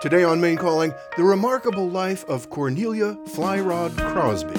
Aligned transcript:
Today 0.00 0.24
on 0.24 0.40
Maine 0.40 0.56
Calling, 0.56 0.94
the 1.18 1.22
remarkable 1.22 1.86
life 1.86 2.24
of 2.24 2.48
Cornelia 2.48 3.18
Flyrod 3.34 3.94
Crosby. 3.98 4.58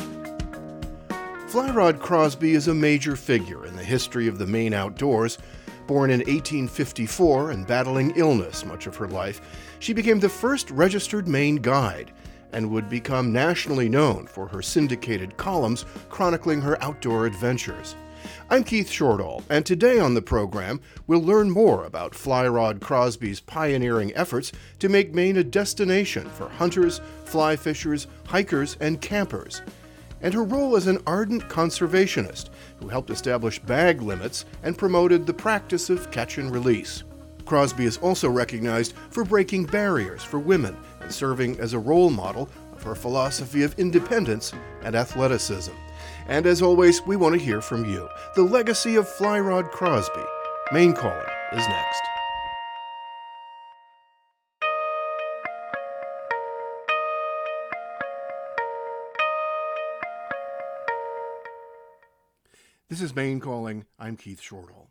Flyrod 1.48 2.00
Crosby 2.00 2.52
is 2.52 2.68
a 2.68 2.76
major 2.76 3.16
figure 3.16 3.66
in 3.66 3.76
the 3.76 3.84
history 3.84 4.28
of 4.28 4.38
the 4.38 4.46
Maine 4.46 4.76
outdoors. 4.76 5.40
Born 5.88 6.12
in 6.12 6.20
1854 6.20 7.50
and 7.50 7.66
battling 7.66 8.14
illness 8.16 8.64
much 8.64 8.86
of 8.86 8.96
her 8.98 9.08
life, 9.08 9.42
she 9.80 9.94
became 9.94 10.20
the 10.20 10.30
first 10.30 10.70
registered 10.70 11.28
Maine 11.28 11.56
guide 11.56 12.12
and 12.54 12.70
would 12.70 12.88
become 12.88 13.34
nationally 13.34 13.90
known 13.90 14.28
for 14.28 14.46
her 14.46 14.62
syndicated 14.62 15.38
columns 15.38 15.86
chronicling 16.10 16.62
her 16.62 16.82
outdoor 16.84 17.26
adventures. 17.26 17.96
I'm 18.50 18.64
Keith 18.64 18.90
Shortall, 18.90 19.44
and 19.50 19.66
today 19.66 20.00
on 20.00 20.14
the 20.14 20.22
program, 20.22 20.82
we'll 21.08 21.22
learn 21.22 21.50
more 21.50 21.86
about 21.86 22.14
Fly 22.14 22.48
Rod 22.48 22.82
Crosby's 22.82 23.40
pioneering 23.40 24.12
efforts 24.14 24.52
to 24.80 24.90
make 24.90 25.14
Maine 25.14 25.38
a 25.38 25.44
destination 25.44 26.30
for 26.32 26.50
hunters, 26.50 27.00
fly 27.24 27.56
fishers, 27.56 28.08
hikers, 28.26 28.76
and 28.82 29.00
campers, 29.00 29.62
and 30.22 30.34
her 30.34 30.44
role 30.44 30.76
as 30.76 30.88
an 30.88 31.02
ardent 31.08 31.44
conservationist 31.50 32.50
who 32.80 32.90
helped 32.90 33.10
establish 33.10 33.60
bag 33.60 34.02
limits 34.02 34.46
and 34.64 34.78
promoted 34.78 35.26
the 35.26 35.34
practice 35.34 35.90
of 35.90 36.12
catch 36.12 36.38
and 36.38 36.52
release. 36.52 37.04
Crosby 37.46 37.86
is 37.86 37.98
also 37.98 38.30
recognized 38.30 38.94
for 39.10 39.24
breaking 39.24 39.66
barriers 39.66 40.24
for 40.24 40.40
women 40.40 40.76
and 41.02 41.12
serving 41.12 41.60
as 41.60 41.74
a 41.74 41.80
role 41.80 42.10
model 42.10 42.50
of 42.74 42.84
her 42.84 42.96
philosophy 42.96 43.64
of 43.64 43.78
independence 43.80 44.54
and 44.84 44.96
athleticism. 44.96 45.74
And 46.32 46.46
as 46.46 46.62
always, 46.62 47.06
we 47.06 47.18
want 47.18 47.38
to 47.38 47.46
hear 47.46 47.60
from 47.60 47.84
you. 47.84 48.08
The 48.36 48.44
legacy 48.44 48.96
of 48.96 49.06
Flyrod 49.06 49.70
Crosby. 49.70 50.24
Maine 50.72 50.94
Calling 50.94 51.20
is 51.52 51.68
next. 51.68 52.02
This 62.88 63.02
is 63.02 63.14
Maine 63.14 63.42
Calling. 63.42 63.84
I'm 64.00 64.16
Keith 64.16 64.40
Shortall. 64.42 64.88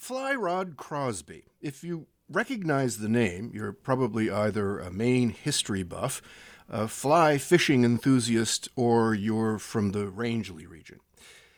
Flyrod 0.00 0.76
Crosby. 0.76 1.44
If 1.60 1.84
you 1.84 2.06
recognize 2.30 2.96
the 2.96 3.10
name, 3.10 3.50
you're 3.52 3.74
probably 3.74 4.30
either 4.30 4.78
a 4.78 4.90
Maine 4.90 5.28
history 5.28 5.82
buff 5.82 6.22
a 6.70 6.86
fly 6.86 7.36
fishing 7.36 7.84
enthusiast 7.84 8.68
or 8.76 9.12
you're 9.12 9.58
from 9.58 9.90
the 9.90 10.06
Rangeley 10.08 10.66
region. 10.66 11.00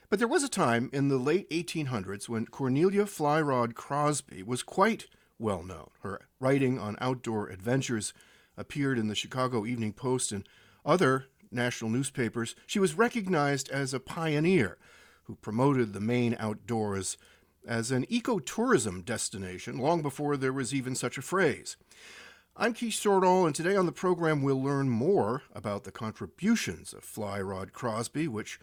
But 0.08 0.19
there 0.19 0.28
was 0.28 0.42
a 0.42 0.48
time 0.48 0.88
in 0.92 1.08
the 1.08 1.19
late 1.19 1.48
1800s 1.50 2.28
when 2.28 2.46
Cornelia 2.46 3.04
Flyrod 3.04 3.74
Crosby 3.74 4.42
was 4.42 4.62
quite 4.62 5.06
well 5.38 5.62
known. 5.62 5.91
Her 6.00 6.22
writing 6.41 6.78
on 6.78 6.96
outdoor 7.00 7.48
adventures 7.48 8.14
appeared 8.56 8.98
in 8.98 9.08
the 9.08 9.14
Chicago 9.14 9.66
Evening 9.66 9.92
Post 9.92 10.32
and 10.32 10.48
other 10.84 11.26
national 11.50 11.91
newspapers. 11.91 12.54
She 12.66 12.78
was 12.78 12.94
recognized 12.94 13.69
as 13.69 13.92
a 13.92 14.00
pioneer 14.00 14.78
who 15.24 15.36
promoted 15.36 15.92
the 15.92 16.00
Maine 16.00 16.36
outdoors 16.38 17.19
as 17.66 17.91
an 17.91 18.06
ecotourism 18.06 19.04
destination 19.04 19.78
long 19.78 20.02
before 20.02 20.36
there 20.36 20.52
was 20.52 20.74
even 20.74 20.94
such 20.94 21.19
a 21.19 21.22
phrase. 21.22 21.76
I'm 22.55 22.75
Keith 22.75 22.92
Shortall, 22.92 23.47
and 23.47 23.55
today 23.55 23.77
on 23.77 23.86
the 23.86 23.92
program 23.92 24.42
we'll 24.42 24.62
learn 24.62 24.91
more 24.91 25.42
about 25.55 25.84
the 25.84 25.91
contributions 25.91 26.92
of 26.92 27.03
Fly 27.03 27.41
Rod 27.41 27.72
Crosby, 27.72 28.28
which 28.28 28.61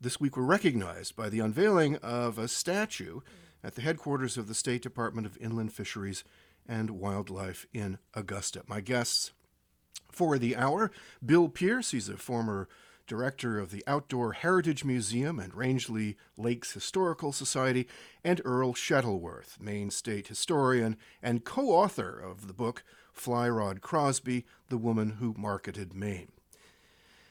this 0.00 0.18
week 0.18 0.38
were 0.38 0.42
recognized 0.42 1.14
by 1.16 1.28
the 1.28 1.40
unveiling 1.40 1.96
of 1.96 2.38
a 2.38 2.48
statue 2.48 3.20
at 3.62 3.74
the 3.74 3.82
headquarters 3.82 4.38
of 4.38 4.48
the 4.48 4.54
State 4.54 4.80
Department 4.80 5.26
of 5.26 5.36
Inland 5.38 5.74
Fisheries 5.74 6.24
and 6.66 6.92
Wildlife 6.92 7.66
in 7.74 7.98
Augusta. 8.14 8.62
My 8.66 8.80
guests 8.80 9.32
for 10.10 10.38
the 10.38 10.56
hour 10.56 10.90
Bill 11.24 11.50
Pierce, 11.50 11.90
he's 11.90 12.08
a 12.08 12.16
former 12.16 12.70
director 13.06 13.58
of 13.58 13.70
the 13.70 13.84
Outdoor 13.86 14.32
Heritage 14.32 14.82
Museum 14.82 15.38
and 15.38 15.54
Rangeley 15.54 16.16
Lakes 16.38 16.72
Historical 16.72 17.32
Society, 17.32 17.86
and 18.24 18.40
Earl 18.46 18.72
Shettleworth, 18.72 19.60
Maine 19.60 19.90
State 19.90 20.28
historian 20.28 20.96
and 21.22 21.44
co 21.44 21.68
author 21.68 22.18
of 22.18 22.46
the 22.46 22.54
book 22.54 22.82
Flyrod 23.16 23.80
Crosby, 23.80 24.44
the 24.68 24.78
woman 24.78 25.16
who 25.18 25.34
marketed 25.36 25.94
Maine. 25.94 26.30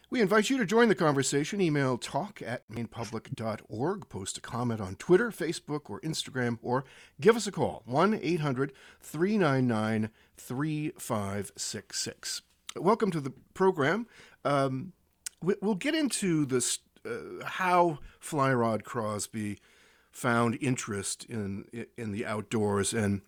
We 0.09 0.21
invite 0.21 0.49
you 0.49 0.57
to 0.57 0.65
join 0.65 0.87
the 0.87 0.95
conversation. 0.95 1.59
Email 1.59 1.97
talk 1.97 2.41
at 2.41 2.69
mainepublic.org, 2.69 4.07
post 4.07 4.37
a 4.37 4.41
comment 4.41 4.79
on 4.79 4.95
Twitter, 4.95 5.31
Facebook, 5.31 5.89
or 5.89 5.99
Instagram, 6.01 6.59
or 6.61 6.85
give 7.19 7.35
us 7.35 7.47
a 7.47 7.51
call 7.51 7.81
1 7.85 8.19
800 8.21 8.71
399 9.01 10.09
3566. 10.37 12.41
Welcome 12.77 13.11
to 13.11 13.19
the 13.19 13.33
program. 13.53 14.07
Um, 14.43 14.93
we'll 15.41 15.75
get 15.75 15.95
into 15.95 16.45
this 16.45 16.79
uh, 17.05 17.43
how 17.43 17.99
Flyrod 18.21 18.83
Crosby 18.83 19.59
found 20.11 20.57
interest 20.61 21.25
in 21.25 21.65
in 21.97 22.11
the 22.11 22.25
outdoors 22.25 22.93
and 22.93 23.21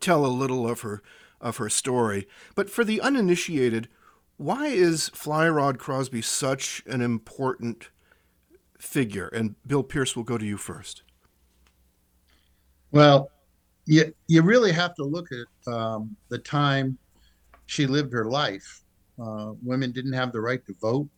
tell 0.00 0.24
a 0.24 0.28
little 0.28 0.68
of 0.68 0.80
her 0.80 1.02
of 1.40 1.58
her 1.58 1.68
story. 1.68 2.26
But 2.54 2.70
for 2.70 2.84
the 2.84 3.00
uninitiated, 3.00 3.88
why 4.36 4.66
is 4.68 5.08
Fly 5.10 5.48
Rod 5.48 5.78
Crosby 5.78 6.22
such 6.22 6.82
an 6.86 7.00
important 7.00 7.90
figure? 8.78 9.28
And 9.28 9.56
Bill 9.66 9.82
Pierce 9.82 10.14
will 10.14 10.24
go 10.24 10.38
to 10.38 10.46
you 10.46 10.56
first. 10.56 11.02
Well, 12.90 13.30
you, 13.86 14.14
you 14.26 14.42
really 14.42 14.72
have 14.72 14.94
to 14.94 15.04
look 15.04 15.28
at 15.32 15.72
um, 15.72 16.16
the 16.28 16.38
time 16.38 16.98
she 17.66 17.86
lived 17.86 18.12
her 18.12 18.24
life. 18.24 18.82
Uh, 19.20 19.52
women 19.62 19.92
didn't 19.92 20.12
have 20.12 20.32
the 20.32 20.40
right 20.40 20.64
to 20.66 20.74
vote. 20.80 21.08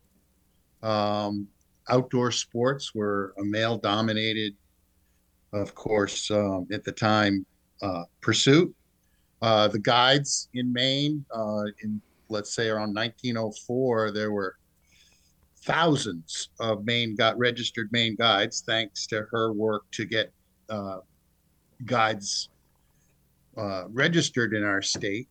Um, 0.81 1.47
outdoor 1.89 2.31
sports 2.31 2.95
were 2.95 3.33
a 3.39 3.43
male 3.43 3.77
dominated, 3.77 4.55
of 5.53 5.75
course, 5.75 6.31
um, 6.31 6.67
at 6.71 6.83
the 6.83 6.91
time, 6.91 7.45
uh, 7.81 8.03
pursuit. 8.21 8.73
Uh, 9.41 9.67
the 9.67 9.79
guides 9.79 10.49
in 10.53 10.71
Maine, 10.71 11.25
uh, 11.33 11.63
in 11.83 12.01
let's 12.29 12.53
say 12.53 12.69
around 12.69 12.93
1904, 12.93 14.11
there 14.11 14.31
were 14.31 14.55
thousands 15.63 16.49
of 16.59 16.85
Maine 16.85 17.15
got 17.15 17.37
registered 17.37 17.91
Maine 17.91 18.15
guides, 18.15 18.63
thanks 18.65 19.05
to 19.07 19.25
her 19.31 19.51
work 19.51 19.83
to 19.91 20.05
get 20.05 20.31
uh, 20.69 20.99
guides 21.85 22.49
uh, 23.57 23.83
registered 23.89 24.53
in 24.53 24.63
our 24.63 24.81
state. 24.81 25.27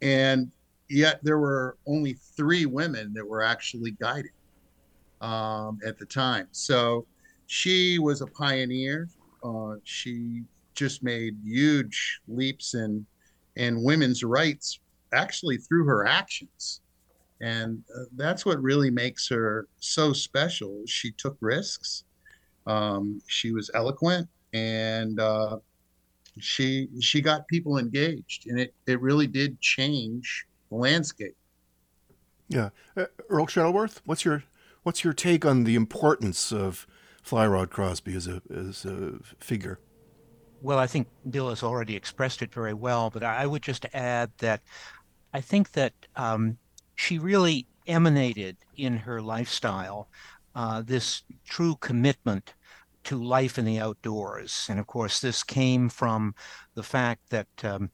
And 0.00 0.50
yet 0.88 1.20
there 1.22 1.38
were 1.38 1.76
only 1.86 2.14
three 2.36 2.66
women 2.66 3.12
that 3.14 3.26
were 3.26 3.42
actually 3.42 3.92
guided 3.92 4.32
um, 5.20 5.78
at 5.86 5.98
the 5.98 6.06
time. 6.06 6.48
So 6.52 7.06
she 7.46 7.98
was 7.98 8.20
a 8.20 8.26
pioneer. 8.26 9.08
Uh, 9.42 9.76
she 9.84 10.42
just 10.74 11.02
made 11.02 11.36
huge 11.44 12.20
leaps 12.26 12.74
in 12.74 13.06
and 13.56 13.82
women's 13.82 14.22
rights 14.22 14.80
actually 15.12 15.58
through 15.58 15.84
her 15.84 16.06
actions. 16.06 16.80
And 17.40 17.82
uh, 17.94 18.04
that's 18.16 18.46
what 18.46 18.62
really 18.62 18.90
makes 18.90 19.28
her 19.28 19.66
so 19.78 20.12
special. 20.12 20.82
She 20.86 21.12
took 21.12 21.36
risks. 21.40 22.04
Um, 22.66 23.20
she 23.26 23.52
was 23.52 23.70
eloquent 23.74 24.28
and 24.54 25.20
uh, 25.20 25.58
she 26.38 26.88
she 27.00 27.20
got 27.20 27.46
people 27.48 27.78
engaged 27.78 28.46
and 28.48 28.58
it, 28.58 28.72
it 28.86 29.00
really 29.00 29.26
did 29.26 29.60
change 29.60 30.46
the 30.70 30.76
landscape. 30.76 31.36
Yeah. 32.48 32.70
Uh, 32.96 33.06
Earl 33.28 33.46
Shettleworth, 33.46 34.00
what's 34.04 34.24
your 34.24 34.44
what's 34.82 35.04
your 35.04 35.12
take 35.12 35.44
on 35.44 35.64
the 35.64 35.74
importance 35.74 36.52
of 36.52 36.86
Fly 37.22 37.46
Rod 37.46 37.70
Crosby 37.70 38.14
as 38.14 38.26
a 38.26 38.40
as 38.54 38.84
a 38.84 39.18
figure? 39.38 39.78
Well, 40.64 40.78
I 40.78 40.86
think 40.86 41.08
Bill 41.28 41.50
has 41.50 41.62
already 41.62 41.94
expressed 41.94 42.40
it 42.40 42.50
very 42.50 42.72
well, 42.72 43.10
but 43.10 43.22
I 43.22 43.44
would 43.44 43.60
just 43.60 43.84
add 43.92 44.30
that 44.38 44.62
I 45.34 45.42
think 45.42 45.72
that 45.72 45.92
um, 46.16 46.56
she 46.94 47.18
really 47.18 47.66
emanated 47.86 48.56
in 48.74 48.96
her 48.96 49.20
lifestyle 49.20 50.08
uh, 50.54 50.80
this 50.80 51.22
true 51.44 51.76
commitment 51.82 52.54
to 53.04 53.22
life 53.22 53.58
in 53.58 53.66
the 53.66 53.78
outdoors. 53.78 54.66
And 54.70 54.80
of 54.80 54.86
course, 54.86 55.20
this 55.20 55.42
came 55.42 55.90
from 55.90 56.34
the 56.74 56.82
fact 56.82 57.28
that 57.28 57.62
um, 57.62 57.90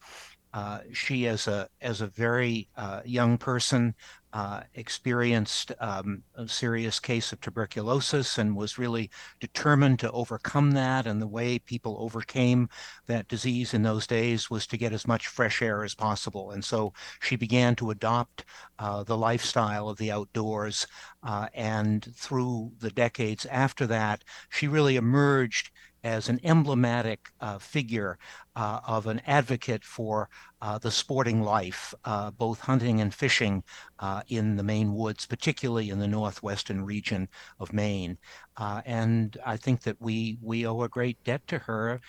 uh, 0.52 0.80
she, 0.92 1.26
as 1.26 1.46
a 1.46 1.68
as 1.80 2.00
a 2.00 2.06
very 2.06 2.68
uh, 2.76 3.00
young 3.04 3.38
person, 3.38 3.94
uh, 4.32 4.60
experienced 4.74 5.72
um, 5.80 6.22
a 6.34 6.46
serious 6.46 7.00
case 7.00 7.32
of 7.32 7.40
tuberculosis 7.40 8.38
and 8.38 8.56
was 8.56 8.78
really 8.78 9.10
determined 9.40 9.98
to 9.98 10.10
overcome 10.12 10.72
that. 10.72 11.06
And 11.06 11.20
the 11.20 11.26
way 11.26 11.58
people 11.58 11.96
overcame 11.98 12.68
that 13.06 13.28
disease 13.28 13.74
in 13.74 13.82
those 13.82 14.06
days 14.06 14.48
was 14.48 14.66
to 14.68 14.76
get 14.76 14.92
as 14.92 15.06
much 15.06 15.26
fresh 15.26 15.62
air 15.62 15.82
as 15.82 15.94
possible. 15.94 16.52
And 16.52 16.64
so 16.64 16.92
she 17.20 17.36
began 17.36 17.74
to 17.76 17.90
adopt 17.90 18.44
uh, 18.78 19.02
the 19.02 19.16
lifestyle 19.16 19.88
of 19.88 19.98
the 19.98 20.12
outdoors. 20.12 20.86
Uh, 21.22 21.48
and 21.54 22.12
through 22.14 22.72
the 22.78 22.90
decades 22.90 23.46
after 23.46 23.86
that, 23.88 24.22
she 24.48 24.68
really 24.68 24.96
emerged 24.96 25.70
as 26.04 26.28
an 26.28 26.40
emblematic 26.44 27.30
uh, 27.40 27.58
figure 27.58 28.18
uh, 28.56 28.80
of 28.86 29.06
an 29.06 29.20
advocate 29.26 29.84
for 29.84 30.28
uh, 30.62 30.78
the 30.78 30.90
sporting 30.90 31.42
life, 31.42 31.94
uh, 32.04 32.30
both 32.30 32.60
hunting 32.60 33.00
and 33.00 33.14
fishing 33.14 33.62
uh, 33.98 34.22
in 34.28 34.56
the 34.56 34.62
Maine 34.62 34.94
woods, 34.94 35.26
particularly 35.26 35.90
in 35.90 35.98
the 35.98 36.08
northwestern 36.08 36.84
region 36.84 37.28
of 37.58 37.72
Maine. 37.72 38.18
Uh, 38.56 38.82
and 38.84 39.36
I 39.44 39.56
think 39.56 39.82
that 39.82 40.00
we 40.00 40.38
we 40.42 40.66
owe 40.66 40.82
a 40.82 40.88
great 40.88 41.22
debt 41.24 41.46
to 41.48 41.58
her 41.58 42.00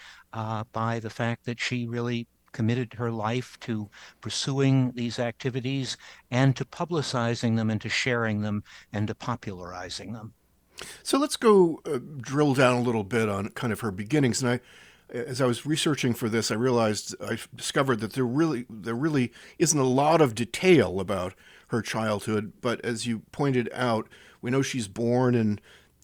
by 0.74 1.00
the 1.00 1.10
fact 1.10 1.46
that 1.46 1.60
she 1.60 1.88
really 1.88 2.28
committed 2.52 2.94
her 2.94 3.12
life 3.12 3.58
to 3.62 3.90
pursuing 4.20 4.92
these 4.92 5.20
activities 5.20 5.98
and 6.30 6.56
to 6.56 6.66
publicizing 6.66 7.56
them 7.56 7.70
and 7.70 7.82
to 7.82 7.90
sharing 7.90 8.42
them 8.42 8.64
and 8.92 9.08
to 9.08 9.16
popularizing 9.16 10.14
them. 10.14 10.34
So 11.04 11.18
let's 11.18 11.38
go 11.38 11.81
uh, 11.86 12.00
drill 12.18 12.54
down 12.54 12.78
a 12.78 12.81
little 12.81 13.04
bit 13.04 13.30
on 13.30 13.50
kind 13.50 13.74
of 13.74 13.81
her 13.81 13.92
beginnings. 13.92 14.42
And 14.42 14.51
I, 14.51 14.60
as 15.13 15.42
I 15.42 15.45
was 15.45 15.66
researching 15.66 16.13
for 16.13 16.30
this, 16.30 16.51
I 16.51 16.56
realized 16.56 17.16
I 17.22 17.38
discovered 17.56 18.00
that 18.00 18.13
there 18.13 18.25
really 18.25 18.66
there 18.69 18.95
really 18.95 19.31
isn't 19.60 19.80
a 19.80 19.83
lot 19.83 20.22
of 20.22 20.36
detail 20.36 21.00
about 21.00 21.33
her 21.68 21.81
childhood. 21.81 22.54
But 22.62 22.83
as 22.86 23.06
you 23.06 23.19
pointed 23.31 23.69
out, 23.74 24.07
we 24.42 24.51
know 24.51 24.62
she's 24.62 24.88
born 24.88 25.36
in 25.36 25.60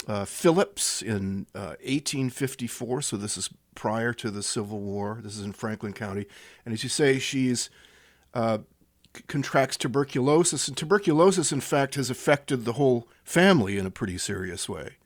uh, 0.07 0.25
Phillips 0.25 1.01
in 1.01 1.47
uh, 1.55 1.75
1854. 1.83 3.01
So 3.01 3.17
this 3.17 3.37
is 3.37 3.49
prior 3.75 4.13
to 4.13 4.31
the 4.31 4.43
Civil 4.43 4.79
War. 4.79 5.19
This 5.23 5.37
is 5.37 5.43
in 5.43 5.53
Franklin 5.53 5.93
County, 5.93 6.25
and 6.65 6.73
as 6.73 6.83
you 6.83 6.89
say, 6.89 7.19
she's 7.19 7.69
uh, 8.33 8.59
contracts 9.27 9.77
tuberculosis, 9.77 10.67
and 10.67 10.77
tuberculosis, 10.77 11.51
in 11.51 11.61
fact, 11.61 11.95
has 11.95 12.09
affected 12.09 12.65
the 12.65 12.73
whole 12.73 13.07
family 13.23 13.77
in 13.77 13.85
a 13.85 13.91
pretty 13.91 14.17
serious 14.17 14.69
way. 14.69 14.97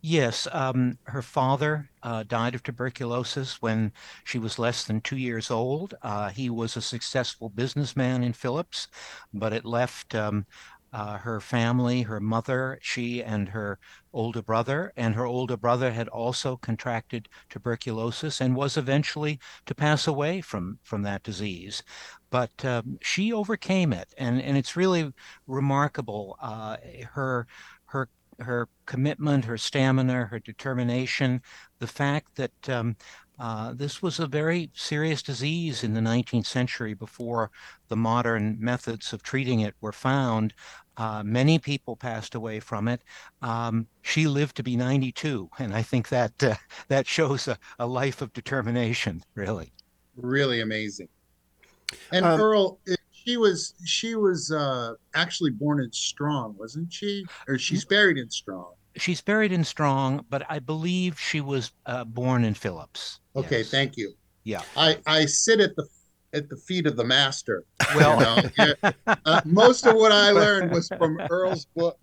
Yes, 0.00 0.46
um, 0.52 0.98
her 1.04 1.22
father 1.22 1.88
uh, 2.02 2.24
died 2.24 2.54
of 2.54 2.62
tuberculosis 2.62 3.62
when 3.62 3.92
she 4.22 4.38
was 4.38 4.58
less 4.58 4.84
than 4.84 5.00
two 5.00 5.16
years 5.16 5.50
old. 5.50 5.94
Uh, 6.02 6.28
he 6.28 6.50
was 6.50 6.76
a 6.76 6.82
successful 6.82 7.48
businessman 7.48 8.22
in 8.22 8.34
Phillips, 8.34 8.88
but 9.32 9.52
it 9.52 9.64
left 9.64 10.14
um, 10.14 10.46
uh, 10.94 11.18
her 11.18 11.40
family, 11.40 12.02
her 12.02 12.20
mother, 12.20 12.78
she 12.80 13.20
and 13.22 13.48
her 13.48 13.80
older 14.12 14.40
brother, 14.42 14.92
and 14.96 15.16
her 15.16 15.26
older 15.26 15.56
brother 15.56 15.90
had 15.90 16.06
also 16.08 16.56
contracted 16.56 17.28
tuberculosis 17.50 18.40
and 18.40 18.54
was 18.54 18.76
eventually 18.76 19.40
to 19.66 19.74
pass 19.74 20.06
away 20.06 20.40
from 20.40 20.78
from 20.84 21.02
that 21.02 21.24
disease. 21.24 21.82
But 22.30 22.64
um, 22.64 22.98
she 23.02 23.32
overcame 23.32 23.92
it, 23.92 24.14
and 24.16 24.40
and 24.40 24.56
it's 24.56 24.76
really 24.76 25.12
remarkable. 25.48 26.36
Uh, 26.40 26.76
her 27.14 27.48
her 27.86 28.08
her 28.38 28.68
commitment, 28.86 29.44
her 29.46 29.58
stamina, 29.58 30.26
her 30.26 30.38
determination, 30.38 31.42
the 31.80 31.86
fact 31.88 32.36
that 32.36 32.68
um, 32.68 32.96
uh, 33.38 33.72
this 33.74 34.00
was 34.00 34.20
a 34.20 34.26
very 34.26 34.70
serious 34.74 35.22
disease 35.22 35.82
in 35.82 35.94
the 35.94 36.00
19th 36.00 36.46
century 36.46 36.94
before 36.94 37.50
the 37.88 37.96
modern 37.96 38.56
methods 38.60 39.12
of 39.12 39.22
treating 39.22 39.60
it 39.60 39.74
were 39.80 39.92
found. 39.92 40.54
Uh, 40.96 41.22
many 41.24 41.58
people 41.58 41.96
passed 41.96 42.36
away 42.36 42.60
from 42.60 42.86
it. 42.86 43.02
Um, 43.42 43.88
she 44.02 44.28
lived 44.28 44.56
to 44.56 44.62
be 44.62 44.76
92, 44.76 45.50
and 45.58 45.74
I 45.74 45.82
think 45.82 46.08
that 46.10 46.42
uh, 46.42 46.54
that 46.88 47.06
shows 47.06 47.48
a, 47.48 47.58
a, 47.80 47.86
life 47.86 48.22
of 48.22 48.32
determination. 48.32 49.24
Really, 49.34 49.72
really 50.16 50.60
amazing. 50.60 51.08
And 52.12 52.24
um, 52.24 52.40
Earl, 52.40 52.78
she 53.10 53.36
was 53.36 53.74
she 53.84 54.14
was 54.14 54.52
uh, 54.52 54.94
actually 55.14 55.50
born 55.50 55.80
in 55.80 55.90
Strong, 55.90 56.54
wasn't 56.56 56.92
she? 56.92 57.26
Or 57.48 57.58
she's 57.58 57.84
buried 57.84 58.18
in 58.18 58.30
Strong. 58.30 58.74
She's 58.96 59.20
buried 59.20 59.50
in 59.50 59.64
Strong, 59.64 60.24
but 60.30 60.48
I 60.48 60.60
believe 60.60 61.18
she 61.18 61.40
was 61.40 61.72
uh, 61.86 62.04
born 62.04 62.44
in 62.44 62.54
Phillips. 62.54 63.18
Okay, 63.36 63.58
yes. 63.58 63.70
thank 63.70 63.96
you. 63.96 64.12
Yeah, 64.44 64.62
I 64.76 64.98
I 65.06 65.26
sit 65.26 65.60
at 65.60 65.74
the 65.76 65.86
at 66.34 66.48
the 66.48 66.56
feet 66.56 66.86
of 66.86 66.96
the 66.96 67.04
master. 67.04 67.64
Well, 67.94 68.50
you 68.58 68.74
know? 68.82 68.92
uh, 69.24 69.40
most 69.44 69.86
of 69.86 69.94
what 69.94 70.12
I 70.12 70.30
learned 70.30 70.72
was 70.72 70.88
from 70.98 71.18
Earl's 71.30 71.66
book. 71.76 71.98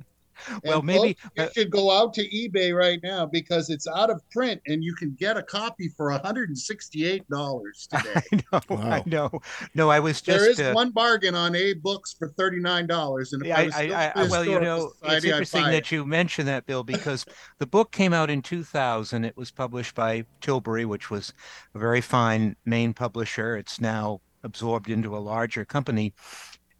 well, 0.63 0.79
and 0.79 0.87
maybe 0.87 1.17
you 1.35 1.43
uh, 1.43 1.49
should 1.53 1.69
go 1.69 1.91
out 1.91 2.13
to 2.15 2.27
eBay 2.29 2.75
right 2.75 2.99
now 3.03 3.25
because 3.25 3.69
it's 3.69 3.87
out 3.87 4.09
of 4.09 4.21
print 4.29 4.61
and 4.67 4.83
you 4.83 4.93
can 4.95 5.15
get 5.19 5.37
a 5.37 5.43
copy 5.43 5.89
for 5.89 6.11
$168 6.11 7.87
today. 7.89 8.13
I 8.15 8.35
know. 8.35 8.61
Wow. 8.69 8.89
I 8.89 9.03
know. 9.05 9.41
No, 9.75 9.89
I 9.89 9.99
was 9.99 10.21
just. 10.21 10.39
There 10.39 10.49
is 10.49 10.59
uh, 10.59 10.73
one 10.73 10.91
bargain 10.91 11.35
on 11.35 11.53
AbeBooks 11.53 12.17
for 12.17 12.29
$39. 12.29 13.33
And 13.33 13.45
if 13.45 13.75
I, 13.75 14.11
I, 14.15 14.23
I 14.23 14.27
well, 14.27 14.45
you 14.45 14.59
know, 14.59 14.91
Society, 15.01 15.15
it's 15.15 15.25
interesting 15.25 15.63
that 15.65 15.73
it. 15.73 15.91
you 15.91 16.05
mentioned 16.05 16.47
that, 16.47 16.65
Bill, 16.65 16.83
because 16.83 17.25
the 17.59 17.67
book 17.67 17.91
came 17.91 18.13
out 18.13 18.29
in 18.29 18.41
2000. 18.41 19.25
It 19.25 19.37
was 19.37 19.51
published 19.51 19.95
by 19.95 20.25
Tilbury, 20.41 20.85
which 20.85 21.09
was 21.09 21.33
a 21.75 21.79
very 21.79 22.01
fine 22.01 22.55
Maine 22.65 22.93
publisher. 22.93 23.57
It's 23.57 23.79
now 23.79 24.21
absorbed 24.43 24.89
into 24.89 25.15
a 25.15 25.19
larger 25.19 25.65
company. 25.65 26.13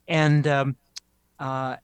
And, 0.08 0.48
um, 0.48 0.76
uh, 1.40 1.78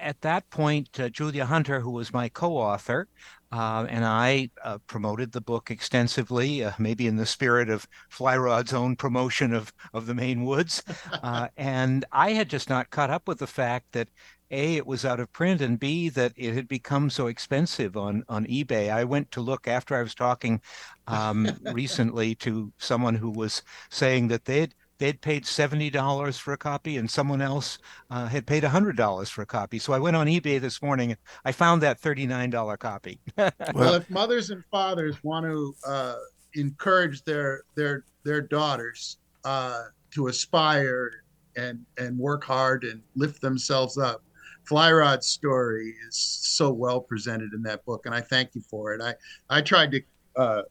at 0.00 0.20
that 0.22 0.48
point, 0.50 0.98
uh, 1.00 1.08
Julia 1.08 1.46
Hunter, 1.46 1.80
who 1.80 1.90
was 1.90 2.12
my 2.12 2.28
co-author, 2.28 3.08
uh, 3.50 3.86
and 3.88 4.04
I 4.04 4.50
uh, 4.62 4.78
promoted 4.86 5.32
the 5.32 5.40
book 5.40 5.70
extensively, 5.70 6.62
uh, 6.64 6.72
maybe 6.78 7.06
in 7.06 7.16
the 7.16 7.24
spirit 7.26 7.70
of 7.70 7.86
Flyrod's 8.10 8.74
own 8.74 8.96
promotion 8.96 9.54
of 9.54 9.72
of 9.94 10.06
the 10.06 10.14
Maine 10.14 10.44
woods. 10.44 10.82
Uh, 11.22 11.48
and 11.56 12.04
I 12.12 12.30
had 12.30 12.48
just 12.48 12.68
not 12.68 12.90
caught 12.90 13.10
up 13.10 13.26
with 13.26 13.38
the 13.38 13.46
fact 13.46 13.92
that 13.92 14.08
a 14.50 14.76
it 14.76 14.86
was 14.86 15.04
out 15.04 15.20
of 15.20 15.32
print, 15.32 15.60
and 15.60 15.78
b 15.78 16.08
that 16.10 16.32
it 16.36 16.54
had 16.54 16.68
become 16.68 17.10
so 17.10 17.26
expensive 17.26 17.96
on 17.96 18.24
on 18.28 18.46
eBay. 18.46 18.90
I 18.90 19.04
went 19.04 19.30
to 19.32 19.40
look 19.40 19.66
after 19.66 19.96
I 19.96 20.02
was 20.02 20.14
talking 20.14 20.60
um, 21.06 21.48
recently 21.72 22.34
to 22.36 22.72
someone 22.78 23.14
who 23.14 23.30
was 23.30 23.62
saying 23.90 24.28
that 24.28 24.44
they'd 24.44 24.74
they'd 24.98 25.20
paid 25.20 25.44
$70 25.44 26.38
for 26.38 26.52
a 26.52 26.56
copy 26.56 26.96
and 26.96 27.10
someone 27.10 27.40
else 27.40 27.78
uh, 28.10 28.26
had 28.26 28.46
paid 28.46 28.64
$100 28.64 29.30
for 29.30 29.42
a 29.42 29.46
copy. 29.46 29.78
So 29.78 29.92
I 29.92 29.98
went 29.98 30.16
on 30.16 30.26
eBay 30.26 30.60
this 30.60 30.82
morning. 30.82 31.10
and 31.10 31.18
I 31.44 31.52
found 31.52 31.82
that 31.82 32.00
$39 32.00 32.78
copy. 32.78 33.20
well, 33.74 33.94
if 33.94 34.10
mothers 34.10 34.50
and 34.50 34.64
fathers 34.70 35.22
want 35.22 35.46
to 35.46 35.74
uh, 35.86 36.16
encourage 36.54 37.22
their 37.24 37.62
their 37.74 38.04
their 38.24 38.40
daughters 38.40 39.18
uh, 39.44 39.84
to 40.12 40.26
aspire 40.26 41.22
and 41.56 41.84
and 41.98 42.18
work 42.18 42.44
hard 42.44 42.84
and 42.84 43.00
lift 43.14 43.40
themselves 43.40 43.98
up, 43.98 44.22
Flyrod's 44.64 45.26
story 45.26 45.94
is 46.08 46.16
so 46.16 46.72
well 46.72 47.00
presented 47.00 47.52
in 47.54 47.62
that 47.62 47.84
book, 47.84 48.06
and 48.06 48.14
I 48.14 48.20
thank 48.20 48.54
you 48.54 48.62
for 48.62 48.94
it. 48.94 49.00
I 49.00 49.14
I 49.48 49.60
tried 49.62 49.92
to 49.92 50.02
uh, 50.36 50.62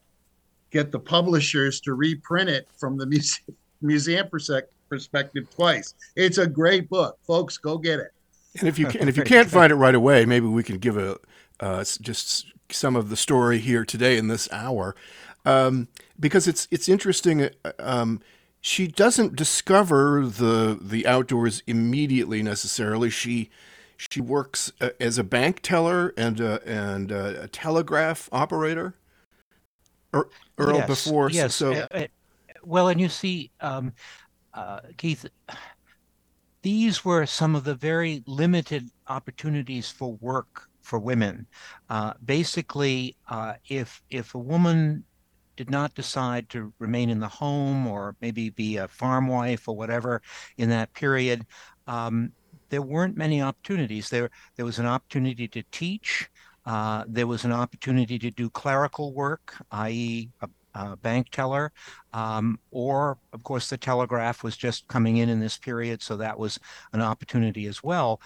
get 0.71 0.91
the 0.91 1.00
publishers 1.00 1.80
to 1.81 1.94
reprint 1.94 2.50
it 2.50 2.68
from 2.77 2.97
the 2.97 3.06
museum 3.07 3.56
museum 3.81 4.27
perspective 4.29 5.50
twice. 5.56 5.94
It's 6.15 6.38
a 6.38 6.47
great 6.47 6.89
book, 6.89 7.18
folks. 7.25 7.57
Go 7.57 7.78
get 7.78 7.99
it. 7.99 8.11
And 8.59 8.68
if 8.68 8.80
you 8.80 8.85
can, 8.87 9.01
and 9.01 9.09
if 9.09 9.18
you 9.18 9.23
can't 9.23 9.49
find 9.49 9.71
it 9.71 9.75
right 9.75 9.95
away, 9.95 10.25
maybe 10.25 10.47
we 10.47 10.63
can 10.63 10.78
give 10.78 10.97
a 10.97 11.18
uh, 11.59 11.83
just 12.01 12.47
some 12.69 12.95
of 12.95 13.09
the 13.09 13.16
story 13.16 13.59
here 13.59 13.85
today 13.85 14.18
in 14.18 14.28
this 14.28 14.51
hour, 14.51 14.95
um, 15.45 15.87
because 16.19 16.47
it's 16.47 16.68
it's 16.71 16.90
interesting. 16.90 17.49
Uh, 17.63 17.71
um, 17.80 18.21
she 18.61 18.87
doesn't 18.87 19.35
discover 19.35 20.25
the 20.25 20.78
the 20.81 21.06
outdoors 21.07 21.63
immediately 21.68 22.44
necessarily. 22.44 23.09
She 23.09 23.49
she 23.97 24.21
works 24.21 24.71
uh, 24.80 24.90
as 24.99 25.18
a 25.18 25.23
bank 25.23 25.61
teller 25.61 26.13
and 26.18 26.40
uh, 26.42 26.59
and 26.66 27.11
uh, 27.11 27.33
a 27.42 27.47
telegraph 27.47 28.30
operator. 28.31 28.95
Earl, 30.13 30.78
yes, 30.78 30.87
before 30.87 31.30
yes. 31.30 31.54
so. 31.54 31.87
Well, 32.68 32.90
and 32.90 33.00
you 33.00 33.07
see, 33.07 33.52
um, 33.62 33.94
uh, 34.54 34.81
Keith, 34.97 35.26
these 36.62 37.06
were 37.06 37.26
some 37.26 37.56
of 37.56 37.64
the 37.64 37.76
very 37.76 38.24
limited 38.28 38.90
opportunities 39.07 39.90
for 39.90 40.14
work 40.16 40.68
for 40.81 41.00
women. 41.00 41.47
Uh, 41.90 42.14
basically, 42.26 43.16
uh, 43.30 43.54
if 43.69 44.02
if 44.09 44.36
a 44.36 44.40
woman 44.40 45.06
did 45.56 45.69
not 45.69 45.95
decide 45.95 46.50
to 46.50 46.74
remain 46.80 47.09
in 47.09 47.19
the 47.19 47.28
home 47.28 47.88
or 47.88 48.16
maybe 48.21 48.50
be 48.50 48.78
a 48.78 48.88
farm 48.88 49.28
wife 49.28 49.68
or 49.68 49.76
whatever 49.76 50.21
in 50.57 50.69
that 50.69 50.94
period, 50.94 51.45
um, 51.88 52.31
there 52.69 52.81
weren't 52.81 53.16
many 53.18 53.42
opportunities. 53.42 54.09
There 54.09 54.30
there 54.57 54.66
was 54.66 54.80
an 54.80 54.86
opportunity 54.86 55.47
to 55.47 55.64
teach. 55.71 56.30
Uh, 56.66 57.06
there 57.07 57.28
was 57.28 57.45
an 57.45 57.54
opportunity 57.54 58.19
to 58.19 58.30
do 58.30 58.50
clerical 58.50 59.14
work, 59.14 59.56
i.e., 59.71 60.30
a 60.42 60.50
uh, 60.76 60.95
bank 60.97 61.30
teller, 61.30 61.71
um, 62.14 62.59
or 62.71 63.18
of 63.33 63.44
course 63.44 63.69
the 63.69 63.78
telegraph 63.78 64.44
was 64.44 64.57
just 64.57 64.88
coming 64.88 65.18
in 65.18 65.30
in 65.30 65.40
this 65.40 65.57
period, 65.57 66.02
so 66.02 66.18
that 66.18 66.38
was 66.38 66.59
an 66.94 67.02
opportunity 67.02 67.66
as 67.66 67.83
well. 67.83 68.21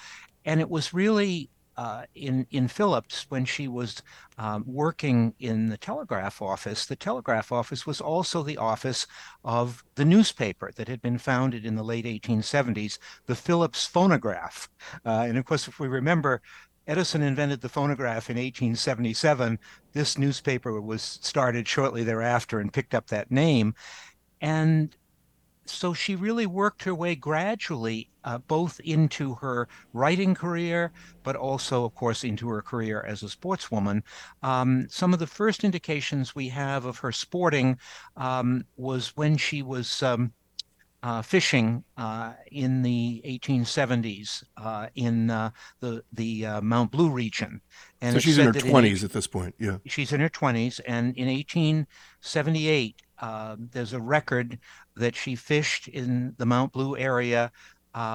And 0.46 0.60
it 0.60 0.70
was 0.70 0.94
really 0.94 1.50
uh, 1.78 2.04
in 2.16 2.46
in 2.52 2.68
Phillips 2.68 3.26
when 3.30 3.46
she 3.46 3.68
was 3.68 4.04
um, 4.38 4.64
working 4.68 5.34
in 5.40 5.70
the 5.70 5.78
telegraph 5.78 6.42
office. 6.42 6.86
The 6.86 6.96
telegraph 6.96 7.52
office 7.52 7.86
was 7.86 8.02
also 8.02 8.44
the 8.44 8.58
office 8.58 9.08
of 9.44 9.84
the 9.96 10.06
newspaper 10.06 10.72
that 10.76 10.88
had 10.88 11.02
been 11.02 11.18
founded 11.18 11.66
in 11.66 11.76
the 11.76 11.84
late 11.84 12.06
1870s, 12.06 12.98
the 13.26 13.36
Phillips 13.36 13.86
Phonograph. 13.86 14.70
Uh, 15.06 15.26
and 15.28 15.38
of 15.38 15.46
course, 15.46 15.68
if 15.68 15.80
we 15.80 15.88
remember 15.88 16.42
Edison 16.88 17.22
invented 17.22 17.62
the 17.62 17.70
phonograph 17.70 18.30
in 18.30 18.38
1877. 18.38 19.60
This 19.94 20.18
newspaper 20.18 20.80
was 20.82 21.02
started 21.02 21.68
shortly 21.68 22.04
thereafter 22.04 22.60
and 22.60 22.74
picked 22.74 22.96
up 22.96 23.08
that 23.08 23.32
name. 23.32 23.76
And 24.42 24.96
so 25.66 25.94
she 25.94 26.16
really 26.16 26.46
worked 26.46 26.84
her 26.84 26.96
way 26.96 27.16
gradually 27.16 28.10
uh, 28.24 28.38
both 28.40 28.80
into 28.82 29.36
her 29.36 29.68
writing 29.94 30.36
career, 30.36 30.92
but 31.24 31.36
also, 31.36 31.86
of 31.86 31.96
course, 31.96 32.24
into 32.24 32.48
her 32.50 32.62
career 32.62 33.04
as 33.08 33.24
a 33.24 33.28
sportswoman. 33.28 34.04
Um, 34.44 34.88
some 34.90 35.14
of 35.14 35.20
the 35.20 35.28
first 35.28 35.64
indications 35.64 36.36
we 36.36 36.50
have 36.50 36.86
of 36.86 37.00
her 37.00 37.12
sporting 37.12 37.78
um, 38.18 38.66
was 38.78 39.16
when 39.16 39.38
she 39.38 39.62
was 39.62 40.04
um, 40.04 40.34
uh, 41.04 41.22
fishing 41.22 41.84
uh, 41.98 42.34
in 42.52 42.84
the 42.84 43.22
1870s 43.26 44.44
uh, 44.58 44.88
in 44.96 45.30
uh, 45.30 45.50
the 45.80 46.04
the 46.14 46.46
uh, 46.46 46.62
Mount 46.62 46.92
Blue 46.92 47.10
region. 47.10 47.62
And 48.02 48.14
so 48.14 48.20
she's 48.20 48.38
in 48.38 48.46
her 48.46 48.54
20s 48.54 49.00
in, 49.00 49.06
at 49.06 49.12
this 49.12 49.28
point. 49.28 49.56
Yeah, 49.58 49.78
she's 49.86 50.14
in 50.14 50.20
her 50.20 50.30
20s, 50.30 50.80
and 50.86 51.16
in 51.18 51.28
1878, 51.28 53.02
uh, 53.20 53.56
there's 53.58 53.94
a 53.94 54.00
record 54.00 54.60
that 54.96 55.16
she 55.16 55.36
fished 55.36 55.88
in 55.88 56.36
the 56.38 56.46
Mount 56.46 56.72
Blue 56.72 56.98
area 56.98 57.52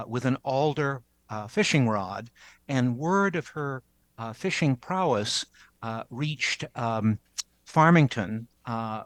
with 0.07 0.25
an 0.25 0.37
alder 0.45 1.03
fishing 1.49 1.89
rod, 1.89 2.31
and 2.69 2.97
word 2.97 3.37
of 3.37 3.49
her 3.49 3.83
fishing 4.35 4.77
prowess 4.77 5.45
reached 6.11 6.65
um, 6.75 7.19
Farmington, 7.65 8.47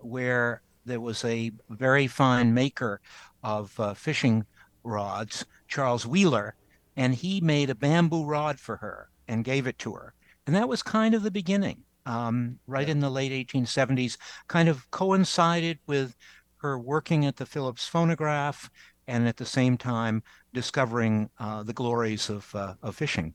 where 0.02 0.62
there 0.86 1.00
was 1.00 1.24
a 1.24 1.52
very 1.68 2.06
fine 2.06 2.54
maker 2.54 3.00
of 3.42 3.78
uh, 3.78 3.94
fishing 3.94 4.44
rods, 4.82 5.44
Charles 5.68 6.06
Wheeler, 6.06 6.54
and 6.96 7.14
he 7.14 7.40
made 7.40 7.70
a 7.70 7.74
bamboo 7.74 8.24
rod 8.24 8.58
for 8.58 8.76
her 8.76 9.10
and 9.28 9.44
gave 9.44 9.66
it 9.66 9.78
to 9.78 9.94
her. 9.94 10.14
And 10.46 10.56
that 10.56 10.68
was 10.68 10.82
kind 10.82 11.14
of 11.14 11.22
the 11.22 11.30
beginning, 11.30 11.82
um, 12.06 12.58
right 12.66 12.88
yeah. 12.88 12.92
in 12.92 13.00
the 13.00 13.10
late 13.10 13.32
1870s, 13.48 14.16
kind 14.48 14.68
of 14.68 14.90
coincided 14.90 15.78
with 15.86 16.16
her 16.58 16.78
working 16.78 17.24
at 17.26 17.36
the 17.36 17.46
Phillips 17.46 17.86
phonograph 17.86 18.70
and 19.06 19.26
at 19.26 19.36
the 19.36 19.46
same 19.46 19.76
time 19.76 20.22
discovering 20.52 21.30
uh, 21.38 21.62
the 21.62 21.72
glories 21.72 22.28
of, 22.28 22.52
uh, 22.54 22.74
of 22.82 22.96
fishing. 22.96 23.34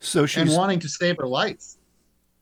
So 0.00 0.26
she's 0.26 0.42
and 0.42 0.52
wanting 0.52 0.80
to 0.80 0.88
save 0.88 1.16
her 1.18 1.26
life. 1.26 1.62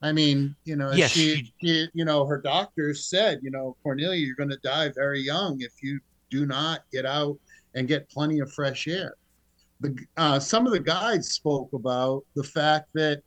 I 0.02 0.12
mean, 0.12 0.54
you 0.64 0.76
know, 0.76 0.92
yes, 0.92 1.12
she, 1.12 1.52
she, 1.60 1.88
you 1.94 2.04
know, 2.04 2.26
her 2.26 2.40
doctors 2.40 3.06
said, 3.06 3.40
you 3.42 3.50
know, 3.50 3.76
Cornelia, 3.82 4.18
you're 4.18 4.36
going 4.36 4.50
to 4.50 4.58
die 4.58 4.90
very 4.94 5.20
young 5.20 5.56
if 5.60 5.72
you 5.82 5.98
do 6.34 6.46
not 6.46 6.80
get 6.90 7.06
out 7.06 7.38
and 7.74 7.86
get 7.86 8.08
plenty 8.10 8.40
of 8.40 8.52
fresh 8.52 8.88
air. 8.88 9.14
The, 9.80 9.96
uh, 10.16 10.38
some 10.38 10.66
of 10.66 10.72
the 10.72 10.80
guides 10.80 11.32
spoke 11.32 11.72
about 11.72 12.24
the 12.34 12.42
fact 12.42 12.88
that 12.94 13.22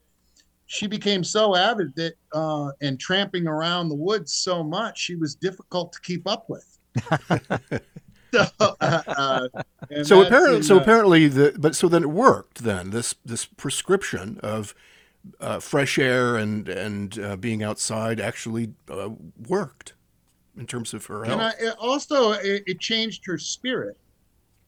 she 0.66 0.88
became 0.88 1.24
so 1.24 1.56
avid 1.56 1.96
that 1.96 2.14
uh, 2.34 2.72
and 2.82 3.00
tramping 3.00 3.48
around 3.48 3.90
the 3.90 3.96
woods 3.96 4.34
so 4.34 4.64
much, 4.64 5.00
she 5.00 5.16
was 5.16 5.36
difficult 5.36 5.94
to 5.94 6.02
keep 6.02 6.28
up 6.28 6.50
with. 6.50 6.78
so, 8.34 8.76
uh, 8.82 9.02
uh 9.08 9.48
so 10.04 10.22
apparently, 10.24 10.64
so 10.64 10.78
apparently, 10.78 11.28
the 11.28 11.56
but 11.58 11.76
so 11.76 11.88
then 11.88 12.04
it 12.04 12.10
worked. 12.10 12.64
Then 12.64 12.90
this 12.90 13.16
this 13.24 13.46
prescription 13.46 14.40
of 14.42 14.76
uh, 15.40 15.60
fresh 15.60 15.98
air 15.98 16.36
and 16.36 16.68
and 16.68 17.18
uh, 17.20 17.36
being 17.38 17.64
outside 17.64 18.20
actually 18.20 18.74
uh, 18.90 19.10
worked 19.48 19.94
in 20.58 20.66
terms 20.66 20.94
of 20.94 21.06
her 21.06 21.24
health. 21.24 21.42
And 21.58 21.70
I, 21.70 21.72
also, 21.80 22.32
it, 22.32 22.64
it, 22.66 22.80
changed 22.80 23.26
her 23.26 23.38
spirit 23.38 23.98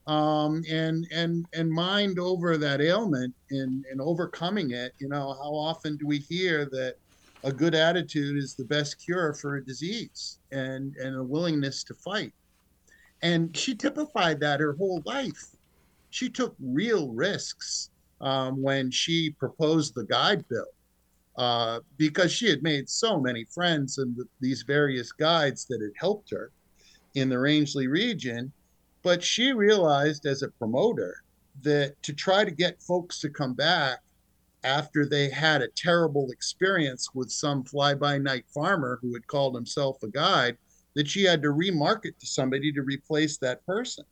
um, 0.08 0.64
and 0.70 1.08
and 1.12 1.46
and 1.54 1.70
mind 1.70 2.20
over 2.20 2.58
that 2.58 2.82
ailment 2.82 3.34
and 3.52 3.86
and 3.92 4.00
overcoming 4.00 4.72
it. 4.72 4.94
You 5.00 5.10
know, 5.10 5.34
how 5.34 5.54
often 5.54 5.98
do 5.98 6.08
we 6.08 6.20
hear 6.20 6.66
that 6.66 6.96
a 7.44 7.52
good 7.52 7.76
attitude 7.76 8.38
is 8.38 8.56
the 8.56 8.66
best 8.66 9.04
cure 9.04 9.34
for 9.34 9.56
a 9.56 9.66
disease 9.66 10.40
and 10.52 10.96
and 10.98 11.16
a 11.16 11.24
willingness 11.24 11.84
to 11.86 11.94
fight? 11.94 12.34
And 13.22 13.56
she 13.56 13.76
typified 13.76 14.40
that 14.40 14.60
her 14.60 14.74
whole 14.74 15.02
life. 15.06 15.56
She 16.12 16.30
took 16.30 16.56
real 16.60 17.10
risks 17.10 17.92
um, 18.22 18.62
when 18.62 18.90
she 18.90 19.30
proposed 19.32 19.94
the 19.94 20.06
guide 20.06 20.48
bill 20.48 20.66
uh, 21.40 21.80
because 21.96 22.34
she 22.34 22.50
had 22.50 22.62
made 22.62 22.90
so 22.90 23.18
many 23.18 23.46
friends 23.46 23.98
and 23.98 24.14
the, 24.18 24.26
these 24.42 24.64
various 24.64 25.14
guides 25.14 25.64
that 25.66 25.82
had 25.82 25.94
helped 25.98 26.30
her 26.30 26.52
in 27.16 27.30
the 27.30 27.40
Rangeley 27.40 27.88
region. 27.88 28.52
But 29.04 29.24
she 29.24 29.54
realized 29.54 30.26
as 30.26 30.44
a 30.44 30.50
promoter 30.50 31.24
that 31.62 31.96
to 32.04 32.12
try 32.12 32.44
to 32.44 32.52
get 32.52 32.84
folks 32.84 33.22
to 33.22 33.30
come 33.30 33.54
back 33.54 34.00
after 34.66 35.06
they 35.06 35.30
had 35.30 35.62
a 35.62 35.70
terrible 35.70 36.30
experience 36.30 37.16
with 37.16 37.32
some 37.32 37.64
fly 37.64 37.94
by 37.94 38.18
night 38.18 38.44
farmer 38.54 39.00
who 39.02 39.14
had 39.14 39.26
called 39.28 39.56
himself 39.56 40.04
a 40.04 40.10
guide, 40.10 40.58
that 40.96 41.08
she 41.08 41.24
had 41.24 41.42
to 41.42 41.54
remarket 41.54 42.18
to 42.20 42.26
somebody 42.26 42.74
to 42.74 42.82
replace 42.82 43.38
that 43.38 43.66
person. 43.66 44.04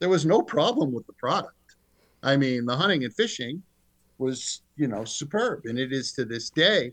There 0.00 0.08
was 0.08 0.26
no 0.26 0.42
problem 0.42 0.92
with 0.92 1.06
the 1.06 1.12
product. 1.12 1.76
I 2.24 2.36
mean, 2.36 2.64
the 2.64 2.76
hunting 2.76 3.04
and 3.04 3.14
fishing 3.14 3.62
was 4.18 4.62
you 4.76 4.88
know 4.88 5.04
superb, 5.04 5.62
and 5.64 5.78
it 5.78 5.92
is 5.92 6.12
to 6.12 6.24
this 6.24 6.50
day. 6.50 6.92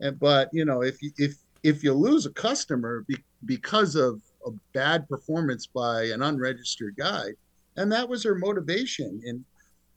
And 0.00 0.18
but 0.18 0.48
you 0.52 0.64
know 0.64 0.82
if 0.82 1.02
you 1.02 1.10
if 1.18 1.36
if 1.62 1.82
you 1.82 1.94
lose 1.94 2.26
a 2.26 2.30
customer 2.30 3.04
be, 3.08 3.16
because 3.46 3.96
of 3.96 4.20
a 4.46 4.50
bad 4.72 5.08
performance 5.08 5.66
by 5.66 6.04
an 6.04 6.22
unregistered 6.22 6.96
guide, 6.96 7.34
and 7.76 7.90
that 7.92 8.08
was 8.08 8.22
her 8.24 8.34
motivation. 8.34 9.20
And 9.24 9.44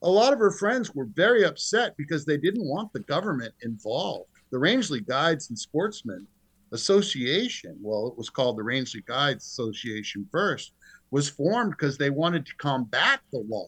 a 0.02 0.10
lot 0.10 0.34
of 0.34 0.40
her 0.40 0.52
friends 0.52 0.94
were 0.94 1.08
very 1.14 1.44
upset 1.44 1.96
because 1.98 2.24
they 2.24 2.38
didn't 2.38 2.66
want 2.66 2.94
the 2.94 3.02
government 3.02 3.54
involved. 3.64 4.30
The 4.52 4.60
Rangeley 4.60 5.02
Guides 5.02 5.50
and 5.50 5.60
Sportsmen 5.60 6.26
Association, 6.72 7.78
well, 7.82 8.08
it 8.08 8.18
was 8.18 8.30
called 8.30 8.58
the 8.58 8.64
Rangeley 8.64 9.04
Guides 9.06 9.46
Association 9.46 10.28
first, 10.32 10.74
was 11.12 11.30
formed 11.30 11.72
because 11.72 11.98
they 11.98 12.10
wanted 12.10 12.46
to 12.46 12.56
combat 12.56 13.20
the 13.32 13.40
law. 13.40 13.68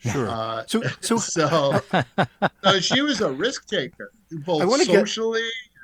Sure. 0.00 0.28
Uh, 0.28 0.64
so, 0.66 0.82
so, 1.00 1.16
so, 1.18 1.80
so, 2.64 2.80
she 2.80 3.02
was 3.02 3.20
a 3.20 3.30
risk 3.30 3.68
taker, 3.68 4.12
both 4.30 4.62
I 4.62 4.84
socially 4.84 5.42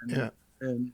get, 0.08 0.16
and, 0.18 0.32
yeah. 0.62 0.68
and 0.68 0.92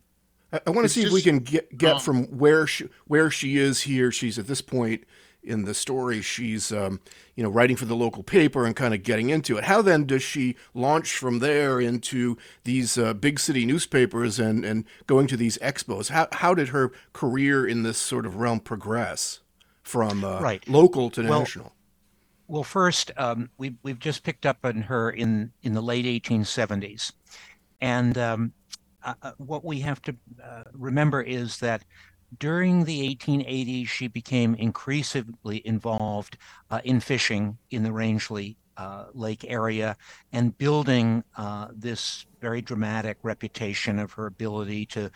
I, 0.52 0.60
I 0.66 0.70
want 0.70 0.84
to 0.84 0.88
see 0.88 1.02
if 1.02 1.12
we 1.12 1.22
can 1.22 1.38
get 1.38 1.76
get 1.76 1.94
um, 1.94 2.00
from 2.00 2.24
where 2.38 2.66
she 2.66 2.88
where 3.06 3.30
she 3.30 3.56
is 3.56 3.82
here. 3.82 4.10
She's 4.12 4.38
at 4.38 4.46
this 4.46 4.60
point 4.60 5.04
in 5.42 5.64
the 5.64 5.74
story. 5.74 6.20
She's 6.20 6.72
um, 6.72 7.00
you 7.36 7.42
know 7.42 7.50
writing 7.50 7.76
for 7.76 7.84
the 7.84 7.96
local 7.96 8.22
paper 8.22 8.66
and 8.66 8.74
kind 8.74 8.92
of 8.92 9.02
getting 9.02 9.30
into 9.30 9.56
it. 9.56 9.64
How 9.64 9.82
then 9.82 10.04
does 10.04 10.22
she 10.22 10.56
launch 10.74 11.16
from 11.16 11.38
there 11.38 11.80
into 11.80 12.36
these 12.64 12.98
uh, 12.98 13.14
big 13.14 13.38
city 13.38 13.64
newspapers 13.64 14.38
and 14.38 14.64
and 14.64 14.84
going 15.06 15.26
to 15.28 15.36
these 15.36 15.58
expos? 15.58 16.10
How 16.10 16.28
how 16.32 16.54
did 16.54 16.68
her 16.68 16.92
career 17.12 17.66
in 17.66 17.82
this 17.82 17.98
sort 17.98 18.26
of 18.26 18.36
realm 18.36 18.60
progress 18.60 19.40
from 19.82 20.24
uh, 20.24 20.40
right. 20.40 20.66
local 20.68 21.10
to 21.10 21.22
well, 21.22 21.40
national? 21.40 21.72
Well, 22.52 22.64
first, 22.64 23.10
um, 23.16 23.48
we, 23.56 23.76
we've 23.82 23.98
just 23.98 24.24
picked 24.24 24.44
up 24.44 24.58
on 24.62 24.82
her 24.82 25.08
in, 25.08 25.52
in 25.62 25.72
the 25.72 25.80
late 25.80 26.04
1870s. 26.04 27.10
And 27.80 28.18
um, 28.18 28.52
uh, 29.02 29.14
uh, 29.22 29.32
what 29.38 29.64
we 29.64 29.80
have 29.80 30.02
to 30.02 30.14
uh, 30.44 30.64
remember 30.74 31.22
is 31.22 31.60
that 31.60 31.82
during 32.38 32.84
the 32.84 33.16
1880s, 33.16 33.88
she 33.88 34.06
became 34.06 34.54
increasingly 34.56 35.66
involved 35.66 36.36
uh, 36.70 36.82
in 36.84 37.00
fishing 37.00 37.56
in 37.70 37.84
the 37.84 37.92
Rangeley 37.92 38.58
uh, 38.76 39.06
Lake 39.14 39.46
area 39.48 39.96
and 40.30 40.56
building 40.58 41.24
uh, 41.38 41.68
this 41.74 42.26
very 42.42 42.60
dramatic 42.60 43.16
reputation 43.22 43.98
of 43.98 44.12
her 44.12 44.26
ability 44.26 44.84
to 44.84 45.10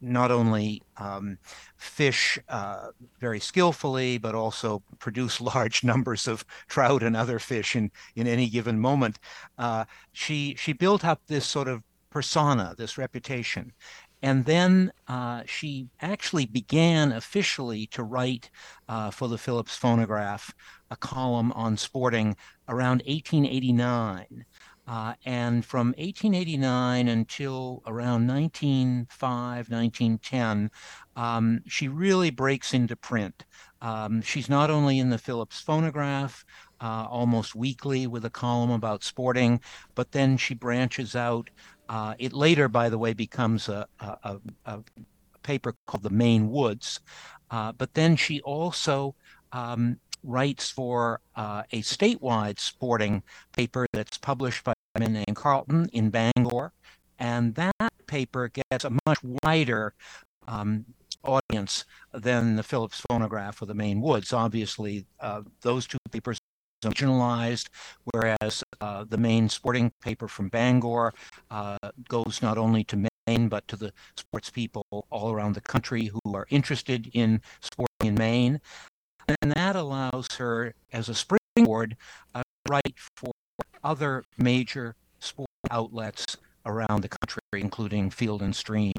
not 0.00 0.30
only 0.30 0.82
um, 0.96 1.38
fish 1.76 2.38
uh, 2.48 2.88
very 3.20 3.40
skillfully, 3.40 4.18
but 4.18 4.34
also 4.34 4.82
produce 4.98 5.40
large 5.54 5.84
numbers 5.84 6.26
of 6.26 6.44
trout 6.68 7.02
and 7.02 7.16
other 7.16 7.38
fish 7.38 7.76
in, 7.76 7.90
in 8.16 8.26
any 8.26 8.48
given 8.48 8.78
moment. 8.78 9.18
Uh, 9.58 9.84
she 10.12 10.54
she 10.58 10.72
built 10.72 11.04
up 11.04 11.20
this 11.26 11.46
sort 11.46 11.68
of 11.68 11.82
persona, 12.10 12.74
this 12.78 12.96
reputation. 12.96 13.72
And 14.22 14.46
then 14.46 14.90
uh, 15.06 15.42
she 15.44 15.88
actually 16.00 16.46
began 16.46 17.12
officially 17.12 17.86
to 17.88 18.02
write 18.02 18.50
uh, 18.88 19.10
for 19.10 19.28
the 19.28 19.36
Phillips 19.36 19.76
phonograph 19.76 20.54
a 20.90 20.96
column 20.96 21.52
on 21.52 21.76
sporting 21.76 22.36
around 22.68 23.02
1889. 23.06 24.46
Uh, 24.86 25.14
and 25.24 25.64
from 25.64 25.88
1889 25.96 27.08
until 27.08 27.82
around 27.86 28.26
1905, 28.26 29.70
1910, 29.70 30.70
um, 31.16 31.60
she 31.66 31.88
really 31.88 32.30
breaks 32.30 32.74
into 32.74 32.94
print. 32.94 33.44
Um, 33.80 34.20
she's 34.20 34.48
not 34.48 34.70
only 34.70 34.98
in 34.98 35.10
the 35.10 35.18
Phillips 35.18 35.60
phonograph 35.60 36.44
uh, 36.80 37.06
almost 37.08 37.54
weekly 37.54 38.06
with 38.06 38.24
a 38.24 38.30
column 38.30 38.70
about 38.70 39.02
sporting, 39.02 39.60
but 39.94 40.12
then 40.12 40.36
she 40.36 40.54
branches 40.54 41.16
out. 41.16 41.48
Uh, 41.88 42.14
it 42.18 42.32
later, 42.32 42.68
by 42.68 42.88
the 42.88 42.98
way, 42.98 43.14
becomes 43.14 43.68
a, 43.68 43.86
a, 44.00 44.38
a 44.66 44.80
paper 45.42 45.74
called 45.86 46.02
the 46.02 46.10
Maine 46.10 46.50
Woods. 46.50 47.00
Uh, 47.50 47.72
but 47.72 47.94
then 47.94 48.16
she 48.16 48.40
also 48.40 49.14
um, 49.52 49.98
writes 50.22 50.70
for 50.70 51.20
uh, 51.36 51.62
a 51.72 51.82
statewide 51.82 52.58
sporting 52.58 53.22
paper 53.52 53.86
that's 53.92 54.18
published 54.18 54.64
by 54.64 54.73
named 55.00 55.34
Carlton 55.34 55.88
in 55.92 56.10
Bangor. 56.10 56.72
And 57.18 57.54
that 57.54 57.92
paper 58.06 58.50
gets 58.50 58.84
a 58.84 58.90
much 59.06 59.18
wider 59.42 59.94
um, 60.46 60.84
audience 61.22 61.84
than 62.12 62.56
the 62.56 62.62
Phillips 62.62 63.00
phonograph 63.08 63.62
or 63.62 63.66
the 63.66 63.74
Maine 63.74 64.00
Woods. 64.00 64.32
Obviously, 64.32 65.06
uh, 65.20 65.42
those 65.62 65.86
two 65.86 65.98
papers 66.10 66.38
are 66.84 66.90
regionalized, 66.90 67.68
whereas 68.12 68.62
uh, 68.80 69.04
the 69.08 69.16
Maine 69.16 69.48
sporting 69.48 69.90
paper 70.02 70.28
from 70.28 70.48
Bangor 70.48 71.14
uh, 71.50 71.78
goes 72.08 72.40
not 72.42 72.58
only 72.58 72.84
to 72.84 73.08
Maine, 73.26 73.48
but 73.48 73.66
to 73.68 73.76
the 73.76 73.92
sports 74.16 74.50
people 74.50 74.84
all 74.90 75.32
around 75.32 75.54
the 75.54 75.60
country 75.60 76.06
who 76.06 76.34
are 76.34 76.46
interested 76.50 77.10
in 77.14 77.40
sporting 77.60 77.88
in 78.02 78.14
Maine. 78.14 78.60
And 79.40 79.52
that 79.52 79.76
allows 79.76 80.26
her, 80.36 80.74
as 80.92 81.08
a 81.08 81.14
springboard, 81.14 81.96
uh, 82.34 82.42
write 82.68 82.96
for 83.16 83.32
other 83.84 84.24
major 84.38 84.96
sport 85.20 85.48
outlets 85.70 86.36
around 86.66 87.02
the 87.02 87.08
country, 87.08 87.42
including 87.52 88.10
Field 88.10 88.42
and 88.42 88.56
Stream. 88.56 88.92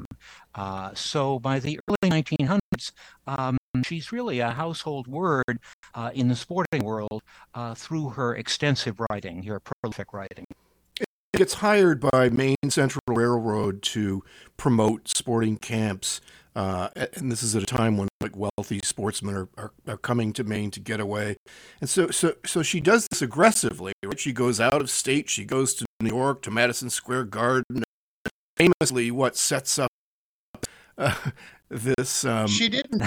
Uh, 0.54 0.94
so 0.94 1.38
by 1.38 1.58
the 1.58 1.78
early 1.88 2.22
1900s, 2.22 2.92
um, 3.26 3.58
she's 3.84 4.12
really 4.12 4.40
a 4.40 4.50
household 4.50 5.06
word 5.06 5.58
uh, 5.94 6.10
in 6.14 6.28
the 6.28 6.36
sporting 6.36 6.84
world 6.84 7.22
uh, 7.54 7.74
through 7.74 8.10
her 8.10 8.34
extensive 8.34 9.00
writing, 9.10 9.42
her 9.42 9.60
prolific 9.60 10.12
writing. 10.12 10.46
Gets 11.34 11.54
hired 11.54 12.00
by 12.00 12.30
Maine 12.30 12.56
Central 12.70 13.02
Railroad 13.08 13.82
to 13.82 14.24
promote 14.56 15.08
sporting 15.08 15.58
camps, 15.58 16.20
uh, 16.56 16.88
and 17.12 17.30
this 17.30 17.42
is 17.42 17.54
at 17.54 17.62
a 17.62 17.66
time 17.66 17.98
when 17.98 18.08
like 18.22 18.34
wealthy 18.34 18.80
sportsmen 18.82 19.34
are, 19.34 19.48
are, 19.58 19.72
are, 19.86 19.98
coming 19.98 20.32
to 20.32 20.42
Maine 20.42 20.70
to 20.70 20.80
get 20.80 21.00
away, 21.00 21.36
and 21.82 21.90
so 21.90 22.10
so 22.10 22.34
so 22.46 22.62
she 22.62 22.80
does 22.80 23.06
this 23.10 23.20
aggressively. 23.20 23.92
Right? 24.02 24.18
She 24.18 24.32
goes 24.32 24.58
out 24.58 24.80
of 24.80 24.88
state. 24.88 25.28
She 25.28 25.44
goes 25.44 25.74
to 25.74 25.84
New 26.00 26.16
York 26.16 26.40
to 26.42 26.50
Madison 26.50 26.88
Square 26.88 27.24
Garden. 27.24 27.84
Famously, 28.56 29.10
what 29.10 29.36
sets 29.36 29.78
up 29.78 29.90
uh, 30.96 31.14
this? 31.68 32.24
Um... 32.24 32.48
She 32.48 32.70
didn't. 32.70 33.02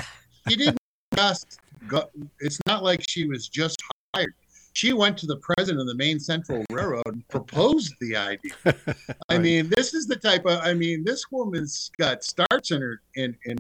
She 0.48 0.56
didn't 0.56 0.78
just. 1.16 1.60
Go, 1.88 2.04
it's 2.40 2.60
not 2.68 2.84
like 2.84 3.04
she 3.08 3.28
was 3.28 3.50
just 3.50 3.82
hired 4.16 4.36
she 4.74 4.94
went 4.94 5.18
to 5.20 5.28
the 5.28 5.38
president 5.38 5.82
of 5.82 5.88
the 5.88 5.96
Maine 5.96 6.20
Central 6.20 6.64
Railroad 6.72 7.08
and 7.08 7.28
proposed 7.28 7.94
the 8.00 8.16
idea. 8.16 8.76
I 9.30 9.38
mean, 9.38 9.70
this 9.70 9.94
is 9.94 10.08
the 10.08 10.16
type 10.16 10.46
of. 10.46 10.60
I 10.62 10.74
mean, 10.74 11.04
this 11.04 11.26
woman's 11.32 11.92
got 11.98 12.24
starts 12.24 12.72
in 12.72 12.82
her 12.82 13.02
in 13.16 13.36
in 13.46 13.58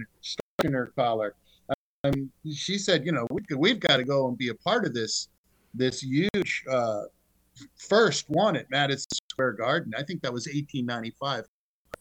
in 0.63 0.73
her 0.73 0.91
collar. 0.95 1.35
Um, 2.03 2.31
she 2.49 2.77
said, 2.77 3.05
you 3.05 3.11
know, 3.11 3.27
we, 3.29 3.41
we've 3.57 3.79
got 3.79 3.97
to 3.97 4.03
go 4.03 4.27
and 4.27 4.37
be 4.37 4.49
a 4.49 4.55
part 4.55 4.85
of 4.85 4.93
this 4.93 5.27
this 5.73 6.01
huge 6.01 6.63
uh, 6.69 7.03
first 7.75 8.29
one 8.29 8.55
at 8.55 8.69
Madison 8.71 9.09
Square 9.31 9.53
Garden. 9.53 9.93
I 9.97 10.03
think 10.03 10.21
that 10.21 10.31
was 10.31 10.47
1895. 10.47 11.45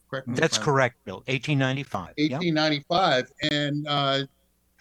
Correct 0.09 0.35
That's 0.35 0.57
correct, 0.57 1.03
Bill. 1.05 1.17
1895. 1.27 2.13
1895, 2.17 3.31
yep. 3.41 3.51
and 3.51 3.87
uh, 3.87 4.21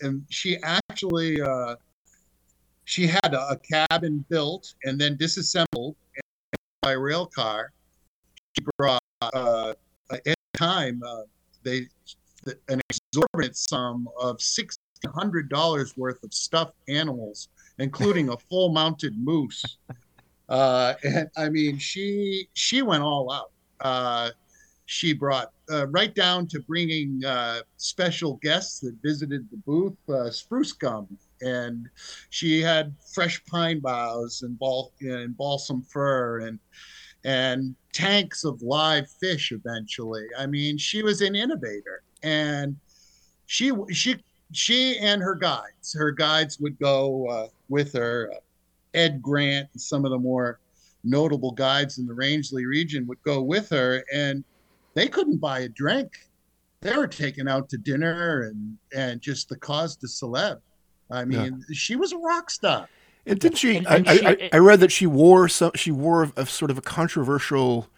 and 0.00 0.22
she 0.30 0.58
actually. 0.62 1.40
Uh, 1.40 1.76
she 2.88 3.06
had 3.06 3.34
a, 3.34 3.50
a 3.50 3.56
cabin 3.58 4.24
built 4.30 4.72
and 4.84 4.98
then 4.98 5.14
disassembled 5.18 5.94
by 6.80 6.92
rail 6.92 7.26
car. 7.26 7.70
She 8.56 8.64
brought 8.78 9.02
uh, 9.20 9.74
at 10.10 10.24
the 10.24 10.34
time 10.56 11.02
uh, 11.06 11.22
they 11.64 11.86
an 12.68 12.80
exorbitant 12.88 13.58
sum 13.58 14.08
of 14.18 14.40
six 14.40 14.78
hundred 15.06 15.50
dollars 15.50 15.98
worth 15.98 16.24
of 16.24 16.32
stuffed 16.32 16.76
animals, 16.88 17.50
including 17.78 18.30
a 18.30 18.38
full 18.38 18.70
mounted 18.70 19.14
moose. 19.18 19.64
Uh, 20.50 20.94
and 21.04 21.28
I 21.36 21.50
mean, 21.50 21.76
she 21.76 22.48
she 22.54 22.80
went 22.80 23.02
all 23.02 23.30
out. 23.30 23.50
Uh, 23.82 24.30
she 24.86 25.12
brought 25.12 25.52
uh, 25.70 25.86
right 25.88 26.14
down 26.14 26.46
to 26.46 26.60
bringing 26.60 27.22
uh, 27.22 27.60
special 27.76 28.40
guests 28.40 28.80
that 28.80 28.94
visited 29.02 29.46
the 29.50 29.58
booth, 29.58 29.98
uh, 30.08 30.30
spruce 30.30 30.72
gum, 30.72 31.06
and 31.42 31.88
she 32.30 32.60
had 32.60 32.94
fresh 33.14 33.44
pine 33.46 33.80
boughs 33.80 34.42
and, 34.42 34.58
bal- 34.58 34.92
and 35.00 35.36
balsam 35.36 35.82
fir 35.82 36.40
and 36.40 36.58
and 37.24 37.74
tanks 37.92 38.44
of 38.44 38.62
live 38.62 39.10
fish 39.10 39.52
eventually. 39.52 40.26
I 40.38 40.46
mean 40.46 40.78
she 40.78 41.02
was 41.02 41.20
an 41.20 41.34
innovator 41.34 42.02
and 42.22 42.76
she 43.46 43.72
she 43.90 44.16
she 44.52 44.98
and 44.98 45.20
her 45.22 45.34
guides 45.34 45.94
her 45.94 46.12
guides 46.12 46.58
would 46.60 46.78
go 46.78 47.28
uh, 47.28 47.48
with 47.68 47.92
her. 47.94 48.32
Ed 48.94 49.20
grant 49.20 49.68
and 49.72 49.80
some 49.80 50.04
of 50.04 50.10
the 50.10 50.18
more 50.18 50.60
notable 51.04 51.52
guides 51.52 51.98
in 51.98 52.06
the 52.06 52.14
rangeley 52.14 52.66
region 52.66 53.06
would 53.06 53.22
go 53.22 53.42
with 53.42 53.68
her 53.70 54.02
and 54.12 54.42
they 54.94 55.08
couldn't 55.08 55.38
buy 55.38 55.60
a 55.60 55.68
drink. 55.68 56.12
They 56.80 56.96
were 56.96 57.06
taken 57.06 57.48
out 57.48 57.68
to 57.70 57.78
dinner 57.78 58.42
and 58.42 58.78
and 58.94 59.20
just 59.20 59.48
the 59.48 59.56
cause 59.56 59.96
de 59.96 60.06
celeb 60.06 60.60
I 61.10 61.24
mean, 61.24 61.64
yeah. 61.68 61.74
she 61.74 61.96
was 61.96 62.12
a 62.12 62.18
rock 62.18 62.50
star. 62.50 62.88
And 63.26 63.38
didn't 63.38 63.58
she? 63.58 63.76
And, 63.76 63.86
and 63.86 64.08
I, 64.08 64.16
she 64.16 64.26
I, 64.26 64.50
I, 64.54 64.58
read 64.58 64.80
that 64.80 64.92
she 64.92 65.06
wore 65.06 65.48
some. 65.48 65.72
She 65.74 65.90
wore 65.90 66.24
a, 66.24 66.32
a 66.36 66.46
sort 66.46 66.70
of 66.70 66.78
a 66.78 66.80
controversial 66.80 67.88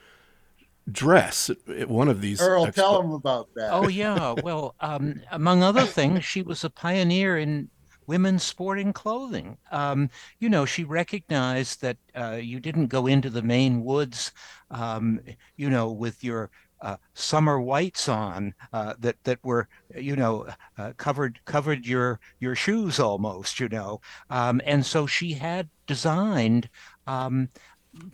dress 0.90 1.50
at, 1.50 1.56
at 1.68 1.88
one 1.88 2.08
of 2.08 2.20
these. 2.20 2.40
Earl, 2.40 2.66
expo- 2.66 2.74
tell 2.74 3.02
them 3.02 3.12
about 3.12 3.48
that. 3.54 3.72
Oh 3.72 3.88
yeah. 3.88 4.34
Well, 4.42 4.74
um, 4.80 5.20
among 5.30 5.62
other 5.62 5.84
things, 5.86 6.24
she 6.24 6.42
was 6.42 6.64
a 6.64 6.70
pioneer 6.70 7.38
in 7.38 7.70
women's 8.06 8.42
sporting 8.42 8.92
clothing. 8.92 9.56
Um, 9.70 10.10
you 10.40 10.48
know, 10.48 10.64
she 10.64 10.82
recognized 10.82 11.80
that 11.82 11.96
uh, 12.16 12.40
you 12.42 12.58
didn't 12.58 12.88
go 12.88 13.06
into 13.06 13.30
the 13.30 13.42
Maine 13.42 13.84
woods, 13.84 14.32
um, 14.72 15.20
you 15.56 15.70
know, 15.70 15.92
with 15.92 16.24
your 16.24 16.50
uh, 16.82 16.96
summer 17.14 17.60
whites 17.60 18.08
on 18.08 18.54
uh, 18.72 18.94
that 18.98 19.16
that 19.24 19.38
were 19.42 19.68
you 19.96 20.16
know 20.16 20.46
uh, 20.78 20.92
covered 20.96 21.40
covered 21.44 21.86
your 21.86 22.20
your 22.38 22.54
shoes 22.54 22.98
almost 22.98 23.60
you 23.60 23.68
know. 23.68 24.00
Um, 24.30 24.60
and 24.64 24.84
so 24.84 25.06
she 25.06 25.32
had 25.34 25.68
designed 25.86 26.68
um, 27.06 27.48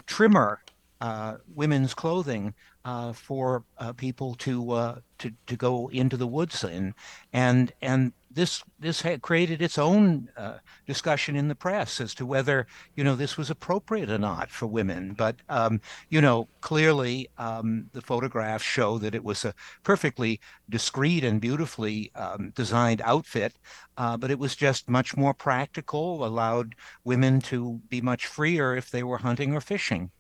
trimmer 0.07 0.61
uh, 1.01 1.37
women's 1.55 1.95
clothing 1.95 2.55
uh, 2.85 3.13
for 3.13 3.65
uh, 3.79 3.93
people 3.93 4.35
to 4.37 5.01
to 5.19 5.33
to 5.47 5.57
go 5.57 5.89
into 5.89 6.17
the 6.17 6.27
woods 6.27 6.65
in. 6.65 6.95
And 7.33 7.73
and 7.83 8.13
this 8.37 8.63
this 8.79 9.01
had 9.01 9.23
created 9.23 9.63
its 9.63 9.79
own 9.79 10.29
uh, 10.37 10.59
discussion 10.87 11.35
in 11.35 11.49
the 11.49 11.55
press 11.55 12.01
as 12.01 12.15
to 12.15 12.27
whether 12.27 12.67
you 12.95 13.03
know 13.03 13.17
this 13.17 13.37
was 13.37 13.51
appropriate 13.51 14.11
or 14.11 14.19
not 14.19 14.51
for 14.51 14.67
women. 14.67 15.15
But 15.15 15.37
um, 15.49 15.81
you 16.11 16.21
know, 16.21 16.49
clearly 16.61 17.29
um, 17.39 17.89
the 17.93 18.03
photographs 18.03 18.63
show 18.63 18.99
that 18.99 19.15
it 19.15 19.25
was 19.25 19.45
a 19.45 19.55
perfectly 19.83 20.39
discreet 20.69 21.25
and 21.25 21.41
beautifully 21.41 22.13
um, 22.15 22.53
designed 22.55 23.01
outfit. 23.03 23.55
Uh, 23.97 24.19
but 24.19 24.31
it 24.31 24.39
was 24.39 24.55
just 24.55 24.91
much 24.91 25.17
more 25.17 25.33
practical, 25.33 26.25
allowed 26.25 26.75
women 27.05 27.41
to 27.41 27.81
be 27.89 28.03
much 28.03 28.27
freer 28.27 28.77
if 28.77 28.91
they 28.91 29.03
were 29.03 29.19
hunting 29.19 29.55
or 29.55 29.61
fishing. 29.63 30.11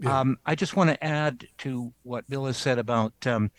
Yeah. 0.00 0.20
Um, 0.20 0.38
I 0.46 0.54
just 0.54 0.76
want 0.76 0.90
to 0.90 1.04
add 1.04 1.48
to 1.58 1.92
what 2.04 2.30
Bill 2.30 2.46
has 2.46 2.56
said 2.56 2.78
about 2.78 3.12
um, 3.26 3.50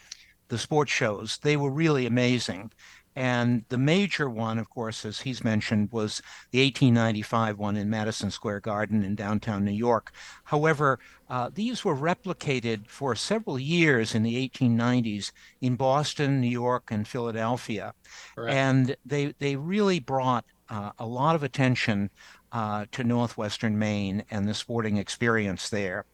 the 0.47 0.57
sports 0.57 0.91
shows. 0.91 1.39
They 1.41 1.57
were 1.57 1.71
really 1.71 2.05
amazing. 2.05 2.71
And 3.15 3.63
the 3.69 3.77
major 3.77 4.29
one, 4.29 4.59
of 4.59 4.69
course, 4.69 5.05
as 5.05 5.21
he's 5.21 5.43
mentioned, 5.43 5.91
was 5.91 6.21
the 6.51 6.59
1895 6.59 7.57
one 7.57 7.77
in 7.77 7.89
Madison 7.89 8.29
Square 8.29 8.59
Garden 8.61 9.03
in 9.03 9.15
downtown 9.15 9.63
New 9.63 9.71
York. 9.71 10.11
However, 10.43 10.99
uh, 11.29 11.49
these 11.53 11.85
were 11.85 11.95
replicated 11.95 12.87
for 12.87 13.15
several 13.15 13.57
years 13.57 14.13
in 14.13 14.23
the 14.23 14.49
1890s 14.49 15.31
in 15.61 15.75
Boston, 15.75 16.41
New 16.41 16.49
York, 16.49 16.89
and 16.91 17.07
Philadelphia. 17.07 17.93
Correct. 18.35 18.53
And 18.53 18.95
they, 19.05 19.33
they 19.39 19.55
really 19.55 19.99
brought 19.99 20.45
uh, 20.69 20.91
a 20.99 21.05
lot 21.05 21.35
of 21.35 21.43
attention 21.43 22.09
uh, 22.51 22.85
to 22.91 23.03
Northwestern 23.03 23.77
Maine 23.77 24.23
and 24.29 24.47
the 24.47 24.53
sporting 24.53 24.97
experience 24.97 25.69
there. 25.69 26.05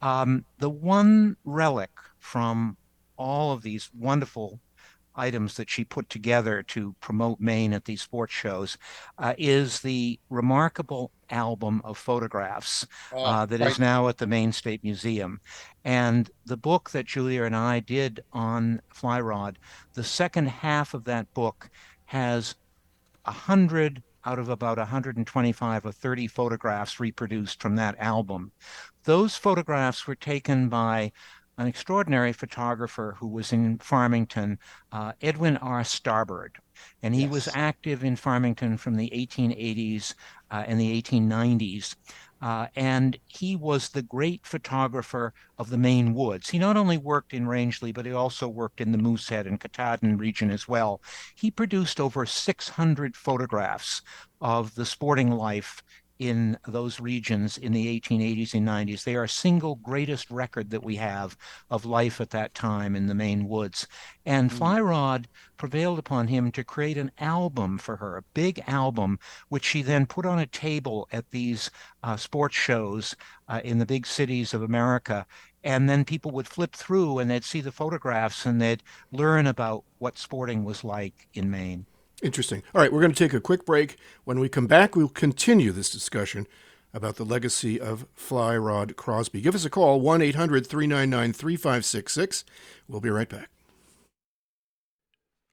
Um, 0.00 0.44
the 0.58 0.70
one 0.70 1.36
relic 1.44 1.90
from 2.18 2.76
all 3.16 3.52
of 3.52 3.62
these 3.62 3.90
wonderful 3.98 4.58
items 5.14 5.56
that 5.56 5.70
she 5.70 5.84
put 5.84 6.08
together 6.08 6.62
to 6.62 6.94
promote 7.00 7.40
Maine 7.40 7.72
at 7.72 7.84
these 7.84 8.02
sports 8.02 8.32
shows 8.32 8.78
uh, 9.18 9.34
is 9.38 9.80
the 9.80 10.18
remarkable 10.30 11.10
album 11.30 11.80
of 11.84 11.98
photographs 11.98 12.86
oh, 13.12 13.24
uh, 13.24 13.46
that 13.46 13.60
is 13.60 13.78
now 13.78 14.08
at 14.08 14.18
the 14.18 14.26
Maine 14.26 14.52
State 14.52 14.82
Museum. 14.84 15.40
And 15.84 16.30
the 16.46 16.56
book 16.56 16.90
that 16.90 17.06
Julia 17.06 17.44
and 17.44 17.56
I 17.56 17.80
did 17.80 18.24
on 18.32 18.80
Fly 18.88 19.20
Rod, 19.20 19.58
the 19.94 20.04
second 20.04 20.48
half 20.48 20.94
of 20.94 21.04
that 21.04 21.32
book 21.34 21.70
has 22.06 22.54
a 23.24 23.32
hundred 23.32 24.02
out 24.24 24.38
of 24.38 24.48
about 24.48 24.78
125 24.78 25.86
or 25.86 25.92
30 25.92 26.26
photographs 26.28 27.00
reproduced 27.00 27.60
from 27.60 27.76
that 27.76 27.96
album. 27.98 28.52
Those 29.04 29.36
photographs 29.36 30.06
were 30.06 30.14
taken 30.14 30.68
by 30.68 31.12
an 31.58 31.66
extraordinary 31.66 32.32
photographer 32.32 33.16
who 33.18 33.28
was 33.28 33.52
in 33.52 33.78
Farmington, 33.78 34.58
uh, 34.90 35.12
Edwin 35.20 35.56
R. 35.58 35.82
Starbird. 35.82 36.56
And 37.02 37.14
he 37.14 37.22
yes. 37.22 37.30
was 37.30 37.48
active 37.54 38.02
in 38.02 38.16
Farmington 38.16 38.76
from 38.76 38.96
the 38.96 39.10
1880s 39.10 40.14
uh, 40.50 40.64
in 40.66 40.78
the 40.78 41.02
1890s. 41.02 41.96
Uh, 42.40 42.66
and 42.74 43.16
he 43.28 43.54
was 43.54 43.90
the 43.90 44.02
great 44.02 44.44
photographer 44.44 45.32
of 45.58 45.70
the 45.70 45.78
Maine 45.78 46.12
woods. 46.12 46.50
He 46.50 46.58
not 46.58 46.76
only 46.76 46.98
worked 46.98 47.32
in 47.32 47.46
Rangeley, 47.46 47.92
but 47.92 48.04
he 48.04 48.12
also 48.12 48.48
worked 48.48 48.80
in 48.80 48.90
the 48.90 48.98
Moosehead 48.98 49.46
and 49.46 49.60
Katahdin 49.60 50.18
region 50.18 50.50
as 50.50 50.66
well. 50.66 51.00
He 51.36 51.52
produced 51.52 52.00
over 52.00 52.26
600 52.26 53.14
photographs 53.14 54.02
of 54.40 54.74
the 54.74 54.84
sporting 54.84 55.30
life 55.30 55.84
in 56.22 56.56
those 56.68 57.00
regions 57.00 57.58
in 57.58 57.72
the 57.72 58.00
1880s 58.00 58.54
and 58.54 58.64
90s. 58.64 59.02
They 59.02 59.16
are 59.16 59.26
single 59.26 59.74
greatest 59.74 60.30
record 60.30 60.70
that 60.70 60.84
we 60.84 60.94
have 60.94 61.36
of 61.68 61.84
life 61.84 62.20
at 62.20 62.30
that 62.30 62.54
time 62.54 62.94
in 62.94 63.08
the 63.08 63.14
Maine 63.14 63.48
woods. 63.48 63.88
And 64.24 64.48
mm. 64.48 64.52
Fly 64.52 64.80
Rod 64.80 65.26
prevailed 65.56 65.98
upon 65.98 66.28
him 66.28 66.52
to 66.52 66.62
create 66.62 66.96
an 66.96 67.10
album 67.18 67.76
for 67.76 67.96
her, 67.96 68.16
a 68.16 68.22
big 68.34 68.62
album, 68.68 69.18
which 69.48 69.64
she 69.64 69.82
then 69.82 70.06
put 70.06 70.24
on 70.24 70.38
a 70.38 70.46
table 70.46 71.08
at 71.10 71.28
these 71.30 71.72
uh, 72.04 72.16
sports 72.16 72.54
shows 72.54 73.16
uh, 73.48 73.60
in 73.64 73.78
the 73.78 73.86
big 73.86 74.06
cities 74.06 74.54
of 74.54 74.62
America. 74.62 75.26
And 75.64 75.90
then 75.90 76.04
people 76.04 76.30
would 76.30 76.46
flip 76.46 76.76
through 76.76 77.18
and 77.18 77.28
they'd 77.28 77.42
see 77.42 77.60
the 77.60 77.72
photographs 77.72 78.46
and 78.46 78.62
they'd 78.62 78.84
learn 79.10 79.48
about 79.48 79.82
what 79.98 80.18
sporting 80.18 80.62
was 80.62 80.84
like 80.84 81.26
in 81.34 81.50
Maine. 81.50 81.86
Interesting. 82.22 82.62
All 82.72 82.80
right, 82.80 82.92
we're 82.92 83.00
going 83.00 83.12
to 83.12 83.18
take 83.18 83.34
a 83.34 83.40
quick 83.40 83.66
break. 83.66 83.96
When 84.24 84.38
we 84.38 84.48
come 84.48 84.68
back, 84.68 84.94
we'll 84.94 85.08
continue 85.08 85.72
this 85.72 85.90
discussion 85.90 86.46
about 86.94 87.16
the 87.16 87.24
legacy 87.24 87.80
of 87.80 88.06
Fly 88.14 88.56
Rod 88.56 88.96
Crosby. 88.96 89.40
Give 89.40 89.56
us 89.56 89.64
a 89.64 89.70
call, 89.70 90.00
1 90.00 90.22
800 90.22 90.64
399 90.64 91.32
3566. 91.32 92.44
We'll 92.86 93.00
be 93.00 93.10
right 93.10 93.28
back. 93.28 93.50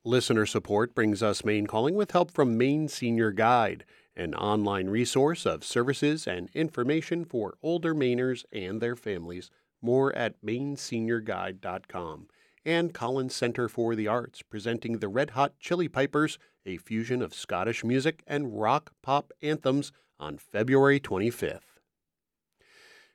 Listener 0.06 0.46
support 0.46 0.94
brings 0.94 1.24
us 1.24 1.44
Maine 1.44 1.66
Calling 1.66 1.96
with 1.96 2.12
help 2.12 2.32
from 2.32 2.58
Maine 2.58 2.88
Senior 2.88 3.32
Guide, 3.32 3.84
an 4.16 4.36
online 4.36 4.90
resource 4.90 5.46
of 5.46 5.64
services 5.64 6.28
and 6.28 6.50
information 6.54 7.26
for 7.26 7.56
older 7.64 7.96
Mainers 7.96 8.46
and 8.52 8.80
their 8.80 8.96
families. 8.96 9.50
More 9.82 10.16
at 10.16 10.42
maineseniorguide.com 10.44 12.28
and 12.66 12.94
Collins 12.94 13.36
Center 13.36 13.68
for 13.68 13.96
the 13.96 14.08
Arts, 14.08 14.42
presenting 14.42 15.00
the 15.00 15.08
Red 15.08 15.32
Hot 15.32 15.58
Chili 15.60 15.88
Pipers, 15.88 16.38
a 16.70 16.78
fusion 16.78 17.22
of 17.24 17.34
Scottish 17.34 17.84
music 17.84 18.22
and 18.28 18.62
rock 18.62 18.94
pop 19.02 19.34
anthems, 19.42 19.92
on 20.20 20.38
February 20.38 21.00
25th. 21.00 21.80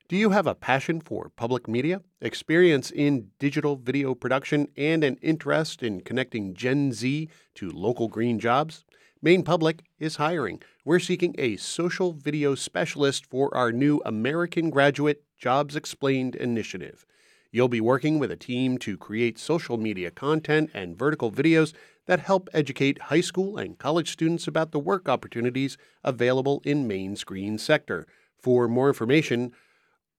Do 0.08 0.16
you 0.16 0.30
have 0.30 0.46
a 0.46 0.54
passion 0.54 1.00
for 1.00 1.30
public 1.36 1.68
media, 1.68 2.02
experience 2.20 2.90
in 2.90 3.30
digital 3.38 3.76
video 3.76 4.14
production, 4.14 4.68
and 4.76 5.04
an 5.04 5.16
interest 5.22 5.82
in 5.82 6.00
connecting 6.00 6.54
Gen 6.54 6.92
Z 6.92 7.28
to 7.54 7.70
local 7.70 8.08
green 8.08 8.38
jobs? 8.38 8.84
Maine 9.22 9.42
Public 9.42 9.82
is 9.98 10.16
hiring. 10.16 10.60
We're 10.84 10.98
seeking 10.98 11.34
a 11.38 11.56
social 11.56 12.12
video 12.12 12.54
specialist 12.54 13.24
for 13.26 13.54
our 13.56 13.72
new 13.72 14.02
American 14.04 14.68
Graduate 14.68 15.22
Jobs 15.38 15.76
Explained 15.76 16.34
initiative. 16.36 17.06
You'll 17.54 17.68
be 17.68 17.80
working 17.80 18.18
with 18.18 18.32
a 18.32 18.36
team 18.36 18.78
to 18.78 18.96
create 18.96 19.38
social 19.38 19.76
media 19.76 20.10
content 20.10 20.70
and 20.74 20.98
vertical 20.98 21.30
videos 21.30 21.72
that 22.06 22.18
help 22.18 22.48
educate 22.52 23.02
high 23.02 23.20
school 23.20 23.58
and 23.58 23.78
college 23.78 24.10
students 24.10 24.48
about 24.48 24.72
the 24.72 24.80
work 24.80 25.08
opportunities 25.08 25.78
available 26.02 26.60
in 26.64 26.88
Maine's 26.88 27.22
green 27.22 27.56
sector. 27.58 28.08
For 28.36 28.66
more 28.66 28.88
information 28.88 29.52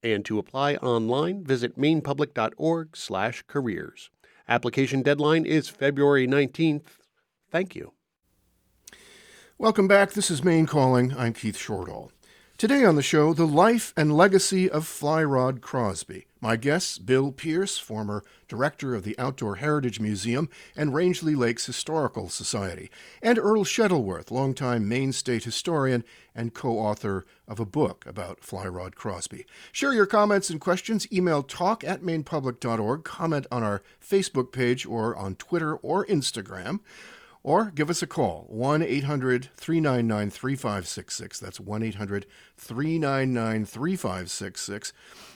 and 0.02 0.24
to 0.24 0.40
apply 0.40 0.76
online, 0.76 1.44
visit 1.44 1.78
mainepublic.org/careers. 1.78 4.10
Application 4.48 5.02
deadline 5.02 5.46
is 5.46 5.68
February 5.68 6.28
19th. 6.28 7.00
Thank 7.52 7.76
you. 7.76 7.92
Welcome 9.58 9.90
back. 9.90 10.14
This 10.14 10.32
is 10.32 10.42
Maine 10.42 10.68
Calling. 10.68 11.14
I'm 11.18 11.34
Keith 11.34 11.58
Shortall. 11.58 12.12
Today 12.58 12.86
on 12.86 12.96
the 12.96 13.02
show, 13.02 13.34
the 13.34 13.46
life 13.46 13.94
and 13.98 14.16
legacy 14.16 14.70
of 14.70 14.88
Fly 14.88 15.22
Rod 15.22 15.60
Crosby. 15.60 16.28
My 16.40 16.56
guests, 16.56 16.98
Bill 16.98 17.34
Pierce, 17.34 17.78
former 17.78 18.24
director 18.48 18.96
of 18.96 19.04
the 19.04 19.14
Outdoor 19.20 19.58
Heritage 19.58 20.00
Museum 20.00 20.48
and 20.74 20.94
Rangeley 20.94 21.36
Lakes 21.36 21.66
Historical 21.66 22.30
Society, 22.30 22.90
and 23.22 23.38
Earl 23.38 23.66
Shettleworth, 23.66 24.32
longtime 24.32 24.88
Maine 24.88 25.12
State 25.12 25.44
historian 25.44 26.06
and 26.34 26.54
co 26.54 26.80
author 26.80 27.26
of 27.46 27.60
a 27.60 27.66
book 27.66 28.06
about 28.06 28.40
Fly 28.42 28.68
Rod 28.68 28.96
Crosby. 28.96 29.46
Share 29.74 29.92
your 29.92 30.06
comments 30.06 30.50
and 30.50 30.62
questions. 30.62 31.12
Email 31.12 31.44
talk 31.44 31.84
at 31.84 32.04
mainepublic.org, 32.04 33.04
comment 33.04 33.48
on 33.52 33.64
our 33.64 33.84
Facebook 34.02 34.54
page 34.54 34.86
or 34.86 35.14
on 35.14 35.36
Twitter 35.36 35.76
or 35.76 36.06
Instagram 36.06 36.80
or 37.46 37.70
give 37.70 37.92
us 37.92 38.02
a 38.02 38.08
call 38.08 38.48
1 38.50 38.82
800 38.82 39.50
399 39.56 40.32
3566. 40.32 41.40
That's 41.40 41.60
1 41.60 41.84
800 41.84 42.26
399 42.58 43.66
3566. 43.66 44.94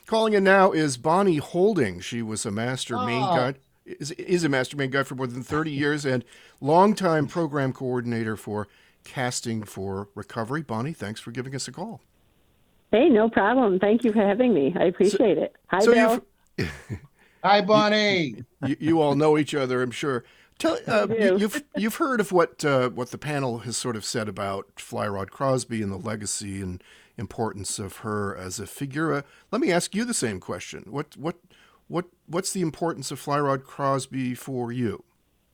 Calling 0.08 0.34
in 0.34 0.44
now 0.44 0.72
is 0.72 0.98
Bonnie 0.98 1.38
Holding. 1.38 2.00
She 2.00 2.24
was 2.24 2.48
a 2.48 2.52
master 2.52 2.98
oh. 2.98 3.06
Maine 3.06 3.22
guide. 3.22 3.60
Is, 3.86 4.10
is 4.14 4.44
a 4.44 4.50
master 4.50 4.76
Maine 4.76 4.90
guide 4.90 5.06
for 5.06 5.14
more 5.14 5.28
than 5.28 5.44
30 5.44 5.70
years 5.70 6.04
and 6.04 6.26
longtime 6.60 7.28
program 7.28 7.74
coordinator 7.74 8.36
for 8.36 8.68
Casting 9.04 9.62
for 9.62 10.10
Recovery. 10.16 10.64
Bonnie, 10.64 10.94
thanks 10.94 11.22
for 11.22 11.30
giving 11.30 11.54
us 11.54 11.68
a 11.68 11.72
call. 11.72 12.02
Hey, 12.92 13.08
no 13.10 13.30
problem. 13.30 13.78
Thank 13.78 14.04
you 14.04 14.12
for 14.14 14.22
having 14.22 14.52
me. 14.52 14.76
I 14.80 14.86
appreciate 14.86 15.38
so, 15.38 15.44
it. 15.44 15.56
Hi, 15.68 15.80
so 15.80 15.94
Bill. 15.94 16.26
Hi, 17.44 17.62
Bonnie. 17.62 18.44
you, 18.66 18.78
you 18.80 19.02
all 19.02 19.16
know 19.16 19.38
each 19.38 19.54
other, 19.54 19.84
I'm 19.84 19.92
sure. 19.92 20.26
Tell, 20.60 20.78
uh, 20.88 21.08
you, 21.10 21.38
you've 21.38 21.64
you've 21.78 21.96
heard 21.96 22.20
of 22.20 22.34
what 22.34 22.64
uh, 22.66 22.90
what 22.90 23.12
the 23.12 23.18
panel 23.18 23.60
has 23.60 23.78
sort 23.78 23.96
of 23.96 24.04
said 24.04 24.28
about 24.28 24.68
Fly 24.78 25.08
Rod 25.08 25.32
Crosby 25.32 25.82
and 25.82 25.90
the 25.90 25.98
legacy 25.98 26.62
and 26.62 26.84
importance 27.18 27.80
of 27.80 27.98
her 27.98 28.36
as 28.36 28.60
a 28.60 28.68
figure. 28.68 29.14
Uh, 29.14 29.22
let 29.52 29.62
me 29.62 29.72
ask 29.72 29.96
you 29.96 30.04
the 30.04 30.14
same 30.14 30.42
question. 30.42 30.84
What 30.88 31.16
what 31.16 31.38
what 31.88 32.06
what's 32.28 32.52
the 32.52 32.62
importance 32.62 33.10
of 33.10 33.20
Fly 33.20 33.40
Rod 33.40 33.64
Crosby 33.64 34.36
for 34.36 34.70
you 34.74 35.06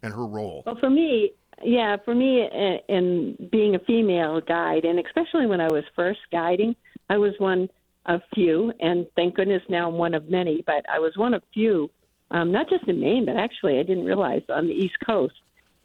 and 0.02 0.14
her 0.14 0.26
role? 0.26 0.64
Well, 0.66 0.78
for 0.80 0.90
me, 0.90 1.34
yeah, 1.64 1.98
for 2.04 2.16
me, 2.16 2.50
in 2.90 3.50
being 3.52 3.76
a 3.76 3.80
female 3.80 4.42
guide, 4.42 4.86
and 4.86 5.00
especially 5.00 5.46
when 5.46 5.62
I 5.62 5.68
was 5.68 5.84
first 5.96 6.20
guiding, 6.32 6.76
I 7.12 7.18
was 7.18 7.34
one 7.38 7.70
of 8.08 8.22
few, 8.34 8.74
and 8.80 9.06
thank 9.16 9.36
goodness 9.36 9.62
now 9.70 9.88
I'm 9.88 9.96
one 10.00 10.16
of 10.16 10.30
many. 10.30 10.64
But 10.66 10.84
I 10.92 10.98
was 10.98 11.14
one 11.16 11.36
of 11.36 11.44
few 11.54 11.92
um, 12.32 12.52
not 12.52 12.70
just 12.70 12.88
in 12.88 13.00
Maine, 13.00 13.26
but 13.26 13.38
actually 13.38 13.80
I 13.80 13.84
didn't 13.84 14.06
realize 14.06 14.42
on 14.50 14.68
the 14.68 14.74
East 14.74 14.96
Coast. 15.06 15.36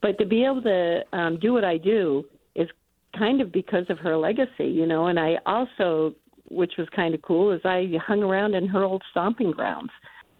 But 0.02 0.18
to 0.18 0.24
be 0.24 0.44
able 0.44 0.62
to 0.62 1.04
um, 1.12 1.38
do 1.38 1.52
what 1.52 1.64
I 1.64 1.76
do 1.76 2.24
is 2.54 2.68
kind 3.16 3.40
of 3.40 3.52
because 3.52 3.84
of 3.90 3.98
her 3.98 4.16
legacy, 4.16 4.66
you 4.66 4.86
know. 4.86 5.06
And 5.06 5.20
I 5.20 5.38
also, 5.44 6.14
which 6.48 6.72
was 6.78 6.88
kind 6.96 7.14
of 7.14 7.22
cool, 7.22 7.52
is 7.52 7.60
I 7.64 7.92
hung 8.06 8.22
around 8.22 8.54
in 8.54 8.66
her 8.68 8.82
old 8.82 9.02
stomping 9.10 9.50
grounds. 9.50 9.90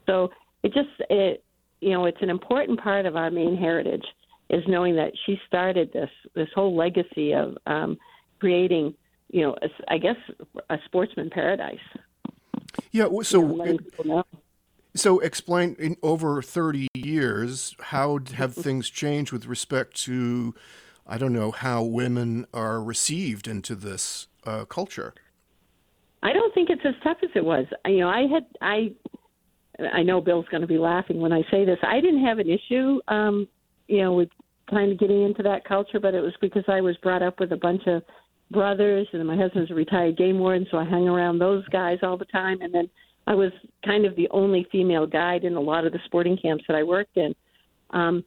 So 0.06 0.30
it 0.62 0.72
just, 0.72 0.88
it, 1.10 1.44
you 1.80 1.90
know, 1.90 2.06
it's 2.06 2.22
an 2.22 2.30
important 2.30 2.80
part 2.80 3.06
of 3.06 3.16
our 3.16 3.30
Maine 3.30 3.56
heritage 3.56 4.04
is 4.48 4.64
knowing 4.66 4.96
that 4.96 5.12
she 5.24 5.38
started 5.46 5.92
this 5.92 6.10
this 6.34 6.48
whole 6.54 6.76
legacy 6.76 7.32
of 7.32 7.56
um, 7.66 7.98
creating, 8.40 8.94
you 9.30 9.42
know, 9.42 9.56
a, 9.62 9.68
I 9.92 9.98
guess 9.98 10.16
a 10.70 10.78
sportsman 10.86 11.30
paradise. 11.30 11.78
Yeah. 12.92 13.08
So. 13.22 13.40
You 13.40 13.80
know, 14.04 14.24
so, 14.94 15.20
explain 15.20 15.76
in 15.78 15.96
over 16.02 16.42
30 16.42 16.88
years, 16.94 17.76
how 17.80 18.18
have 18.34 18.54
things 18.54 18.90
changed 18.90 19.32
with 19.32 19.46
respect 19.46 19.94
to, 20.02 20.54
I 21.06 21.16
don't 21.16 21.32
know, 21.32 21.52
how 21.52 21.82
women 21.82 22.46
are 22.52 22.82
received 22.82 23.46
into 23.46 23.76
this 23.76 24.26
uh, 24.44 24.64
culture? 24.64 25.14
I 26.22 26.32
don't 26.32 26.52
think 26.54 26.70
it's 26.70 26.82
as 26.84 26.94
tough 27.04 27.18
as 27.22 27.30
it 27.34 27.44
was. 27.44 27.66
You 27.86 28.00
know, 28.00 28.08
I 28.08 28.26
had, 28.26 28.46
I, 28.60 28.92
I 29.92 30.02
know 30.02 30.20
Bill's 30.20 30.46
going 30.50 30.62
to 30.62 30.66
be 30.66 30.78
laughing 30.78 31.20
when 31.20 31.32
I 31.32 31.42
say 31.50 31.64
this. 31.64 31.78
I 31.82 32.00
didn't 32.00 32.24
have 32.24 32.38
an 32.38 32.50
issue, 32.50 33.00
um, 33.08 33.46
you 33.86 34.02
know, 34.02 34.12
with 34.12 34.28
kind 34.68 34.92
of 34.92 34.98
getting 34.98 35.22
into 35.22 35.42
that 35.44 35.64
culture, 35.64 36.00
but 36.00 36.14
it 36.14 36.20
was 36.20 36.34
because 36.40 36.64
I 36.68 36.80
was 36.80 36.96
brought 36.98 37.22
up 37.22 37.38
with 37.40 37.52
a 37.52 37.56
bunch 37.56 37.86
of 37.86 38.02
brothers, 38.50 39.06
and 39.12 39.26
my 39.26 39.36
husband's 39.36 39.70
a 39.70 39.74
retired 39.74 40.16
game 40.16 40.38
warden, 40.40 40.66
so 40.70 40.78
I 40.78 40.84
hung 40.84 41.08
around 41.08 41.38
those 41.38 41.66
guys 41.68 41.98
all 42.02 42.16
the 42.16 42.24
time, 42.26 42.60
and 42.60 42.74
then 42.74 42.90
I 43.30 43.34
was 43.34 43.52
kind 43.84 44.06
of 44.06 44.16
the 44.16 44.28
only 44.32 44.66
female 44.72 45.06
guide 45.06 45.44
in 45.44 45.54
a 45.54 45.60
lot 45.60 45.86
of 45.86 45.92
the 45.92 46.00
sporting 46.06 46.36
camps 46.36 46.64
that 46.66 46.76
I 46.76 46.82
worked 46.82 47.16
in. 47.16 47.32
Um, 47.90 48.24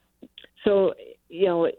so, 0.63 0.94
you 1.28 1.46
know, 1.46 1.70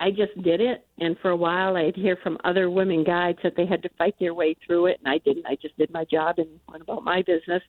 I 0.00 0.10
just 0.10 0.34
did 0.42 0.60
it. 0.60 0.84
And 0.98 1.16
for 1.22 1.30
a 1.30 1.36
while, 1.36 1.76
I'd 1.76 1.94
hear 1.94 2.18
from 2.24 2.38
other 2.42 2.70
women 2.70 3.04
guides 3.04 3.38
that 3.44 3.54
they 3.56 3.66
had 3.66 3.84
to 3.84 3.88
fight 3.98 4.16
their 4.18 4.34
way 4.34 4.56
through 4.66 4.86
it, 4.86 4.98
and 4.98 5.14
I 5.14 5.18
didn't. 5.18 5.46
I 5.46 5.56
just 5.62 5.78
did 5.78 5.92
my 5.92 6.04
job 6.06 6.40
and 6.40 6.48
went 6.68 6.82
about 6.82 7.04
my 7.04 7.22
business. 7.22 7.62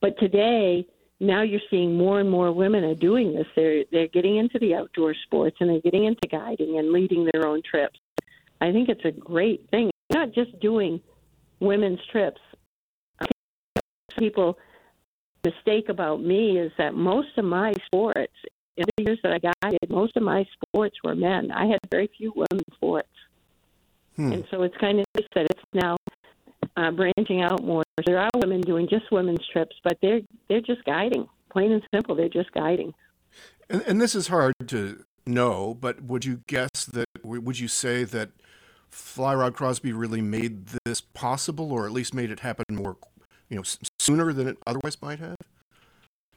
But 0.00 0.16
today, 0.20 0.86
now 1.18 1.42
you're 1.42 1.60
seeing 1.68 1.96
more 1.96 2.20
and 2.20 2.30
more 2.30 2.52
women 2.52 2.84
are 2.84 2.94
doing 2.94 3.34
this. 3.34 3.46
They're 3.56 3.82
they're 3.90 4.06
getting 4.06 4.36
into 4.36 4.60
the 4.60 4.76
outdoor 4.76 5.12
sports 5.24 5.56
and 5.58 5.70
they're 5.70 5.80
getting 5.80 6.04
into 6.04 6.28
guiding 6.30 6.78
and 6.78 6.92
leading 6.92 7.28
their 7.32 7.48
own 7.48 7.62
trips. 7.68 7.98
I 8.60 8.70
think 8.70 8.88
it's 8.88 9.04
a 9.04 9.10
great 9.10 9.68
thing. 9.72 9.90
Not 10.12 10.32
just 10.32 10.58
doing 10.60 11.00
women's 11.58 12.00
trips 12.12 12.40
people 14.18 14.58
mistake 15.44 15.88
about 15.88 16.22
me 16.22 16.58
is 16.58 16.72
that 16.78 16.94
most 16.94 17.36
of 17.36 17.44
my 17.44 17.72
sports 17.86 18.32
in 18.76 18.84
the 18.96 19.04
years 19.04 19.18
that 19.22 19.32
I 19.32 19.52
guided, 19.62 19.90
most 19.90 20.16
of 20.16 20.22
my 20.22 20.46
sports 20.52 20.96
were 21.04 21.14
men. 21.14 21.50
I 21.50 21.66
had 21.66 21.78
very 21.90 22.08
few 22.16 22.32
women 22.34 22.64
sports. 22.74 23.08
Hmm. 24.16 24.32
And 24.32 24.44
so 24.50 24.62
it's 24.62 24.76
kind 24.78 25.00
of 25.00 25.06
nice 25.14 25.26
that 25.34 25.46
it's 25.50 25.62
now 25.74 25.96
uh, 26.76 26.90
branching 26.90 27.42
out 27.42 27.62
more. 27.64 27.82
There 28.06 28.18
are 28.18 28.30
women 28.36 28.60
doing 28.60 28.88
just 28.88 29.10
women's 29.10 29.46
trips, 29.52 29.76
but 29.84 29.98
they're 30.02 30.20
they're 30.48 30.60
just 30.60 30.84
guiding, 30.84 31.28
plain 31.50 31.72
and 31.72 31.82
simple. 31.94 32.14
They're 32.14 32.28
just 32.28 32.52
guiding. 32.52 32.94
And, 33.68 33.82
and 33.82 34.00
this 34.00 34.14
is 34.14 34.28
hard 34.28 34.54
to 34.68 35.04
know, 35.26 35.76
but 35.78 36.02
would 36.02 36.24
you 36.24 36.42
guess 36.46 36.84
that? 36.92 37.06
Would 37.22 37.58
you 37.58 37.68
say 37.68 38.04
that 38.04 38.30
Fly 38.90 39.34
Rod 39.34 39.54
Crosby 39.54 39.92
really 39.92 40.20
made 40.20 40.66
this 40.84 41.00
possible, 41.00 41.72
or 41.72 41.86
at 41.86 41.92
least 41.92 42.12
made 42.12 42.30
it 42.30 42.40
happen 42.40 42.64
more, 42.70 42.96
you 43.52 43.58
know, 43.58 43.64
sooner 43.98 44.32
than 44.32 44.48
it 44.48 44.56
otherwise 44.66 44.96
might 45.02 45.18
have? 45.18 45.36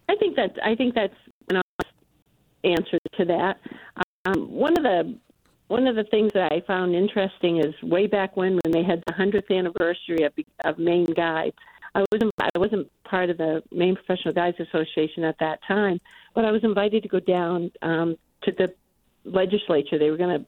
I 0.09 0.15
think 0.17 0.35
that's 0.35 0.57
I 0.61 0.75
think 0.75 0.93
that's 0.95 1.15
an 1.49 1.61
honest 1.61 1.95
answer 2.65 2.99
to 3.17 3.25
that. 3.25 3.57
Um, 4.25 4.51
one 4.51 4.77
of 4.77 4.83
the 4.83 5.17
one 5.67 5.87
of 5.87 5.95
the 5.95 6.03
things 6.03 6.31
that 6.33 6.51
I 6.51 6.61
found 6.67 6.93
interesting 6.93 7.63
is 7.63 7.73
way 7.81 8.05
back 8.05 8.35
when 8.35 8.59
when 8.63 8.73
they 8.73 8.83
had 8.83 9.01
the 9.07 9.13
hundredth 9.13 9.49
anniversary 9.49 10.23
of, 10.23 10.33
of 10.65 10.77
Maine 10.77 11.13
Guides. 11.15 11.55
I 11.95 12.03
wasn't 12.11 12.33
I 12.37 12.59
wasn't 12.59 12.91
part 13.05 13.29
of 13.29 13.37
the 13.37 13.63
Maine 13.71 13.95
Professional 13.95 14.33
Guides 14.33 14.57
Association 14.59 15.23
at 15.23 15.39
that 15.39 15.59
time, 15.65 16.01
but 16.33 16.43
I 16.43 16.51
was 16.51 16.65
invited 16.65 17.01
to 17.03 17.09
go 17.09 17.21
down 17.21 17.71
um, 17.81 18.17
to 18.43 18.51
the 18.51 18.73
legislature. 19.23 19.97
They 19.97 20.11
were 20.11 20.17
going 20.17 20.37
to, 20.41 20.45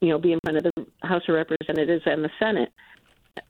you 0.00 0.10
know, 0.10 0.18
be 0.18 0.32
in 0.32 0.38
front 0.44 0.58
of 0.58 0.62
the 0.62 0.86
House 1.02 1.22
of 1.28 1.34
Representatives 1.34 2.04
and 2.06 2.22
the 2.22 2.30
Senate. 2.38 2.72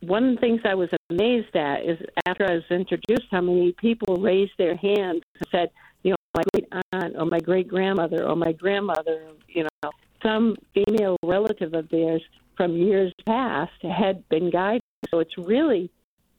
One 0.01 0.29
of 0.29 0.35
the 0.35 0.41
things 0.41 0.61
I 0.65 0.75
was 0.75 0.89
amazed 1.11 1.55
at 1.57 1.85
is 1.85 1.99
after 2.27 2.45
I 2.45 2.55
was 2.55 2.65
introduced, 2.71 3.29
how 3.31 3.41
many 3.41 3.73
people 3.73 4.17
raised 4.17 4.53
their 4.59 4.77
hands 4.77 5.23
and 5.35 5.49
said, 5.51 5.71
you 6.03 6.11
know, 6.11 6.17
my 6.35 6.43
great 6.53 6.69
aunt 6.93 7.17
or 7.19 7.27
my 7.27 7.41
great 7.41 7.69
grandmother 7.69 8.25
or 8.27 8.37
my 8.37 8.53
grandmother, 8.53 9.29
you 9.49 9.65
know, 9.65 9.91
some 10.23 10.57
female 10.75 11.17
relative 11.25 11.75
of 11.75 11.89
theirs 11.89 12.23
from 12.57 12.77
years 12.77 13.13
past 13.27 13.73
had 13.83 14.29
been 14.29 14.51
guided. 14.51 14.83
So 15.11 15.21
it's 15.21 15.37
really 15.39 15.91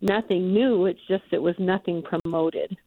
nothing 0.02 0.54
new. 0.54 0.86
It's 0.86 1.00
just 1.08 1.24
it 1.32 1.42
was 1.42 1.56
nothing 1.58 2.04
promoted. 2.04 2.78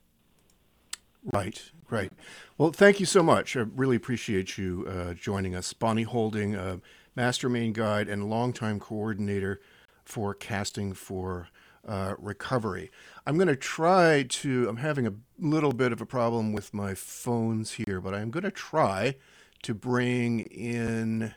Right, 1.32 1.70
right. 1.88 2.12
Well, 2.58 2.70
thank 2.70 3.00
you 3.00 3.06
so 3.06 3.22
much. 3.22 3.56
I 3.56 3.60
really 3.60 3.96
appreciate 3.96 4.58
you 4.58 4.86
uh, 4.88 5.14
joining 5.14 5.54
us. 5.54 5.72
Bonnie 5.72 6.02
Holding, 6.02 6.54
uh, 6.54 6.78
Master 7.16 7.48
Maine 7.48 7.72
Guide 7.72 8.08
and 8.08 8.28
longtime 8.28 8.78
coordinator 8.78 9.60
for 10.04 10.34
Casting 10.34 10.92
for 10.92 11.48
uh, 11.86 12.14
Recovery. 12.18 12.90
I'm 13.26 13.36
going 13.36 13.48
to 13.48 13.56
try 13.56 14.24
to, 14.28 14.68
I'm 14.68 14.76
having 14.76 15.06
a 15.06 15.14
little 15.38 15.72
bit 15.72 15.92
of 15.92 16.00
a 16.00 16.06
problem 16.06 16.52
with 16.52 16.72
my 16.72 16.94
phones 16.94 17.72
here, 17.72 18.00
but 18.00 18.14
I'm 18.14 18.30
going 18.30 18.44
to 18.44 18.50
try 18.50 19.16
to 19.62 19.74
bring 19.74 20.40
in, 20.40 21.34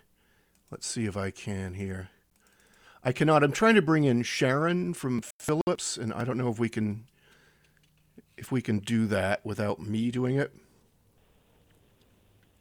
let's 0.72 0.88
see 0.88 1.06
if 1.06 1.18
I 1.18 1.32
can 1.32 1.74
here. 1.74 2.10
I 3.04 3.12
cannot. 3.12 3.44
I'm 3.44 3.54
trying 3.54 3.76
to 3.76 3.82
bring 3.82 4.04
in 4.04 4.24
Sharon 4.24 4.94
from 4.94 5.22
Phillips, 5.40 5.98
and 5.98 6.12
I 6.14 6.26
don't 6.26 6.38
know 6.38 6.50
if 6.50 6.60
we 6.60 6.68
can 6.68 7.06
if 8.36 8.52
we 8.52 8.62
can 8.62 8.80
do 8.80 9.08
that 9.08 9.46
without 9.46 9.80
me 9.80 10.12
doing 10.12 10.38
it. 10.38 10.54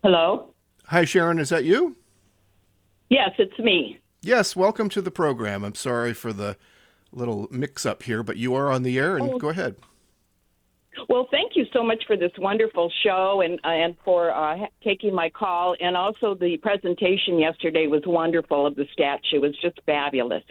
Hello? 0.02 0.54
Hi, 0.86 1.04
Sharon. 1.04 1.38
Is 1.38 1.48
that 1.48 1.64
you? 1.64 1.96
Yes, 3.08 3.30
it's 3.38 3.58
me. 3.58 3.98
Yes. 4.26 4.56
Welcome 4.56 4.88
to 4.88 5.00
the 5.00 5.12
program. 5.12 5.62
I'm 5.62 5.76
sorry 5.76 6.12
for 6.12 6.32
the 6.32 6.56
little 7.12 7.46
mix 7.52 7.86
up 7.86 8.02
here, 8.02 8.24
but 8.24 8.36
you 8.36 8.56
are 8.56 8.72
on 8.72 8.82
the 8.82 8.98
air, 8.98 9.16
and 9.16 9.34
Oh. 9.34 9.38
go 9.38 9.50
ahead. 9.50 9.76
Well, 11.08 11.28
thank 11.30 11.54
you 11.54 11.64
so 11.72 11.84
much 11.84 12.04
for 12.08 12.16
this 12.16 12.32
wonderful 12.36 12.90
show 13.04 13.42
and 13.42 13.60
and 13.62 13.94
for 14.04 14.32
uh, 14.32 14.66
taking 14.82 15.14
my 15.14 15.30
call. 15.30 15.76
And 15.80 15.96
also, 15.96 16.34
the 16.34 16.56
presentation 16.56 17.38
yesterday 17.38 17.86
was 17.86 18.02
wonderful 18.04 18.66
of 18.66 18.74
the 18.74 18.86
statue. 18.92 19.36
It 19.36 19.42
was 19.42 19.56
just 19.62 19.78
fabulous. 19.86 20.42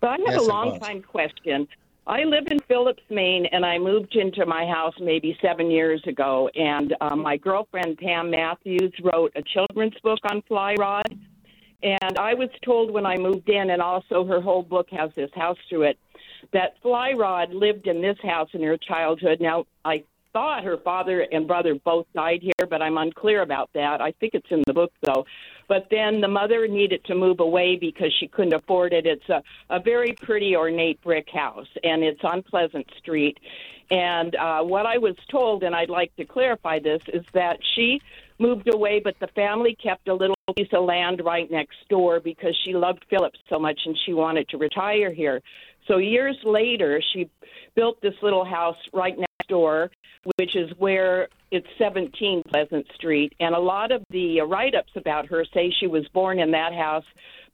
But 0.00 0.10
I 0.10 0.12
have 0.12 0.34
Yes, 0.34 0.36
a 0.42 0.42
long 0.44 0.78
time 0.78 1.02
question. 1.02 1.66
I 2.06 2.22
live 2.22 2.46
in 2.52 2.60
Phillips, 2.60 3.02
Maine, 3.10 3.46
and 3.46 3.66
I 3.66 3.78
moved 3.78 4.14
into 4.14 4.46
my 4.46 4.64
house 4.64 4.94
maybe 5.00 5.36
seven 5.42 5.70
years 5.72 6.02
ago. 6.06 6.48
And 6.54 6.94
uh, 7.00 7.16
my 7.16 7.36
girlfriend 7.36 7.98
Pam 7.98 8.30
Matthews 8.30 8.92
wrote 9.02 9.32
a 9.34 9.42
children's 9.42 9.98
book 10.04 10.20
on 10.24 10.42
fly 10.42 10.74
rod. 10.78 11.18
And 11.82 12.18
I 12.18 12.34
was 12.34 12.48
told 12.64 12.90
when 12.92 13.06
I 13.06 13.16
moved 13.16 13.48
in, 13.48 13.70
and 13.70 13.82
also 13.82 14.24
her 14.24 14.40
whole 14.40 14.62
book 14.62 14.88
has 14.90 15.10
this 15.16 15.30
house 15.34 15.58
through 15.68 15.82
it, 15.82 15.98
that 16.52 16.76
Fly 16.82 17.12
Rod 17.12 17.52
lived 17.52 17.86
in 17.86 18.00
this 18.00 18.18
house 18.22 18.48
in 18.52 18.62
her 18.62 18.76
childhood. 18.76 19.40
Now, 19.40 19.64
I 19.84 20.04
thought 20.32 20.64
her 20.64 20.78
father 20.78 21.26
and 21.32 21.46
brother 21.46 21.74
both 21.84 22.06
died 22.14 22.40
here, 22.42 22.66
but 22.68 22.80
I'm 22.82 22.96
unclear 22.98 23.42
about 23.42 23.70
that. 23.74 24.00
I 24.00 24.12
think 24.12 24.34
it's 24.34 24.46
in 24.50 24.62
the 24.66 24.72
book, 24.72 24.92
though. 25.02 25.26
But 25.68 25.88
then 25.90 26.20
the 26.20 26.28
mother 26.28 26.66
needed 26.68 27.04
to 27.06 27.14
move 27.14 27.40
away 27.40 27.76
because 27.76 28.12
she 28.18 28.28
couldn't 28.28 28.54
afford 28.54 28.92
it. 28.92 29.06
It's 29.06 29.28
a, 29.28 29.42
a 29.70 29.80
very 29.80 30.14
pretty, 30.20 30.56
ornate 30.56 31.00
brick 31.02 31.28
house, 31.32 31.68
and 31.82 32.02
it's 32.02 32.20
on 32.24 32.42
Pleasant 32.42 32.86
Street. 32.98 33.38
And 33.92 34.34
uh, 34.36 34.62
what 34.62 34.86
I 34.86 34.96
was 34.96 35.14
told, 35.30 35.62
and 35.62 35.74
I'd 35.74 35.90
like 35.90 36.16
to 36.16 36.24
clarify 36.24 36.78
this, 36.78 37.02
is 37.12 37.24
that 37.34 37.58
she 37.74 38.00
moved 38.38 38.72
away, 38.72 39.02
but 39.04 39.14
the 39.20 39.26
family 39.28 39.76
kept 39.80 40.08
a 40.08 40.14
little 40.14 40.34
piece 40.56 40.68
of 40.72 40.84
land 40.84 41.20
right 41.22 41.48
next 41.50 41.76
door 41.90 42.18
because 42.18 42.58
she 42.64 42.72
loved 42.72 43.04
Phillips 43.10 43.38
so 43.50 43.58
much 43.58 43.78
and 43.84 43.96
she 44.06 44.14
wanted 44.14 44.48
to 44.48 44.56
retire 44.56 45.12
here. 45.12 45.42
So 45.86 45.98
years 45.98 46.38
later, 46.42 47.02
she 47.12 47.28
built 47.76 48.00
this 48.00 48.14
little 48.22 48.46
house 48.46 48.78
right 48.94 49.16
next 49.16 49.31
door, 49.52 49.90
which 50.36 50.56
is 50.56 50.70
where 50.78 51.28
it's 51.50 51.66
17 51.76 52.42
Pleasant 52.48 52.86
Street. 52.94 53.34
And 53.38 53.54
a 53.54 53.58
lot 53.58 53.92
of 53.92 54.02
the 54.08 54.40
uh, 54.40 54.44
write 54.46 54.74
ups 54.74 54.92
about 54.96 55.26
her 55.26 55.44
say 55.52 55.70
she 55.78 55.86
was 55.86 56.08
born 56.14 56.38
in 56.38 56.50
that 56.52 56.72
house. 56.72 57.04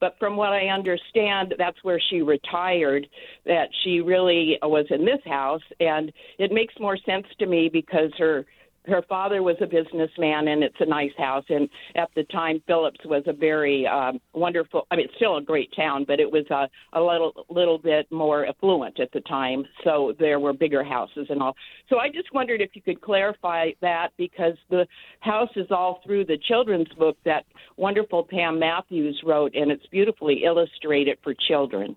But 0.01 0.15
from 0.21 0.37
what 0.37 0.53
I 0.53 0.69
understand, 0.69 1.57
that's 1.59 1.83
where 1.83 2.01
she 2.09 2.23
retired, 2.23 3.09
that 3.47 3.69
she 3.83 4.01
really 4.01 4.57
was 4.63 4.87
in 4.91 5.05
this 5.05 5.25
house. 5.27 5.67
And 5.81 6.13
it 6.39 6.53
makes 6.53 6.75
more 6.79 6.97
sense 6.97 7.27
to 7.41 7.47
me 7.47 7.69
because 7.69 8.13
her 8.19 8.47
her 8.87 9.03
father 9.09 9.43
was 9.43 9.57
a 9.61 9.67
businessman 9.67 10.49
and 10.49 10.63
it's 10.63 10.77
a 10.81 10.87
nice 10.87 11.13
house 11.19 11.45
and 11.49 11.69
at 11.97 12.09
the 12.15 12.25
time 12.25 12.63
phillips 12.67 12.99
was 13.05 13.23
a 13.27 13.33
very 13.33 13.87
um, 13.87 14.21
wonderful 14.33 14.87
i 14.91 14.97
mean 14.97 15.07
it's 15.07 15.15
still 15.17 15.37
a 15.37 15.43
great 15.43 15.71
town 15.77 16.05
but 16.07 16.21
it 16.21 16.31
was 16.31 16.45
a, 16.51 16.69
a 16.99 17.01
little 17.01 17.47
little 17.51 17.79
bit 17.79 18.11
more 18.11 18.47
affluent 18.47 18.99
at 19.01 19.11
the 19.13 19.21
time 19.23 19.65
so 19.85 20.15
there 20.19 20.41
were 20.41 20.53
bigger 20.53 20.83
houses 20.83 21.27
and 21.29 21.43
all 21.43 21.55
so 21.89 21.99
i 21.99 22.09
just 22.09 22.33
wondered 22.33 22.61
if 22.61 22.71
you 22.75 22.83
could 22.83 23.01
clarify 23.01 23.71
that 23.81 24.09
because 24.17 24.55
the 24.71 24.87
house 25.21 25.51
is 25.57 25.67
all 25.71 26.01
through 26.05 26.25
the 26.25 26.39
children's 26.49 26.89
book 26.99 27.17
that 27.25 27.45
wonderful 27.77 28.25
pam 28.25 28.59
matthews 28.59 29.21
wrote 29.25 29.55
and 29.55 29.71
it's 29.71 29.87
beautifully 29.87 30.45
illustrated 30.45 31.19
for 31.23 31.35
children 31.49 31.97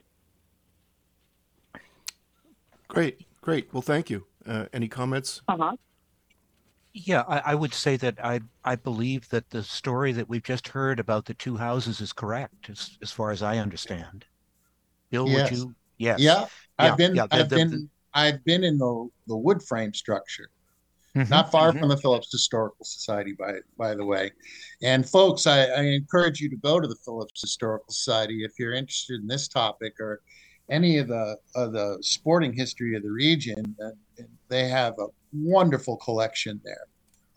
Great, 2.88 3.22
great. 3.39 3.74
Well, 3.74 3.82
thank 3.82 4.10
you. 4.10 4.26
Uh, 4.46 4.65
any 4.74 4.89
comments? 4.89 5.41
uh-huh 5.48 5.78
Yeah, 6.93 7.23
I, 7.27 7.39
I 7.51 7.56
would 7.56 7.73
say 7.73 7.95
that 7.97 8.23
I 8.23 8.41
I 8.63 8.75
believe 8.75 9.30
that 9.30 9.49
the 9.49 9.63
story 9.63 10.12
that 10.13 10.27
we've 10.27 10.43
just 10.43 10.67
heard 10.67 10.99
about 10.99 11.25
the 11.25 11.34
two 11.34 11.56
houses 11.58 12.01
is 12.01 12.12
correct, 12.13 12.69
as 12.69 12.97
as 13.01 13.12
far 13.12 13.32
as 13.32 13.41
I 13.41 13.58
understand. 13.58 14.25
Bill, 15.10 15.27
Yes. 15.27 15.51
would 15.51 15.58
you? 15.58 15.75
Yes. 15.97 16.19
Yeah, 16.19 16.39
Yeah, 16.41 16.47
I've 16.80 16.97
been, 16.97 17.15
yeah, 17.15 17.27
the- 17.27 17.36
I've 17.36 17.49
the- 17.49 17.56
been, 17.56 17.69
the- 17.71 17.89
I've 18.13 18.43
been 18.43 18.63
in 18.63 18.77
the 18.77 19.10
the 19.27 19.38
wood 19.38 19.62
frame 19.63 19.93
structure, 19.93 20.49
Mhm, 21.15 21.30
not 21.30 21.49
far 21.51 21.71
mhm. 21.71 21.80
from 21.80 21.89
the 21.89 21.97
Phillips 21.97 22.30
Historical 22.32 22.84
Society, 22.86 23.34
by 23.39 23.54
by 23.77 23.95
the 23.95 24.06
way. 24.06 24.32
And 24.82 25.08
folks, 25.10 25.47
I, 25.47 25.65
I 25.67 25.82
encourage 25.84 26.41
you 26.41 26.49
to 26.49 26.58
go 26.58 26.82
to 26.82 26.88
the 26.88 26.97
Phillips 27.06 27.39
Historical 27.39 27.93
Society 27.93 28.43
if 28.43 28.51
you're 28.60 28.73
interested 28.73 29.21
in 29.21 29.27
this 29.27 29.47
topic 29.47 29.93
or 29.99 30.21
any 30.69 30.97
of 30.97 31.08
the 31.08 31.38
of 31.56 31.71
the 31.71 31.97
sporting 32.01 32.51
history 32.51 32.95
of 32.97 33.04
the 33.04 33.12
region. 33.12 33.77
They 34.49 34.67
have 34.67 34.95
a 34.99 35.08
wonderful 35.34 35.98
collection 35.98 36.62
there, 36.63 36.88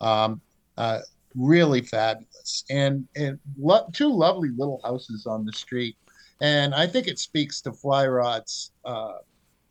um, 0.01 0.41
uh, 0.77 0.99
really 1.35 1.81
fabulous, 1.81 2.63
and 2.69 3.07
and 3.15 3.39
lo- 3.57 3.87
two 3.93 4.11
lovely 4.11 4.49
little 4.57 4.81
houses 4.83 5.25
on 5.25 5.45
the 5.45 5.53
street. 5.53 5.95
And 6.41 6.75
I 6.75 6.85
think 6.85 7.07
it 7.07 7.17
speaks 7.19 7.61
to 7.61 7.71
Fly 7.71 8.07
Rod's 8.07 8.71
uh, 8.83 9.13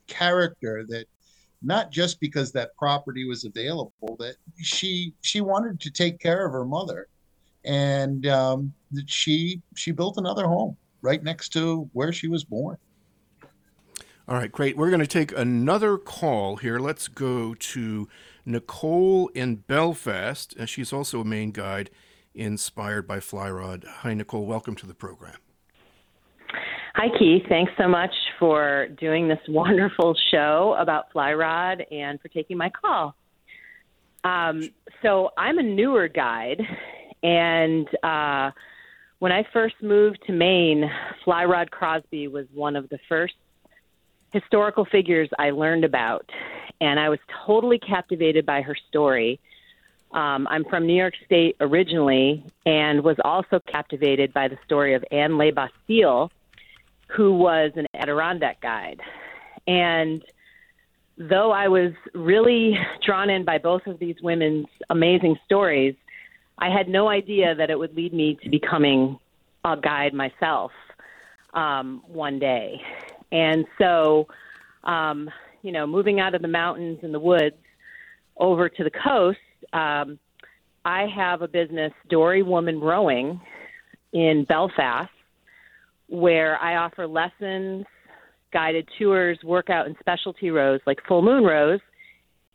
character 0.06 0.84
that 0.88 1.06
not 1.62 1.90
just 1.90 2.20
because 2.20 2.52
that 2.52 2.76
property 2.76 3.26
was 3.26 3.44
available, 3.44 4.16
that 4.18 4.36
she 4.56 5.14
she 5.22 5.40
wanted 5.40 5.80
to 5.80 5.90
take 5.90 6.18
care 6.18 6.46
of 6.46 6.52
her 6.52 6.64
mother, 6.64 7.08
and 7.64 8.26
um, 8.26 8.72
that 8.92 9.08
she 9.08 9.60
she 9.74 9.90
built 9.90 10.18
another 10.18 10.46
home 10.46 10.76
right 11.02 11.22
next 11.22 11.50
to 11.50 11.88
where 11.92 12.12
she 12.12 12.28
was 12.28 12.44
born. 12.44 12.76
All 14.26 14.36
right, 14.36 14.50
great. 14.50 14.74
We're 14.74 14.88
going 14.88 15.00
to 15.00 15.06
take 15.06 15.36
another 15.36 15.98
call 15.98 16.56
here. 16.56 16.78
Let's 16.78 17.08
go 17.08 17.52
to 17.52 18.08
Nicole 18.46 19.28
in 19.34 19.56
Belfast. 19.56 20.54
And 20.58 20.66
she's 20.66 20.94
also 20.94 21.20
a 21.20 21.24
Maine 21.26 21.50
guide 21.50 21.90
inspired 22.34 23.06
by 23.06 23.18
Flyrod. 23.18 23.86
Hi, 23.86 24.14
Nicole. 24.14 24.46
Welcome 24.46 24.76
to 24.76 24.86
the 24.86 24.94
program. 24.94 25.36
Hi, 26.94 27.08
Keith. 27.18 27.42
Thanks 27.50 27.72
so 27.76 27.86
much 27.86 28.14
for 28.38 28.88
doing 28.98 29.28
this 29.28 29.40
wonderful 29.46 30.16
show 30.30 30.74
about 30.78 31.12
fly 31.12 31.34
rod 31.34 31.84
and 31.90 32.18
for 32.22 32.28
taking 32.28 32.56
my 32.56 32.70
call. 32.70 33.14
Um, 34.24 34.70
so 35.02 35.32
I'm 35.36 35.58
a 35.58 35.62
newer 35.62 36.08
guide, 36.08 36.62
and 37.22 37.86
uh, 38.02 38.52
when 39.18 39.32
I 39.32 39.46
first 39.52 39.74
moved 39.82 40.20
to 40.26 40.32
Maine, 40.32 40.90
Fly 41.24 41.44
Rod 41.44 41.70
Crosby 41.70 42.28
was 42.28 42.46
one 42.54 42.74
of 42.74 42.88
the 42.88 42.98
first 43.06 43.34
historical 44.34 44.84
figures 44.84 45.28
I 45.38 45.50
learned 45.50 45.84
about, 45.84 46.28
and 46.80 46.98
I 46.98 47.08
was 47.08 47.20
totally 47.46 47.78
captivated 47.78 48.44
by 48.44 48.60
her 48.62 48.76
story. 48.88 49.40
Um, 50.12 50.46
I'm 50.50 50.64
from 50.64 50.86
New 50.86 50.96
York 50.96 51.14
State 51.24 51.56
originally, 51.60 52.44
and 52.66 53.02
was 53.02 53.16
also 53.24 53.60
captivated 53.66 54.34
by 54.34 54.48
the 54.48 54.58
story 54.66 54.94
of 54.94 55.04
Anne 55.10 55.32
LaBastille, 55.32 56.30
who 57.08 57.32
was 57.32 57.70
an 57.76 57.86
Adirondack 57.94 58.60
guide. 58.60 59.00
And 59.66 60.22
though 61.16 61.52
I 61.52 61.68
was 61.68 61.92
really 62.12 62.76
drawn 63.06 63.30
in 63.30 63.44
by 63.44 63.58
both 63.58 63.86
of 63.86 63.98
these 64.00 64.16
women's 64.20 64.66
amazing 64.90 65.36
stories, 65.44 65.94
I 66.58 66.70
had 66.70 66.88
no 66.88 67.08
idea 67.08 67.54
that 67.54 67.70
it 67.70 67.78
would 67.78 67.94
lead 67.94 68.12
me 68.12 68.36
to 68.42 68.48
becoming 68.50 69.18
a 69.64 69.76
guide 69.76 70.12
myself 70.12 70.72
um, 71.54 72.02
one 72.06 72.38
day. 72.38 72.80
And 73.34 73.66
so, 73.78 74.28
um, 74.84 75.28
you 75.62 75.72
know, 75.72 75.86
moving 75.86 76.20
out 76.20 76.34
of 76.36 76.40
the 76.40 76.48
mountains 76.48 77.00
and 77.02 77.12
the 77.12 77.18
woods 77.18 77.56
over 78.36 78.68
to 78.68 78.84
the 78.84 78.90
coast, 78.90 79.38
um, 79.72 80.20
I 80.84 81.06
have 81.14 81.42
a 81.42 81.48
business, 81.48 81.92
Dory 82.08 82.42
Woman 82.42 82.80
Rowing, 82.80 83.40
in 84.12 84.44
Belfast, 84.44 85.10
where 86.08 86.56
I 86.58 86.76
offer 86.76 87.08
lessons, 87.08 87.84
guided 88.52 88.88
tours, 88.98 89.38
workout, 89.42 89.86
and 89.86 89.96
specialty 89.98 90.50
rows 90.50 90.80
like 90.86 91.00
full 91.08 91.22
moon 91.22 91.42
rows 91.42 91.80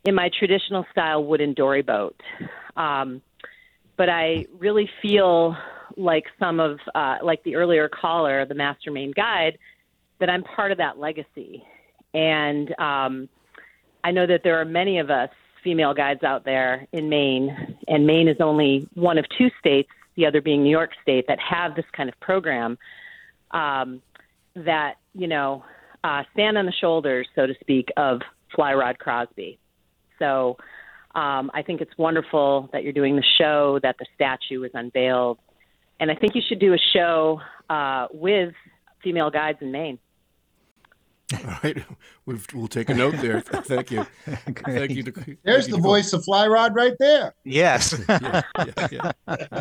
in 0.05 0.15
my 0.15 0.29
traditional 0.39 0.85
style 0.91 1.25
wooden 1.25 1.53
dory 1.53 1.81
boat. 1.81 2.15
Um, 2.77 3.21
but 3.97 4.07
I 4.07 4.45
really 4.57 4.89
feel 5.01 5.57
like 5.97 6.23
some 6.39 6.61
of, 6.61 6.79
uh, 6.95 7.17
like 7.21 7.43
the 7.43 7.55
earlier 7.57 7.89
caller, 7.89 8.45
the 8.45 8.55
Master 8.55 8.91
Maine 8.91 9.11
Guide, 9.13 9.57
that 10.19 10.29
I'm 10.29 10.43
part 10.43 10.71
of 10.71 10.77
that 10.77 10.99
legacy. 10.99 11.63
And 12.13 12.73
um, 12.79 13.29
I 14.03 14.11
know 14.11 14.25
that 14.27 14.41
there 14.43 14.59
are 14.59 14.65
many 14.65 14.99
of 14.99 15.09
us 15.09 15.29
female 15.63 15.93
guides 15.93 16.23
out 16.23 16.45
there 16.45 16.87
in 16.93 17.09
Maine, 17.09 17.77
and 17.87 18.07
Maine 18.07 18.27
is 18.27 18.37
only 18.39 18.87
one 18.93 19.17
of 19.17 19.25
two 19.37 19.49
states, 19.59 19.89
the 20.15 20.25
other 20.25 20.41
being 20.41 20.63
New 20.63 20.71
York 20.71 20.91
State, 21.01 21.25
that 21.27 21.39
have 21.39 21.75
this 21.75 21.85
kind 21.91 22.09
of 22.09 22.19
program 22.19 22.77
um, 23.51 24.01
that, 24.55 24.95
you 25.13 25.27
know, 25.27 25.63
uh, 26.03 26.23
stand 26.33 26.57
on 26.57 26.65
the 26.65 26.71
shoulders, 26.71 27.27
so 27.35 27.45
to 27.45 27.53
speak, 27.59 27.89
of 27.97 28.21
Fly 28.55 28.73
Rod 28.73 28.99
Crosby. 28.99 29.59
So 30.17 30.57
um, 31.15 31.51
I 31.53 31.61
think 31.61 31.81
it's 31.81 31.97
wonderful 31.97 32.69
that 32.71 32.83
you're 32.83 32.93
doing 32.93 33.15
the 33.15 33.23
show, 33.37 33.79
that 33.83 33.97
the 33.99 34.05
statue 34.15 34.61
was 34.61 34.71
unveiled. 34.73 35.39
And 35.99 36.09
I 36.09 36.15
think 36.15 36.35
you 36.35 36.41
should 36.47 36.59
do 36.59 36.73
a 36.73 36.77
show 36.93 37.41
uh, 37.69 38.07
with 38.11 38.53
female 39.03 39.29
guides 39.29 39.57
in 39.61 39.71
Maine. 39.71 39.99
All 41.31 41.53
right, 41.63 41.83
We've, 42.25 42.45
we'll 42.53 42.67
take 42.67 42.89
a 42.89 42.93
note 42.93 43.15
there. 43.17 43.39
Thank 43.41 43.91
you. 43.91 44.05
Thank 44.25 44.91
you. 44.91 45.03
To, 45.03 45.11
There's 45.11 45.65
thank 45.65 45.67
you 45.67 45.71
the 45.71 45.77
to- 45.77 45.81
voice 45.81 46.11
of 46.13 46.23
Fly 46.23 46.47
Rod 46.47 46.73
right 46.73 46.95
there. 46.99 47.35
Yes. 47.43 47.93
Yeah, 48.09 48.41
yeah, 48.57 48.87
yeah, 48.91 49.11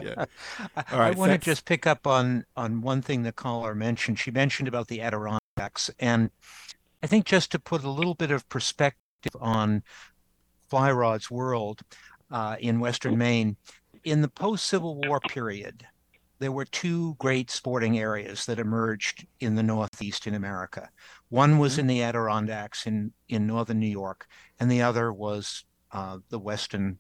yeah. 0.03 0.25
All 0.77 0.83
I 0.93 0.99
right, 0.99 1.17
want 1.17 1.33
to 1.33 1.39
just 1.39 1.65
pick 1.67 1.87
up 1.87 2.07
on 2.07 2.45
on 2.57 2.81
one 2.81 3.03
thing 3.03 3.23
the 3.23 3.33
caller 3.33 3.75
mentioned. 3.75 4.19
She 4.19 4.31
mentioned 4.31 4.67
about 4.69 4.89
the 4.89 5.01
Adirondacks, 5.03 5.91
and 5.99 6.31
I 7.03 7.07
think 7.07 7.27
just 7.27 7.53
to 7.53 7.59
put 7.59 7.85
a 7.85 7.91
little 7.91 8.15
bit 8.15 8.31
of 8.31 8.49
perspective 8.49 9.33
on 9.41 9.83
Fly 10.71 10.91
Rod's 10.91 11.31
world 11.31 11.83
uh, 12.31 12.57
in 12.59 12.81
Western 12.81 13.19
Maine, 13.19 13.57
in 14.05 14.23
the 14.23 14.29
post-Civil 14.29 15.01
War 15.07 15.21
period, 15.21 15.85
there 16.39 16.53
were 16.53 16.65
two 16.65 17.15
great 17.19 17.51
sporting 17.51 17.99
areas 17.99 18.47
that 18.47 18.59
emerged 18.59 19.27
in 19.41 19.55
the 19.55 19.63
Northeast 19.63 20.27
in 20.27 20.35
America. 20.35 20.89
One 21.29 21.59
was 21.59 21.79
in 21.79 21.87
the 21.87 22.03
Adirondacks 22.03 22.87
in 22.87 23.13
in 23.29 23.47
northern 23.47 23.81
New 23.81 23.87
York, 23.87 24.27
and 24.59 24.71
the 24.71 24.83
other 24.83 25.13
was 25.13 25.65
uh, 25.93 26.19
the 26.29 26.39
western 26.39 26.99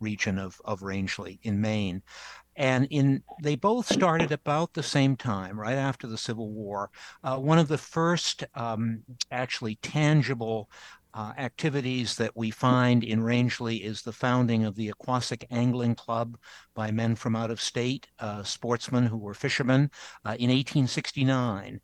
region 0.00 0.38
of 0.38 0.60
of 0.64 0.82
Rangeley 0.82 1.40
in 1.42 1.60
Maine. 1.60 2.02
And 2.56 2.86
in 2.90 3.22
they 3.42 3.54
both 3.54 3.90
started 3.90 4.32
about 4.32 4.74
the 4.74 4.82
same 4.82 5.16
time 5.16 5.58
right 5.58 5.76
after 5.76 6.06
the 6.06 6.18
civil 6.18 6.50
war. 6.50 6.90
Uh, 7.22 7.38
one 7.38 7.58
of 7.58 7.68
the 7.68 7.78
first 7.78 8.44
um, 8.54 9.02
actually 9.30 9.76
tangible 9.76 10.68
uh, 11.14 11.32
activities 11.38 12.16
that 12.16 12.36
we 12.36 12.50
find 12.50 13.02
in 13.02 13.22
rangeley 13.22 13.78
is 13.78 14.02
the 14.02 14.12
founding 14.12 14.64
of 14.64 14.76
the 14.76 14.92
Oquossoc 14.92 15.44
angling 15.50 15.94
club 15.94 16.38
by 16.74 16.90
men 16.90 17.16
from 17.16 17.34
out 17.34 17.50
of 17.50 17.60
state 17.60 18.06
uh, 18.20 18.42
sportsmen 18.44 19.06
who 19.06 19.18
were 19.18 19.34
fishermen 19.34 19.90
uh, 20.24 20.36
in 20.38 20.50
1869 20.50 21.80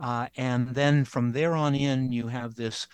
uh, 0.00 0.26
and 0.36 0.68
then 0.68 1.04
from 1.04 1.32
there 1.32 1.54
on 1.54 1.74
in 1.74 2.10
you 2.12 2.28
have 2.28 2.54
this 2.54 2.86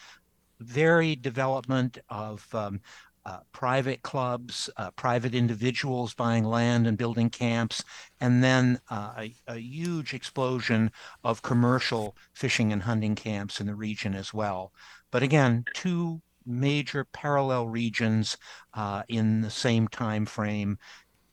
very 0.61 1.15
development 1.17 1.99
of 2.09 2.47
um, 2.55 2.81
uh, 3.27 3.41
private 3.53 4.03
clubs, 4.03 4.71
uh, 4.77 4.91
private 4.93 5.35
individuals 5.35 6.15
buying 6.15 6.45
land 6.45 6.87
and 6.87 6.97
building 6.97 7.29
camps, 7.29 7.83
and 8.21 8.43
then 8.43 8.81
uh, 8.89 9.13
a, 9.19 9.35
a 9.49 9.59
huge 9.59 10.15
explosion 10.15 10.91
of 11.25 11.43
commercial 11.43 12.17
fishing 12.35 12.73
and 12.73 12.83
hunting 12.83 13.17
camps 13.17 13.61
in 13.61 13.67
the 13.67 13.75
region 13.75 14.15
as 14.15 14.33
well. 14.33 14.73
But 15.11 15.25
again, 15.25 15.65
two 15.75 16.23
major 16.47 17.05
parallel 17.05 17.69
regions 17.69 18.37
uh, 18.75 19.03
in 19.09 19.41
the 19.41 19.51
same 19.51 19.89
time 19.89 20.25
frame, 20.25 20.79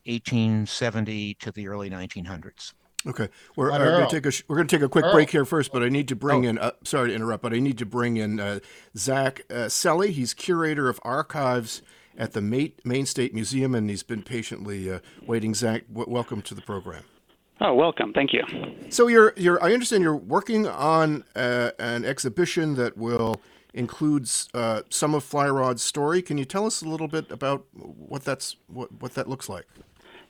1870 0.06 1.34
to 1.34 1.52
the 1.52 1.68
early 1.68 1.90
1900s. 1.90 2.72
Okay, 3.06 3.28
we're, 3.54 3.70
But 3.70 3.80
uh, 3.82 3.98
gonna 3.98 4.10
take 4.10 4.24
a 4.26 4.30
sh- 4.30 4.44
we're 4.48 4.56
going 4.56 4.66
to 4.66 4.76
take 4.76 4.82
a 4.84 4.88
quick 4.88 5.04
Earl. 5.04 5.12
break 5.12 5.28
here 5.30 5.44
first, 5.44 5.72
but 5.72 5.82
I 5.82 5.88
need 5.90 6.08
to 6.08 6.16
bring 6.16 6.46
Oh. 6.46 6.48
in. 6.48 6.58
Uh, 6.58 6.70
sorry 6.84 7.10
to 7.10 7.14
interrupt, 7.14 7.42
but 7.42 7.52
I 7.52 7.58
need 7.58 7.76
to 7.78 7.86
bring 7.86 8.16
in 8.16 8.40
uh, 8.40 8.60
Zach 8.96 9.42
uh, 9.50 9.68
Selly. 9.68 10.08
He's 10.08 10.32
curator 10.32 10.88
of 10.88 10.98
archives 11.02 11.82
at 12.16 12.32
the 12.32 12.40
Ma- 12.40 12.72
Maine 12.84 13.04
State 13.06 13.34
Museum, 13.34 13.74
and 13.74 13.90
he's 13.90 14.02
been 14.02 14.22
patiently 14.22 14.90
uh, 14.90 15.00
waiting. 15.26 15.52
Zach, 15.54 15.82
w- 15.92 16.10
welcome 16.10 16.40
to 16.42 16.54
the 16.54 16.62
program. 16.62 17.04
Oh, 17.60 17.74
welcome. 17.74 18.12
Thank 18.14 18.32
you. 18.32 18.42
So 18.88 19.06
you're 19.08 19.34
you're 19.36 19.62
I 19.62 19.74
understand 19.74 20.02
you're 20.02 20.16
working 20.16 20.66
on 20.66 21.24
uh, 21.36 21.72
an 21.78 22.04
exhibition 22.06 22.74
that 22.76 22.96
will 22.96 23.42
include 23.74 24.30
uh, 24.54 24.82
some 24.88 25.14
of 25.14 25.22
Fly 25.24 25.48
Rod's 25.50 25.82
story. 25.82 26.22
Can 26.22 26.38
you 26.38 26.44
tell 26.46 26.64
us 26.64 26.80
a 26.80 26.88
little 26.88 27.08
bit 27.08 27.30
about 27.30 27.66
what 27.74 28.24
that's 28.24 28.56
what 28.68 28.90
what 29.00 29.12
that 29.14 29.28
looks 29.28 29.48
like? 29.50 29.66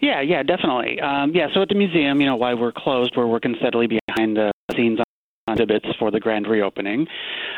Yeah, 0.05 0.21
yeah, 0.21 0.43
definitely. 0.43 1.01
Um, 1.01 1.33
yeah, 1.35 1.47
so 1.55 1.63
at 1.63 1.71
the 1.71 1.75
museum, 1.75 2.21
you 2.21 2.27
know, 2.27 2.37
while 2.37 2.59
we're 2.59 2.73
closed, 2.73 3.15
we're 3.17 3.27
working 3.27 3.55
steadily 3.59 3.87
behind 3.87 4.37
the 4.37 4.53
scenes 4.77 4.99
on 4.99 5.55
exhibits 5.55 5.87
for 5.99 6.11
the 6.11 6.21
grand 6.21 6.47
reopening. 6.47 7.07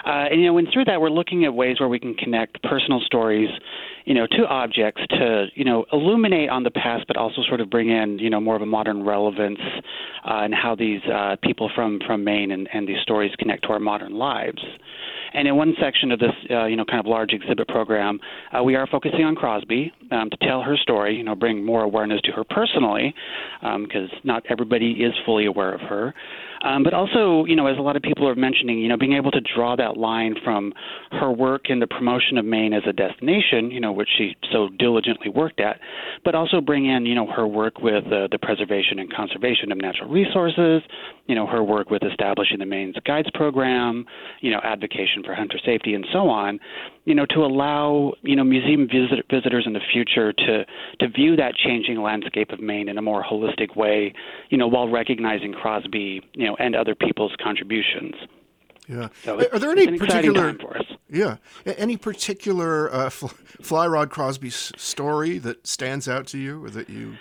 Uh, 0.07 0.31
and, 0.31 0.41
you 0.41 0.47
know, 0.47 0.57
and 0.57 0.69
through 0.73 0.85
that, 0.85 1.01
we're 1.01 1.11
looking 1.11 1.45
at 1.45 1.53
ways 1.53 1.81
where 1.81 1.89
we 1.89 1.99
can 1.99 2.15
connect 2.15 2.63
personal 2.63 3.01
stories, 3.01 3.49
you 4.05 4.15
know, 4.15 4.29
to 4.29 4.47
objects 4.47 5.03
to, 5.11 5.47
you 5.57 5.65
know, 5.65 5.87
illuminate 5.93 6.49
on 6.49 6.63
the 6.63 6.71
past, 6.71 7.05
but 7.09 7.17
also 7.17 7.43
sort 7.49 7.61
of 7.61 7.69
bring 7.69 7.91
in, 7.91 8.21
you 8.21 8.31
know, 8.31 8.41
more 8.41 8.55
of 8.55 8.63
a 8.63 8.67
modern 8.67 9.03
relevance 9.03 9.59
uh, 10.25 10.43
and 10.45 10.55
how 10.55 10.77
these 10.77 11.01
uh, 11.13 11.35
people 11.43 11.69
from, 11.75 11.99
from 12.07 12.23
Maine 12.23 12.53
and, 12.53 12.69
and 12.73 12.87
these 12.87 13.01
stories 13.03 13.33
connect 13.41 13.65
to 13.65 13.71
our 13.71 13.81
modern 13.81 14.15
lives. 14.15 14.63
And 15.37 15.47
in 15.47 15.55
one 15.55 15.75
section 15.81 16.11
of 16.11 16.19
this, 16.19 16.33
uh, 16.51 16.65
you 16.65 16.77
know, 16.77 16.85
kind 16.87 16.99
of 16.99 17.07
large 17.07 17.33
exhibit 17.33 17.69
program, 17.69 18.19
uh, 18.57 18.63
we 18.63 18.75
are 18.75 18.87
focusing 18.87 19.23
on 19.23 19.37
Crosby 19.37 19.93
um, 20.11 20.31
to 20.31 20.37
tell 20.39 20.63
her 20.63 20.77
story. 20.79 21.15
You 21.15 21.25
know, 21.25 21.35
bring 21.35 21.65
more 21.65 21.83
awareness 21.83 22.23
to 22.23 22.33
her 22.33 22.43
personally, 22.43 23.15
because 23.61 24.09
not 24.25 24.43
everybody 24.49 24.93
is 24.93 25.13
fully 25.27 25.45
aware 25.45 25.75
of 25.75 25.83
her. 25.83 26.15
Um, 26.63 26.83
but 26.83 26.95
also, 26.95 27.45
you 27.45 27.55
know, 27.55 27.67
as 27.67 27.77
a 27.77 27.83
lot 27.83 27.97
of 27.97 28.03
people 28.03 28.27
are 28.27 28.35
mentioning, 28.35 28.79
you 28.79 28.89
know, 28.89 28.97
being 28.97 29.13
able 29.13 29.31
to 29.31 29.41
draw 29.55 29.77
that 29.77 29.97
line 29.99 30.35
from 30.43 30.73
her 31.13 31.31
work 31.31 31.69
in 31.69 31.79
the 31.81 31.87
promotion 31.87 32.39
of 32.39 32.45
Maine 32.45 32.73
as 32.73 32.83
a 32.89 32.93
destination, 32.93 33.71
you 33.71 33.79
know, 33.79 33.93
which 33.93 34.09
she 34.17 34.35
so 34.51 34.71
diligently 34.79 35.29
worked 35.29 35.61
at, 35.61 35.79
but 36.25 36.35
also 36.35 36.63
bring 36.63 36.87
in, 36.87 37.05
you 37.05 37.15
know, 37.15 37.27
her 37.27 37.47
work 37.47 37.81
with 37.81 38.07
uh, 38.07 38.29
the 38.33 38.39
preservation 38.41 38.99
and 38.99 39.13
conservation 39.13 39.71
of 39.71 39.79
natural 39.79 40.09
resources, 40.09 40.83
you 41.27 41.35
know, 41.35 41.47
her 41.47 41.63
work 41.63 41.91
with 41.91 42.03
establishing 42.03 42.59
the 42.59 42.65
Maine's 42.65 42.97
Guides 43.05 43.29
program, 43.35 44.07
you 44.41 44.51
know, 44.51 44.61
advocacy 44.65 44.97
for 45.27 45.35
hunter 45.35 45.59
safety 45.63 45.93
and 45.93 46.07
so 46.13 46.29
on, 46.31 46.59
you 47.05 47.15
know, 47.15 47.27
to 47.27 47.41
allow, 47.45 48.15
you 48.23 48.35
know, 48.37 48.45
museum 48.45 48.89
visit- 48.89 49.27
visitors 49.31 49.65
in 49.67 49.75
the 49.75 49.81
future 49.93 50.33
to 50.33 50.65
to 51.01 51.09
view 51.09 51.37
that 51.37 51.55
changing 51.57 52.01
landscape 52.01 52.51
of 52.53 52.61
Maine 52.61 52.89
in 52.89 52.97
a 52.97 53.03
more 53.03 53.23
holistic 53.23 53.77
way, 53.77 54.15
you 54.49 54.57
know, 54.57 54.67
while 54.69 54.89
recognizing 54.89 55.53
Crosby, 55.53 56.23
you 56.35 56.47
know, 56.47 56.57
and 56.59 56.75
other 56.75 56.95
people's 56.95 57.35
contributions. 57.43 58.15
Yeah. 58.89 59.09
So 59.25 59.41
Are- 59.53 59.59
there 59.59 59.73
any 59.73 59.99
particular 59.99 60.53
time 60.53 60.59
for 60.59 60.79
us. 60.79 60.87
Yeah. 61.11 61.37
Any 61.67 61.97
particular 61.97 62.93
uh, 62.95 63.11
Fly 63.11 63.87
Rod 63.87 64.11
Crosby 64.11 64.51
story 64.51 65.39
that 65.39 65.67
stands 65.67 66.09
out 66.09 66.27
to 66.29 66.39
you 66.39 66.65
or 66.65 66.71
that 66.71 66.89
you. 66.89 67.17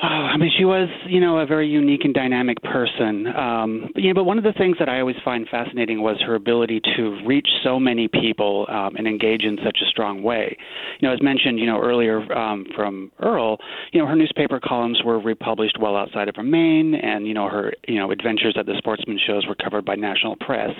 Oh, 0.00 0.06
I 0.06 0.36
mean, 0.36 0.52
she 0.56 0.64
was, 0.64 0.88
you 1.08 1.18
know, 1.18 1.38
a 1.38 1.46
very 1.46 1.66
unique 1.66 2.02
and 2.04 2.14
dynamic 2.14 2.62
person. 2.62 3.26
Um, 3.36 3.90
but, 3.94 4.02
yeah, 4.04 4.12
but 4.12 4.24
one 4.24 4.38
of 4.38 4.44
the 4.44 4.52
things 4.52 4.76
that 4.78 4.88
I 4.88 5.00
always 5.00 5.16
find 5.24 5.48
fascinating 5.48 6.02
was 6.02 6.22
her 6.24 6.36
ability 6.36 6.80
to 6.96 7.18
reach 7.26 7.48
so 7.64 7.80
many 7.80 8.06
people 8.06 8.66
um, 8.68 8.94
and 8.94 9.08
engage 9.08 9.42
in 9.42 9.58
such 9.64 9.78
a 9.82 9.90
strong 9.90 10.22
way. 10.22 10.56
You 11.00 11.08
know, 11.08 11.14
as 11.14 11.20
mentioned, 11.20 11.58
you 11.58 11.66
know, 11.66 11.80
earlier 11.80 12.20
um, 12.32 12.64
from 12.76 13.10
Earl, 13.18 13.58
you 13.92 14.00
know, 14.00 14.06
her 14.06 14.14
newspaper 14.14 14.60
columns 14.62 15.00
were 15.04 15.18
republished 15.18 15.78
well 15.80 15.96
outside 15.96 16.28
of 16.28 16.36
her 16.36 16.44
Maine, 16.44 16.94
and 16.94 17.26
you 17.26 17.34
know, 17.34 17.48
her, 17.48 17.72
you 17.88 17.98
know, 17.98 18.12
adventures 18.12 18.54
at 18.56 18.66
the 18.66 18.74
sportsman 18.78 19.18
shows 19.26 19.46
were 19.48 19.56
covered 19.56 19.84
by 19.84 19.96
national 19.96 20.36
press. 20.36 20.70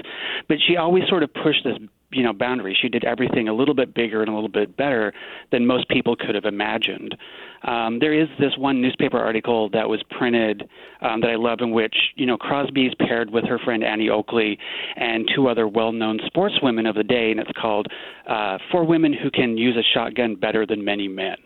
But 0.48 0.58
she 0.64 0.76
always 0.76 1.02
sort 1.08 1.24
of 1.24 1.34
pushed 1.34 1.64
this 1.64 1.76
you 2.10 2.22
know 2.22 2.32
boundary. 2.32 2.76
She 2.80 2.88
did 2.88 3.04
everything 3.04 3.48
a 3.48 3.52
little 3.52 3.74
bit 3.74 3.94
bigger 3.94 4.20
and 4.20 4.30
a 4.30 4.34
little 4.34 4.48
bit 4.48 4.76
better 4.76 5.12
than 5.52 5.66
most 5.66 5.88
people 5.88 6.16
could 6.16 6.34
have 6.34 6.44
imagined. 6.44 7.16
Um, 7.62 7.98
there 7.98 8.12
is 8.12 8.28
this 8.38 8.56
one 8.56 8.80
newspaper 8.80 9.18
article 9.18 9.68
that 9.70 9.88
was 9.88 10.02
printed 10.16 10.68
um, 11.02 11.20
that 11.20 11.30
I 11.30 11.36
love, 11.36 11.58
in 11.60 11.70
which 11.70 11.94
you 12.16 12.26
know 12.26 12.36
Crosby 12.36 12.86
is 12.86 12.94
paired 12.98 13.30
with 13.30 13.44
her 13.44 13.58
friend 13.58 13.84
Annie 13.84 14.08
Oakley 14.08 14.58
and 14.96 15.28
two 15.34 15.48
other 15.48 15.68
well-known 15.68 16.20
sportswomen 16.26 16.88
of 16.88 16.94
the 16.94 17.04
day, 17.04 17.30
and 17.30 17.40
it's 17.40 17.50
called 17.60 17.88
uh, 18.28 18.58
"For 18.70 18.84
Women 18.84 19.12
Who 19.12 19.30
Can 19.30 19.56
Use 19.58 19.76
a 19.76 19.82
Shotgun 19.94 20.34
Better 20.36 20.66
Than 20.66 20.84
Many 20.84 21.08
Men." 21.08 21.36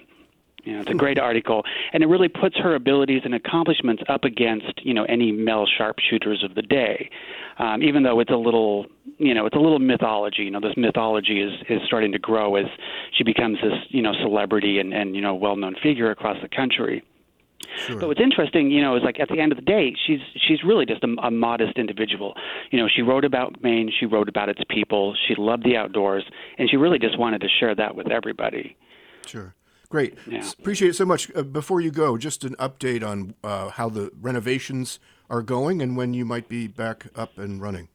You 0.64 0.74
know, 0.74 0.80
it's 0.80 0.90
a 0.90 0.94
great 0.94 1.18
article, 1.18 1.64
and 1.92 2.02
it 2.02 2.06
really 2.06 2.28
puts 2.28 2.56
her 2.58 2.74
abilities 2.74 3.22
and 3.24 3.34
accomplishments 3.34 4.02
up 4.08 4.24
against 4.24 4.84
you 4.84 4.94
know 4.94 5.04
any 5.04 5.32
male 5.32 5.66
sharpshooters 5.66 6.44
of 6.44 6.54
the 6.54 6.62
day. 6.62 7.10
Um, 7.58 7.82
even 7.82 8.02
though 8.02 8.20
it's 8.20 8.30
a 8.30 8.36
little, 8.36 8.86
you 9.18 9.34
know, 9.34 9.44
it's 9.46 9.56
a 9.56 9.58
little 9.58 9.78
mythology. 9.78 10.42
You 10.42 10.50
know, 10.50 10.60
this 10.60 10.76
mythology 10.76 11.40
is 11.40 11.52
is 11.68 11.80
starting 11.86 12.12
to 12.12 12.18
grow 12.18 12.54
as 12.56 12.66
she 13.16 13.24
becomes 13.24 13.58
this 13.60 13.74
you 13.88 14.02
know 14.02 14.12
celebrity 14.22 14.78
and 14.78 14.94
and 14.94 15.16
you 15.16 15.20
know 15.20 15.34
well-known 15.34 15.74
figure 15.82 16.10
across 16.10 16.36
the 16.42 16.48
country. 16.48 17.02
Sure. 17.76 17.98
But 18.00 18.08
what's 18.08 18.20
interesting, 18.20 18.70
you 18.70 18.82
know, 18.82 18.96
is 18.96 19.02
like 19.02 19.18
at 19.20 19.28
the 19.28 19.40
end 19.40 19.52
of 19.52 19.56
the 19.56 19.64
day, 19.64 19.94
she's 20.06 20.20
she's 20.36 20.62
really 20.64 20.86
just 20.86 21.02
a, 21.02 21.08
a 21.22 21.30
modest 21.30 21.76
individual. 21.76 22.34
You 22.70 22.78
know, 22.78 22.88
she 22.88 23.02
wrote 23.02 23.24
about 23.24 23.62
Maine, 23.62 23.90
she 23.98 24.06
wrote 24.06 24.28
about 24.28 24.48
its 24.48 24.60
people, 24.68 25.16
she 25.26 25.34
loved 25.36 25.64
the 25.64 25.76
outdoors, 25.76 26.24
and 26.58 26.68
she 26.70 26.76
really 26.76 26.98
just 26.98 27.18
wanted 27.18 27.40
to 27.40 27.48
share 27.48 27.74
that 27.74 27.96
with 27.96 28.10
everybody. 28.10 28.76
Sure. 29.26 29.54
Great. 29.92 30.16
Yeah. 30.26 30.50
Appreciate 30.58 30.88
it 30.88 30.94
so 30.94 31.04
much. 31.04 31.30
Uh, 31.36 31.42
before 31.42 31.82
you 31.82 31.90
go, 31.90 32.16
just 32.16 32.44
an 32.44 32.56
update 32.56 33.06
on 33.06 33.34
uh, 33.44 33.68
how 33.68 33.90
the 33.90 34.10
renovations 34.18 34.98
are 35.28 35.42
going 35.42 35.82
and 35.82 35.98
when 35.98 36.14
you 36.14 36.24
might 36.24 36.48
be 36.48 36.66
back 36.66 37.08
up 37.14 37.36
and 37.36 37.60
running. 37.60 37.88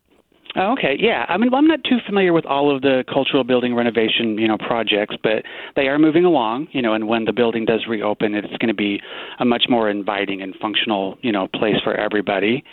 Oh, 0.59 0.73
okay, 0.73 0.95
yeah. 0.97 1.23
I 1.29 1.37
mean, 1.37 1.51
well, 1.51 1.59
I'm 1.59 1.67
not 1.67 1.83
too 1.83 1.99
familiar 2.03 2.33
with 2.33 2.45
all 2.47 2.75
of 2.75 2.81
the 2.81 3.03
cultural 3.13 3.43
building 3.43 3.75
renovation, 3.75 4.39
you 4.39 4.47
know, 4.47 4.57
projects, 4.57 5.15
but 5.21 5.43
they 5.75 5.87
are 5.87 5.99
moving 5.99 6.25
along, 6.25 6.67
you 6.71 6.81
know. 6.81 6.93
And 6.93 7.07
when 7.07 7.25
the 7.25 7.31
building 7.31 7.63
does 7.63 7.85
reopen, 7.87 8.33
it's 8.33 8.47
going 8.57 8.69
to 8.69 8.73
be 8.73 8.99
a 9.39 9.45
much 9.45 9.65
more 9.69 9.87
inviting 9.87 10.41
and 10.41 10.55
functional, 10.59 11.15
you 11.21 11.31
know, 11.31 11.47
place 11.47 11.75
for 11.83 11.93
everybody. 11.93 12.63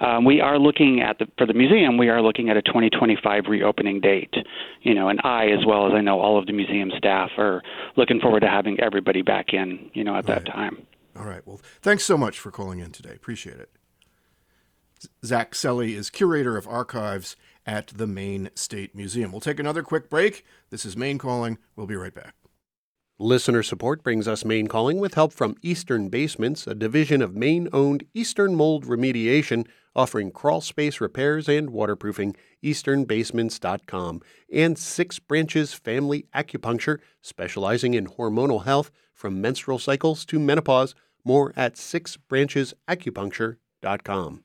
Um, 0.00 0.24
we 0.24 0.40
are 0.40 0.56
looking 0.56 1.00
at 1.00 1.18
the 1.18 1.26
for 1.36 1.44
the 1.44 1.54
museum. 1.54 1.98
We 1.98 2.08
are 2.10 2.22
looking 2.22 2.48
at 2.48 2.56
a 2.56 2.62
2025 2.62 3.44
reopening 3.48 4.00
date, 4.00 4.34
you 4.82 4.94
know. 4.94 5.08
And 5.08 5.20
I, 5.24 5.46
as 5.46 5.66
well 5.66 5.88
as 5.88 5.94
I 5.94 6.00
know 6.00 6.20
all 6.20 6.38
of 6.38 6.46
the 6.46 6.52
museum 6.52 6.92
staff, 6.96 7.30
are 7.38 7.60
looking 7.96 8.20
forward 8.20 8.40
to 8.40 8.48
having 8.48 8.78
everybody 8.78 9.22
back 9.22 9.46
in, 9.52 9.90
you 9.94 10.04
know, 10.04 10.14
at 10.14 10.26
that 10.26 10.46
time. 10.46 10.86
All 11.18 11.26
right. 11.26 11.44
Well, 11.44 11.60
thanks 11.82 12.04
so 12.04 12.16
much 12.16 12.38
for 12.38 12.52
calling 12.52 12.78
in 12.78 12.92
today. 12.92 13.14
Appreciate 13.16 13.58
it. 13.58 13.68
Zach 15.24 15.52
Selly 15.52 15.94
is 15.94 16.10
curator 16.10 16.56
of 16.56 16.66
archives 16.66 17.36
at 17.66 17.88
the 17.88 18.06
Maine 18.06 18.50
State 18.54 18.94
Museum. 18.94 19.32
We'll 19.32 19.40
take 19.40 19.60
another 19.60 19.82
quick 19.82 20.10
break. 20.10 20.44
This 20.70 20.84
is 20.84 20.96
Maine 20.96 21.18
Calling. 21.18 21.58
We'll 21.76 21.86
be 21.86 21.96
right 21.96 22.14
back. 22.14 22.34
Listener 23.18 23.62
support 23.62 24.02
brings 24.02 24.26
us 24.26 24.42
Maine 24.44 24.66
Calling 24.66 24.98
with 24.98 25.14
help 25.14 25.32
from 25.32 25.54
Eastern 25.62 26.08
Basements, 26.08 26.66
a 26.66 26.74
division 26.74 27.22
of 27.22 27.36
Maine 27.36 27.68
owned 27.72 28.04
Eastern 28.14 28.56
Mold 28.56 28.86
Remediation, 28.86 29.64
offering 29.94 30.32
crawl 30.32 30.60
space 30.60 31.00
repairs 31.00 31.48
and 31.48 31.70
waterproofing. 31.70 32.34
EasternBasements.com. 32.64 34.22
And 34.52 34.76
Six 34.76 35.20
Branches 35.20 35.72
Family 35.72 36.26
Acupuncture, 36.34 36.98
specializing 37.20 37.94
in 37.94 38.08
hormonal 38.08 38.64
health 38.64 38.90
from 39.14 39.40
menstrual 39.40 39.78
cycles 39.78 40.24
to 40.24 40.40
menopause. 40.40 40.96
More 41.24 41.52
at 41.54 41.76
sixbranchesacupuncture.com. 41.76 44.44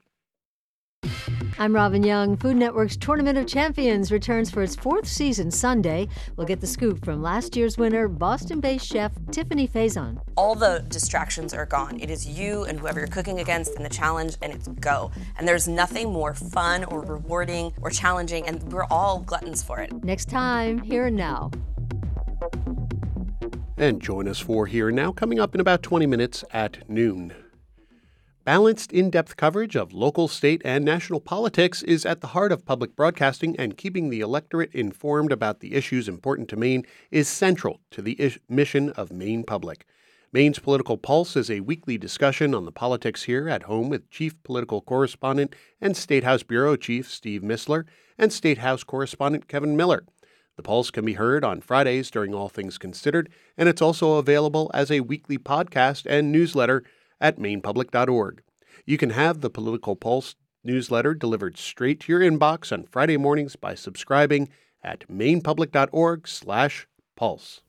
I'm 1.60 1.74
Robin 1.74 2.04
Young. 2.04 2.38
Food 2.38 2.56
Network's 2.56 2.96
Tournament 2.96 3.36
of 3.36 3.48
Champions 3.48 4.12
returns 4.12 4.52
for 4.52 4.62
its 4.62 4.76
fourth 4.76 5.08
season 5.08 5.50
Sunday. 5.50 6.08
We'll 6.36 6.46
get 6.46 6.62
the 6.62 6.68
scoop 6.68 7.04
from 7.04 7.24
last 7.24 7.56
year's 7.56 7.80
winner, 7.80 8.08
Boston 8.08 8.60
based 8.60 8.86
chef 8.86 9.12
Tiffani 9.32 9.68
Faison. 9.68 10.22
all 10.38 10.54
the 10.54 10.86
distractions 10.88 11.56
are 11.56 11.66
gone. 11.66 12.00
It 12.00 12.12
is 12.12 12.28
you 12.28 12.66
and 12.66 12.80
whoever 12.80 13.00
you're 13.00 13.08
cooking 13.08 13.40
against 13.40 13.76
and 13.76 13.84
the 13.84 13.90
challenge, 13.90 14.36
and 14.44 14.54
it's 14.54 14.68
go. 14.68 15.10
And 15.40 15.48
there's 15.48 15.68
nothing 15.68 16.14
more 16.14 16.36
fun 16.36 16.84
or 16.84 17.02
rewarding 17.02 17.74
or 17.82 17.90
challenging, 17.90 18.48
and 18.48 18.62
we're 18.72 18.86
all 18.92 19.22
gluttons 19.22 19.64
for 19.64 19.80
it. 19.80 19.92
Next 20.04 20.30
time, 20.30 20.78
here 20.78 21.08
and 21.08 21.18
now. 21.18 21.50
And 23.78 24.00
join 24.00 24.28
us 24.28 24.38
for 24.38 24.68
Here 24.68 24.90
and 24.90 24.96
Now 24.96 25.12
coming 25.12 25.40
up 25.40 25.56
in 25.56 25.62
about 25.62 25.82
20 25.82 26.06
minutes 26.06 26.44
at 26.52 26.88
noon. 26.88 27.34
Balanced, 28.48 28.94
in 28.94 29.10
depth 29.10 29.36
coverage 29.36 29.76
of 29.76 29.92
local, 29.92 30.30
state, 30.30 30.62
and 30.64 30.86
national 30.86 31.20
politics 31.20 31.84
is 31.84 32.06
at 32.06 32.22
the 32.22 32.28
heart 32.28 32.54
of 32.54 32.64
public 32.64 32.96
broadcasting, 32.96 33.58
and 33.58 33.76
keeping 33.76 34.10
the 34.10 34.22
electorate 34.22 34.74
informed 34.74 35.34
about 35.34 35.60
the 35.60 35.76
issues 35.76 36.08
important 36.08 36.48
to 36.48 36.56
Maine 36.56 36.86
is 37.12 37.28
central 37.28 37.82
to 37.92 38.02
the 38.02 38.38
mission 38.48 38.92
of 38.92 39.12
Maine 39.12 39.44
Public. 39.44 39.86
Maine's 40.32 40.60
Political 40.60 40.96
Pulse 41.00 41.36
is 41.36 41.52
a 41.52 41.60
weekly 41.60 41.98
discussion 41.98 42.56
on 42.56 42.64
the 42.64 42.72
politics 42.72 43.24
here 43.24 43.50
at 43.50 43.64
home 43.64 43.90
with 43.90 44.10
Chief 44.10 44.42
Political 44.44 44.80
Correspondent 44.84 45.54
and 45.82 45.98
State 45.98 46.24
House 46.24 46.44
Bureau 46.44 46.78
Chief 46.78 47.12
Steve 47.12 47.42
Mistler 47.42 47.84
and 48.18 48.32
State 48.32 48.60
House 48.60 48.86
Correspondent 48.86 49.50
Kevin 49.50 49.76
Miller. 49.76 50.06
The 50.56 50.64
Pulse 50.64 50.90
can 50.90 51.04
be 51.04 51.14
heard 51.16 51.44
on 51.44 51.60
Fridays 51.60 52.10
during 52.10 52.34
All 52.34 52.48
Things 52.48 52.78
Considered, 52.78 53.30
and 53.58 53.68
it's 53.68 53.82
also 53.82 54.14
available 54.14 54.72
as 54.74 54.90
a 54.90 55.02
weekly 55.02 55.38
podcast 55.38 56.06
and 56.10 56.32
newsletter 56.32 56.86
at 57.20 57.38
mainepublic.org. 57.38 58.42
You 58.86 58.98
can 58.98 59.10
have 59.12 59.42
the 59.42 59.50
Political 59.50 59.98
Pulse 59.98 60.36
newsletter 60.64 61.14
delivered 61.14 61.58
straight 61.58 62.00
to 62.02 62.12
your 62.12 62.22
inbox 62.22 62.72
on 62.72 62.86
Friday 62.86 63.18
mornings 63.18 63.56
by 63.56 63.76
subscribing 63.76 64.50
at 64.84 65.08
mainepublic.org/pulse. 65.08 67.62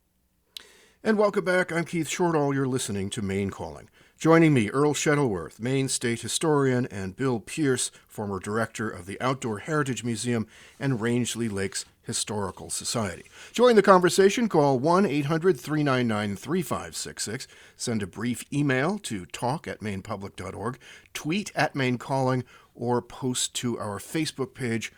And 1.04 1.16
welcome 1.16 1.44
back. 1.44 1.72
I'm 1.72 1.84
Keith 1.84 2.08
Shortall. 2.08 2.52
You're 2.52 2.66
listening 2.66 3.08
to 3.10 3.22
Maine 3.22 3.50
Calling. 3.50 3.88
Joining 4.18 4.52
me, 4.52 4.68
Earl 4.70 4.94
Shettleworth, 4.94 5.60
Maine 5.60 5.88
State 5.88 6.22
Historian, 6.22 6.86
and 6.86 7.14
Bill 7.14 7.38
Pierce, 7.38 7.92
former 8.08 8.40
director 8.40 8.90
of 8.90 9.06
the 9.06 9.20
Outdoor 9.20 9.60
Heritage 9.60 10.02
Museum 10.02 10.48
and 10.80 11.00
Rangeley 11.00 11.48
Lakes 11.48 11.84
Historical 12.08 12.70
Society. 12.70 13.26
Join 13.52 13.76
the 13.76 13.82
conversation. 13.82 14.48
Call 14.48 14.78
1 14.78 15.04
800 15.04 15.60
399 15.60 16.36
3566. 16.36 17.46
Send 17.76 18.02
a 18.02 18.06
brief 18.06 18.44
email 18.50 18.98
to 19.00 19.26
talk 19.26 19.68
at 19.68 19.80
mainepublic.org, 19.80 20.78
tweet 21.12 21.52
at 21.54 21.76
Maine 21.76 21.98
Calling, 21.98 22.44
or 22.74 23.02
post 23.02 23.52
to 23.56 23.78
our 23.78 23.98
Facebook 23.98 24.54
page 24.54 24.90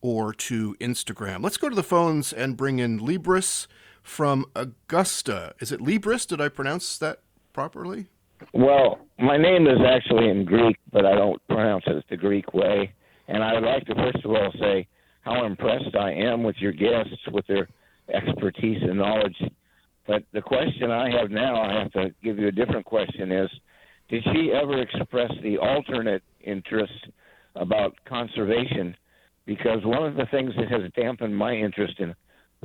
or 0.00 0.34
to 0.34 0.74
Instagram. 0.80 1.44
Let's 1.44 1.56
go 1.56 1.68
to 1.68 1.76
the 1.76 1.84
phones 1.84 2.32
and 2.32 2.56
bring 2.56 2.80
in 2.80 2.98
Libris 2.98 3.68
from 4.02 4.44
Augusta. 4.56 5.54
Is 5.60 5.70
it 5.70 5.78
Libris? 5.78 6.26
Did 6.26 6.40
I 6.40 6.48
pronounce 6.48 6.98
that 6.98 7.20
properly? 7.52 8.06
Well, 8.52 8.98
my 9.20 9.36
name 9.36 9.68
is 9.68 9.78
actually 9.86 10.28
in 10.28 10.44
Greek, 10.44 10.78
but 10.92 11.06
I 11.06 11.14
don't 11.14 11.40
pronounce 11.46 11.84
it 11.86 12.04
the 12.10 12.16
Greek 12.16 12.52
way. 12.52 12.92
And 13.28 13.44
I 13.44 13.54
would 13.54 13.62
like 13.62 13.86
to 13.86 13.94
first 13.94 14.24
of 14.24 14.32
all 14.32 14.52
say 14.58 14.88
how 15.26 15.44
impressed 15.44 15.96
I 15.98 16.12
am 16.12 16.44
with 16.44 16.54
your 16.60 16.72
guests, 16.72 17.18
with 17.32 17.46
their 17.48 17.68
expertise 18.14 18.78
and 18.80 18.96
knowledge. 18.96 19.36
But 20.06 20.22
the 20.32 20.40
question 20.40 20.92
I 20.92 21.10
have 21.10 21.32
now, 21.32 21.60
I 21.60 21.72
have 21.80 21.92
to 21.92 22.14
give 22.22 22.38
you 22.38 22.46
a 22.46 22.52
different 22.52 22.86
question 22.86 23.32
is 23.32 23.50
did 24.08 24.22
she 24.32 24.52
ever 24.52 24.80
express 24.80 25.32
the 25.42 25.58
alternate 25.58 26.22
interest 26.40 27.08
about 27.56 27.96
conservation? 28.08 28.96
Because 29.46 29.84
one 29.84 30.04
of 30.04 30.14
the 30.14 30.26
things 30.30 30.52
that 30.56 30.70
has 30.70 30.92
dampened 30.94 31.36
my 31.36 31.52
interest 31.52 31.98
in 31.98 32.14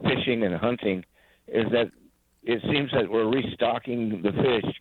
fishing 0.04 0.44
and 0.44 0.56
hunting 0.56 1.04
is 1.48 1.66
that 1.72 1.90
it 2.44 2.62
seems 2.72 2.92
that 2.92 3.10
we're 3.10 3.30
restocking 3.30 4.22
the 4.22 4.32
fish 4.32 4.72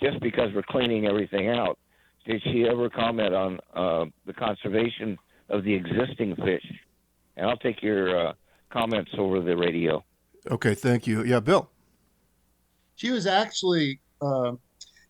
just 0.00 0.20
because 0.20 0.50
we're 0.54 0.62
cleaning 0.62 1.06
everything 1.06 1.48
out. 1.48 1.78
Did 2.26 2.42
she 2.44 2.66
ever 2.70 2.88
comment 2.88 3.34
on 3.34 3.58
uh, 3.74 4.04
the 4.24 4.32
conservation 4.32 5.18
of 5.48 5.64
the 5.64 5.74
existing 5.74 6.36
fish? 6.36 6.64
And 7.36 7.48
I'll 7.48 7.56
take 7.56 7.82
your 7.82 8.28
uh, 8.28 8.32
comments 8.70 9.10
over 9.18 9.40
the 9.40 9.56
radio. 9.56 10.04
Okay, 10.50 10.74
thank 10.74 11.06
you. 11.06 11.24
Yeah, 11.24 11.40
Bill. 11.40 11.70
she 12.96 13.10
was 13.10 13.26
actually, 13.26 14.00
uh, 14.20 14.52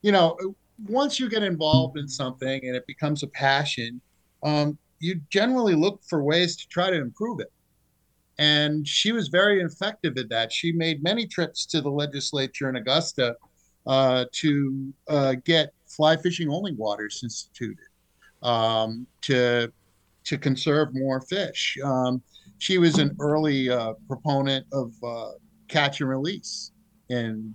you 0.03 0.13
know, 0.13 0.39
once 0.87 1.21
you 1.21 1.29
get 1.29 1.43
involved 1.43 1.99
in 1.99 2.09
something 2.09 2.65
and 2.65 2.77
it 2.77 2.87
becomes 2.87 3.23
a 3.23 3.27
passion, 3.29 4.01
um, 4.43 4.79
you 5.01 5.21
generally 5.31 5.75
look 5.75 6.01
for 6.05 6.23
ways 6.23 6.57
to 6.57 6.69
try 6.69 6.91
to 6.91 6.97
improve 6.97 7.41
it. 7.41 7.53
And 8.39 8.87
she 8.87 9.13
was 9.13 9.29
very 9.29 9.61
effective 9.63 10.17
at 10.19 10.29
that. 10.31 10.53
She 10.53 10.73
made 10.73 11.03
many 11.03 11.27
trips 11.27 11.67
to 11.67 11.81
the 11.81 11.91
legislature 11.91 12.69
in 12.69 12.77
Augusta 12.77 13.37
uh, 13.87 14.25
to 14.33 14.93
uh, 15.09 15.35
get 15.45 15.73
fly 15.87 16.17
fishing 16.17 16.51
only 16.51 16.73
waters 16.73 17.21
instituted 17.23 17.87
um, 18.43 19.07
to 19.23 19.73
to 20.25 20.39
conserve 20.39 20.89
more 20.93 21.21
fish. 21.21 21.79
Um, 21.85 22.23
she 22.59 22.79
was 22.79 22.99
an 22.99 23.17
early 23.21 23.71
uh, 23.71 23.95
proponent 24.09 24.67
of 24.73 24.93
uh, 25.03 25.33
catch 25.69 26.01
and 26.01 26.09
release, 26.09 26.73
and 27.11 27.55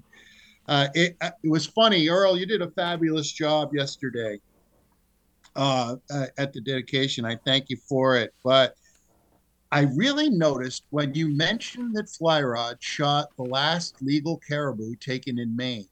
uh, 0.67 0.87
it 0.93 1.17
it 1.21 1.49
was 1.49 1.65
funny. 1.67 2.09
Earl, 2.09 2.37
you 2.37 2.45
did 2.45 2.61
a 2.61 2.71
fabulous 2.71 3.31
job 3.31 3.73
yesterday 3.73 4.39
uh, 5.55 5.95
at 6.37 6.53
the 6.53 6.61
dedication. 6.61 7.25
I 7.25 7.35
thank 7.45 7.69
you 7.69 7.77
for 7.87 8.15
it, 8.15 8.33
but. 8.43 8.75
I 9.71 9.81
really 9.95 10.31
noticed 10.31 10.85
when 10.89 11.13
you 11.13 11.27
mentioned 11.27 11.95
that 11.95 12.09
Fly 12.09 12.41
Rod 12.41 12.77
shot 12.79 13.27
the 13.37 13.43
last 13.43 14.01
legal 14.01 14.39
caribou 14.39 14.95
taken 14.95 15.37
in 15.37 15.55
Maine, 15.55 15.87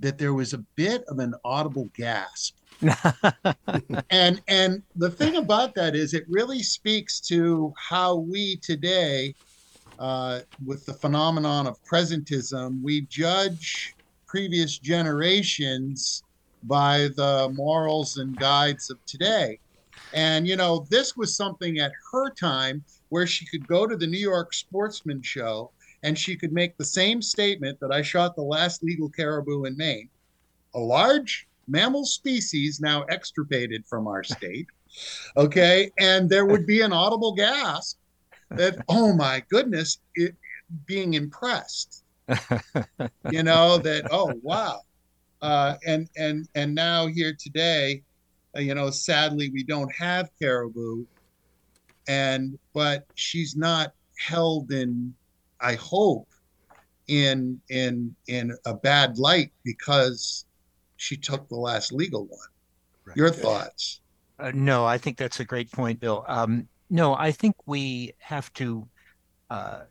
that 0.00 0.18
there 0.18 0.34
was 0.34 0.52
a 0.52 0.64
bit 0.74 1.04
of 1.06 1.20
an 1.20 1.32
audible 1.44 1.88
gasp. 1.94 2.56
and 4.10 4.40
and 4.46 4.82
the 4.94 5.10
thing 5.10 5.36
about 5.36 5.74
that 5.74 5.96
is 5.96 6.14
it 6.14 6.24
really 6.28 6.62
speaks 6.62 7.20
to 7.20 7.72
how 7.88 8.16
we 8.16 8.56
today 8.58 9.34
uh, 9.98 10.40
with 10.64 10.86
the 10.86 10.94
phenomenon 10.94 11.66
of 11.66 11.76
presentism 11.90 12.80
we 12.82 13.00
judge 13.02 13.96
previous 14.28 14.78
generations 14.78 16.22
by 16.62 17.08
the 17.16 17.50
morals 17.54 18.16
and 18.18 18.38
guides 18.38 18.90
of 18.90 18.98
today. 19.06 19.58
And 20.12 20.46
you 20.46 20.56
know 20.56 20.86
this 20.90 21.16
was 21.16 21.36
something 21.36 21.78
at 21.78 21.92
her 22.12 22.30
time 22.30 22.84
where 23.08 23.26
she 23.26 23.46
could 23.46 23.66
go 23.66 23.86
to 23.86 23.96
the 23.96 24.06
new 24.06 24.18
york 24.18 24.54
sportsman 24.54 25.22
show 25.22 25.72
and 26.04 26.16
she 26.18 26.36
could 26.36 26.52
make 26.52 26.76
the 26.76 26.84
same 26.84 27.20
statement 27.22 27.78
that 27.80 27.90
i 27.92 28.02
shot 28.02 28.36
the 28.36 28.42
last 28.42 28.82
legal 28.84 29.10
caribou 29.10 29.64
in 29.64 29.76
maine. 29.76 30.08
A 30.74 30.78
large 30.80 31.47
mammal 31.68 32.04
species 32.04 32.80
now 32.80 33.04
extirpated 33.04 33.86
from 33.86 34.06
our 34.06 34.24
state. 34.24 34.66
Okay. 35.36 35.90
And 35.98 36.28
there 36.28 36.46
would 36.46 36.66
be 36.66 36.80
an 36.80 36.92
audible 36.92 37.34
gasp 37.34 37.98
that, 38.50 38.82
oh 38.88 39.12
my 39.12 39.42
goodness, 39.48 39.98
it, 40.14 40.34
being 40.86 41.14
impressed. 41.14 42.04
you 43.30 43.42
know, 43.42 43.78
that, 43.78 44.08
oh, 44.10 44.32
wow. 44.42 44.80
Uh, 45.40 45.76
and 45.86 46.08
and 46.16 46.48
and 46.56 46.74
now 46.74 47.06
here 47.06 47.32
today, 47.38 48.02
uh, 48.56 48.60
you 48.60 48.74
know, 48.74 48.90
sadly 48.90 49.50
we 49.50 49.62
don't 49.62 49.92
have 49.94 50.30
caribou, 50.40 51.04
and 52.08 52.58
but 52.74 53.06
she's 53.14 53.56
not 53.56 53.92
held 54.18 54.72
in, 54.72 55.14
I 55.60 55.74
hope, 55.74 56.28
in 57.06 57.60
in 57.70 58.14
in 58.26 58.52
a 58.66 58.74
bad 58.74 59.18
light 59.18 59.52
because 59.64 60.44
she 60.98 61.16
took 61.16 61.48
the 61.48 61.56
last 61.56 61.92
legal 61.92 62.26
one. 62.26 62.38
Right. 63.06 63.16
Your 63.16 63.30
thoughts? 63.30 64.00
Uh, 64.38 64.52
no, 64.54 64.84
I 64.84 64.98
think 64.98 65.16
that's 65.16 65.40
a 65.40 65.44
great 65.44 65.72
point, 65.72 66.00
Bill. 66.00 66.24
Um, 66.28 66.68
no, 66.90 67.14
I 67.14 67.32
think 67.32 67.56
we 67.66 68.12
have 68.18 68.52
to 68.54 68.86
uh, 69.48 69.82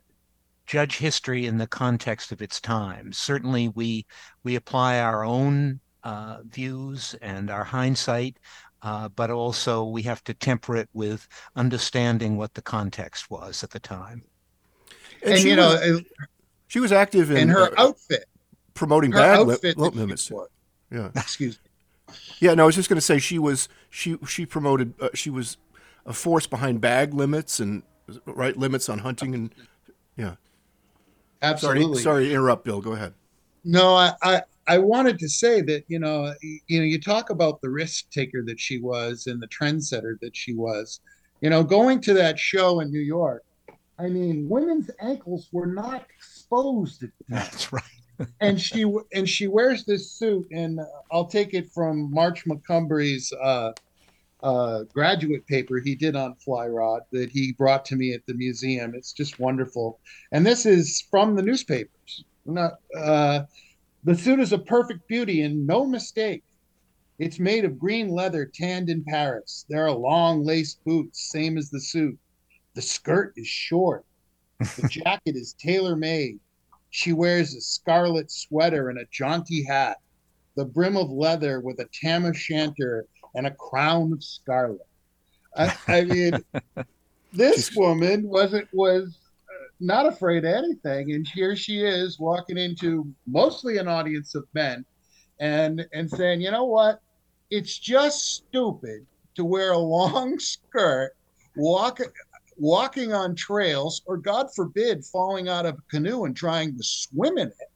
judge 0.66 0.98
history 0.98 1.46
in 1.46 1.58
the 1.58 1.66
context 1.66 2.30
of 2.30 2.40
its 2.40 2.60
time. 2.60 3.12
Certainly, 3.12 3.70
we 3.70 4.06
we 4.44 4.54
apply 4.54 5.00
our 5.00 5.24
own 5.24 5.80
uh, 6.04 6.38
views 6.48 7.16
and 7.20 7.50
our 7.50 7.64
hindsight, 7.64 8.36
uh, 8.82 9.08
but 9.08 9.30
also 9.30 9.84
we 9.84 10.02
have 10.02 10.22
to 10.24 10.34
temper 10.34 10.76
it 10.76 10.88
with 10.92 11.26
understanding 11.56 12.36
what 12.36 12.54
the 12.54 12.62
context 12.62 13.30
was 13.30 13.64
at 13.64 13.70
the 13.70 13.80
time. 13.80 14.22
And, 15.22 15.34
and 15.34 15.42
you 15.42 15.56
was, 15.56 15.80
know, 15.80 16.00
she 16.68 16.80
was 16.80 16.92
active 16.92 17.30
in, 17.30 17.38
in 17.38 17.48
her 17.48 17.72
uh, 17.78 17.88
outfit, 17.88 18.26
promoting 18.74 19.12
her 19.12 19.18
bad 19.18 19.40
outfit 19.40 19.76
li- 19.76 19.90
limits. 19.90 20.30
Yeah. 20.90 21.10
Excuse 21.16 21.58
me. 21.62 22.14
Yeah, 22.40 22.54
no, 22.54 22.62
I 22.62 22.66
was 22.66 22.74
just 22.74 22.88
going 22.88 22.96
to 22.96 23.02
say 23.02 23.18
she 23.18 23.38
was 23.38 23.68
she 23.90 24.16
she 24.26 24.46
promoted 24.46 24.94
uh, 25.00 25.10
she 25.14 25.30
was 25.30 25.58
a 26.06 26.12
force 26.12 26.46
behind 26.46 26.80
bag 26.80 27.12
limits 27.12 27.60
and 27.60 27.82
right 28.24 28.56
limits 28.56 28.88
on 28.88 29.00
hunting 29.00 29.34
and 29.34 29.54
yeah. 30.16 30.34
Absolutely. 31.42 31.94
Sorry, 31.94 32.02
sorry 32.02 32.24
to 32.26 32.30
interrupt, 32.32 32.64
Bill. 32.64 32.80
Go 32.80 32.92
ahead. 32.92 33.12
No, 33.64 33.94
I, 33.94 34.12
I 34.22 34.42
I 34.66 34.78
wanted 34.78 35.18
to 35.18 35.28
say 35.28 35.60
that 35.62 35.84
you 35.88 35.98
know 35.98 36.34
you 36.40 36.78
know 36.78 36.84
you 36.84 37.00
talk 37.00 37.30
about 37.30 37.60
the 37.60 37.68
risk 37.68 38.10
taker 38.10 38.42
that 38.44 38.58
she 38.58 38.80
was 38.80 39.26
and 39.26 39.40
the 39.40 39.48
trendsetter 39.48 40.18
that 40.20 40.36
she 40.36 40.54
was. 40.54 41.00
You 41.40 41.50
know, 41.50 41.62
going 41.62 42.00
to 42.00 42.14
that 42.14 42.36
show 42.36 42.80
in 42.80 42.90
New 42.90 42.98
York, 42.98 43.44
I 43.96 44.08
mean, 44.08 44.48
women's 44.48 44.90
ankles 45.00 45.48
were 45.52 45.66
not 45.66 46.04
exposed. 46.16 47.04
That's 47.28 47.72
right 47.72 47.97
and 48.40 48.60
she 48.60 48.84
and 49.12 49.28
she 49.28 49.46
wears 49.46 49.84
this 49.84 50.12
suit, 50.12 50.46
and 50.50 50.80
I'll 51.10 51.26
take 51.26 51.54
it 51.54 51.70
from 51.72 52.12
March 52.12 52.46
Montgomery's 52.46 53.32
uh, 53.32 53.72
uh, 54.42 54.84
graduate 54.92 55.46
paper 55.46 55.78
he 55.78 55.94
did 55.94 56.16
on 56.16 56.34
fly 56.36 56.66
rod 56.66 57.02
that 57.12 57.30
he 57.30 57.52
brought 57.52 57.84
to 57.86 57.96
me 57.96 58.12
at 58.12 58.24
the 58.26 58.34
museum. 58.34 58.94
It's 58.94 59.12
just 59.12 59.38
wonderful, 59.38 60.00
and 60.32 60.46
this 60.46 60.66
is 60.66 61.04
from 61.10 61.34
the 61.34 61.42
newspapers. 61.42 62.24
Not, 62.44 62.74
uh, 62.96 63.42
the 64.04 64.14
suit 64.14 64.40
is 64.40 64.52
a 64.52 64.58
perfect 64.58 65.06
beauty 65.08 65.42
and 65.42 65.66
no 65.66 65.84
mistake. 65.84 66.44
It's 67.18 67.40
made 67.40 67.64
of 67.64 67.78
green 67.78 68.08
leather 68.08 68.46
tanned 68.46 68.88
in 68.88 69.04
Paris. 69.04 69.66
There 69.68 69.84
are 69.84 69.92
long 69.92 70.44
laced 70.44 70.84
boots, 70.84 71.30
same 71.30 71.58
as 71.58 71.68
the 71.68 71.80
suit. 71.80 72.16
The 72.74 72.82
skirt 72.82 73.32
is 73.36 73.48
short. 73.48 74.04
The 74.60 74.88
jacket 74.90 75.36
is 75.36 75.54
tailor 75.54 75.96
made. 75.96 76.38
She 76.90 77.12
wears 77.12 77.54
a 77.54 77.60
scarlet 77.60 78.30
sweater 78.30 78.88
and 78.88 78.98
a 78.98 79.06
jaunty 79.10 79.64
hat, 79.64 79.98
the 80.56 80.64
brim 80.64 80.96
of 80.96 81.10
leather 81.10 81.60
with 81.60 81.80
a 81.80 81.88
tam 81.92 82.24
o' 82.24 82.32
shanter 82.32 83.04
and 83.34 83.46
a 83.46 83.52
crown 83.52 84.12
of 84.12 84.24
scarlet. 84.24 84.86
I, 85.56 85.76
I 85.86 86.04
mean, 86.04 86.32
this 87.32 87.74
woman 87.74 88.28
wasn't 88.28 88.68
was 88.72 89.18
uh, 89.48 89.66
not 89.80 90.06
afraid 90.06 90.44
of 90.44 90.54
anything, 90.54 91.12
and 91.12 91.26
here 91.26 91.56
she 91.56 91.80
is 91.84 92.18
walking 92.18 92.58
into 92.58 93.12
mostly 93.26 93.78
an 93.78 93.88
audience 93.88 94.34
of 94.34 94.44
men, 94.54 94.84
and 95.40 95.86
and 95.92 96.10
saying, 96.10 96.40
you 96.40 96.50
know 96.50 96.64
what, 96.64 97.00
it's 97.50 97.78
just 97.78 98.36
stupid 98.36 99.06
to 99.34 99.44
wear 99.44 99.72
a 99.72 99.78
long 99.78 100.38
skirt, 100.38 101.14
walk 101.56 102.00
walking 102.58 103.12
on 103.12 103.34
trails, 103.34 104.02
or 104.04 104.16
God 104.16 104.48
forbid, 104.54 105.04
falling 105.04 105.48
out 105.48 105.64
of 105.64 105.74
a 105.74 105.90
canoe 105.90 106.24
and 106.24 106.36
trying 106.36 106.76
to 106.76 106.82
swim 106.82 107.38
in 107.38 107.48
it, 107.48 107.70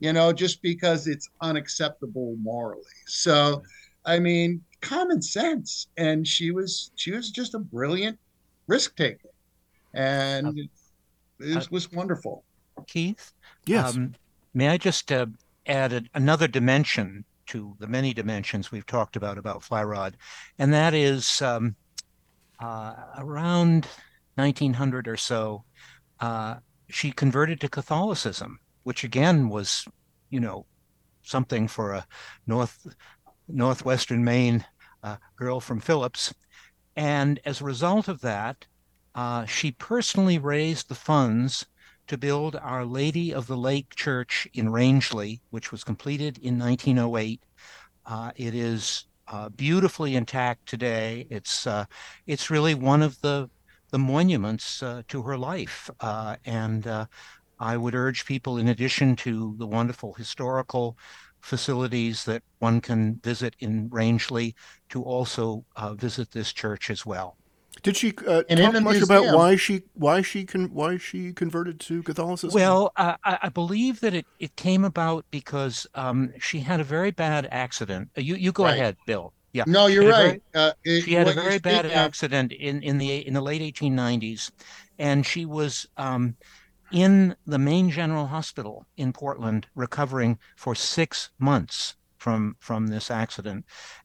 you 0.00 0.12
know, 0.12 0.32
just 0.32 0.60
because 0.60 1.06
it's 1.06 1.28
unacceptable 1.40 2.36
morally. 2.42 2.82
So, 3.06 3.62
I 4.04 4.18
mean, 4.18 4.60
common 4.80 5.22
sense. 5.22 5.86
And 5.96 6.26
she 6.26 6.50
was 6.50 6.90
she 6.96 7.12
was 7.12 7.30
just 7.30 7.54
a 7.54 7.58
brilliant 7.58 8.18
risk 8.66 8.96
taker, 8.96 9.30
and 9.94 10.48
uh, 10.48 10.52
it 11.38 11.54
was, 11.54 11.66
uh, 11.66 11.68
was 11.70 11.92
wonderful. 11.92 12.42
Keith, 12.86 13.32
yes. 13.66 13.94
Um, 13.94 14.14
may 14.52 14.68
I 14.68 14.78
just 14.78 15.12
uh, 15.12 15.26
add 15.66 15.92
a, 15.92 16.02
another 16.14 16.48
dimension 16.48 17.24
to 17.46 17.76
the 17.78 17.86
many 17.86 18.12
dimensions 18.12 18.72
we've 18.72 18.86
talked 18.86 19.14
about 19.14 19.38
about 19.38 19.62
fly 19.62 19.84
rod, 19.84 20.16
and 20.58 20.72
that 20.72 20.92
is. 20.92 21.40
Um, 21.40 21.76
uh, 22.62 22.94
around 23.18 23.86
1900 24.36 25.08
or 25.08 25.16
so, 25.16 25.64
uh, 26.20 26.56
she 26.88 27.10
converted 27.10 27.60
to 27.60 27.68
Catholicism, 27.68 28.60
which 28.84 29.04
again 29.04 29.48
was, 29.48 29.86
you 30.30 30.40
know, 30.40 30.66
something 31.22 31.66
for 31.68 31.92
a 31.92 32.06
north 32.46 32.86
northwestern 33.48 34.24
Maine 34.24 34.64
uh, 35.02 35.16
girl 35.36 35.60
from 35.60 35.80
Phillips. 35.80 36.32
And 36.94 37.40
as 37.44 37.60
a 37.60 37.64
result 37.64 38.08
of 38.08 38.20
that, 38.20 38.66
uh, 39.14 39.44
she 39.46 39.72
personally 39.72 40.38
raised 40.38 40.88
the 40.88 40.94
funds 40.94 41.66
to 42.06 42.16
build 42.16 42.56
Our 42.56 42.84
Lady 42.84 43.32
of 43.34 43.46
the 43.46 43.56
Lake 43.56 43.94
Church 43.94 44.46
in 44.54 44.70
Rangeley, 44.70 45.42
which 45.50 45.72
was 45.72 45.84
completed 45.84 46.38
in 46.38 46.58
1908. 46.58 47.42
Uh, 48.06 48.30
it 48.36 48.54
is 48.54 49.04
uh, 49.28 49.48
beautifully 49.50 50.14
intact 50.16 50.66
today. 50.66 51.26
It's 51.30 51.66
uh, 51.66 51.84
it's 52.26 52.50
really 52.50 52.74
one 52.74 53.02
of 53.02 53.20
the 53.22 53.48
the 53.90 53.98
monuments 53.98 54.82
uh, 54.82 55.02
to 55.08 55.22
her 55.22 55.36
life, 55.36 55.90
uh, 56.00 56.36
and 56.44 56.86
uh, 56.86 57.06
I 57.58 57.76
would 57.76 57.94
urge 57.94 58.24
people, 58.26 58.58
in 58.58 58.68
addition 58.68 59.16
to 59.16 59.54
the 59.58 59.66
wonderful 59.66 60.14
historical 60.14 60.96
facilities 61.42 62.24
that 62.24 62.42
one 62.58 62.80
can 62.80 63.20
visit 63.22 63.54
in 63.58 63.88
Rangeley, 63.90 64.54
to 64.90 65.02
also 65.02 65.64
uh, 65.76 65.94
visit 65.94 66.30
this 66.32 66.52
church 66.52 66.90
as 66.90 67.04
well. 67.06 67.38
Did 67.82 67.96
she 67.96 68.14
uh, 68.26 68.42
and 68.48 68.60
talk 68.60 68.74
much 68.74 68.96
museum. 68.96 69.24
about 69.24 69.36
why 69.36 69.56
she 69.56 69.82
why 69.94 70.22
she 70.22 70.44
con- 70.44 70.72
why 70.72 70.98
she 70.98 71.32
converted 71.32 71.80
to 71.80 72.02
Catholicism? 72.04 72.54
Well, 72.54 72.92
uh, 72.96 73.16
I, 73.24 73.38
I, 73.42 73.48
believe 73.48 74.00
that 74.00 74.14
it, 74.14 74.24
it 74.38 74.54
came 74.54 74.84
about 74.84 75.24
because 75.32 75.86
um, 75.96 76.32
she 76.38 76.60
had 76.60 76.78
a 76.78 76.84
very 76.84 77.10
bad 77.10 77.48
accident. 77.50 78.10
Uh, 78.16 78.20
you 78.20 78.36
you 78.36 78.52
go 78.52 78.64
right. 78.64 78.74
ahead, 78.74 78.96
Bill. 79.04 79.32
Yeah. 79.52 79.64
No, 79.66 79.86
you're 79.86 80.08
right. 80.08 80.40
Very, 80.52 80.68
uh, 80.68 80.72
it, 80.84 81.02
she 81.02 81.14
had 81.14 81.28
a 81.28 81.32
very 81.32 81.58
bad 81.58 81.84
accident 81.86 82.52
in, 82.52 82.82
in 82.82 82.98
the 82.98 83.26
in 83.26 83.34
the 83.34 83.42
late 83.42 83.60
1890s, 83.74 84.52
and 84.98 85.26
she 85.26 85.44
was 85.44 85.86
um, 85.96 86.36
in 86.92 87.34
the 87.46 87.58
Maine 87.58 87.90
general 87.90 88.26
hospital 88.26 88.86
in 88.96 89.12
Portland, 89.12 89.66
recovering 89.74 90.38
for 90.56 90.74
six 90.74 91.30
months 91.38 91.96
from 92.22 92.56
from 92.60 92.86
this 92.86 93.10
accident. 93.10 93.64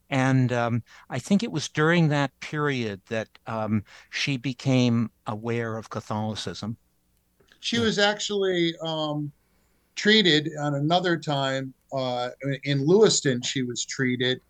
And 0.10 0.52
um, 0.52 0.84
I 1.10 1.20
think 1.20 1.44
it 1.44 1.52
was 1.52 1.70
during 1.70 2.10
that 2.10 2.32
period 2.40 3.02
that 3.10 3.30
um, 3.46 3.84
she 4.10 4.38
became 4.38 5.12
aware 5.28 5.78
of 5.78 5.90
Catholicism. 5.90 6.78
She 7.60 7.80
was 7.80 8.00
actually 8.00 8.76
um, 8.84 9.32
treated 9.96 10.50
on 10.60 10.76
another 10.76 11.18
time 11.18 11.74
uh, 11.94 12.30
in 12.64 12.86
Lewiston. 12.88 13.42
She 13.42 13.62
was 13.62 13.86
treated. 13.86 14.42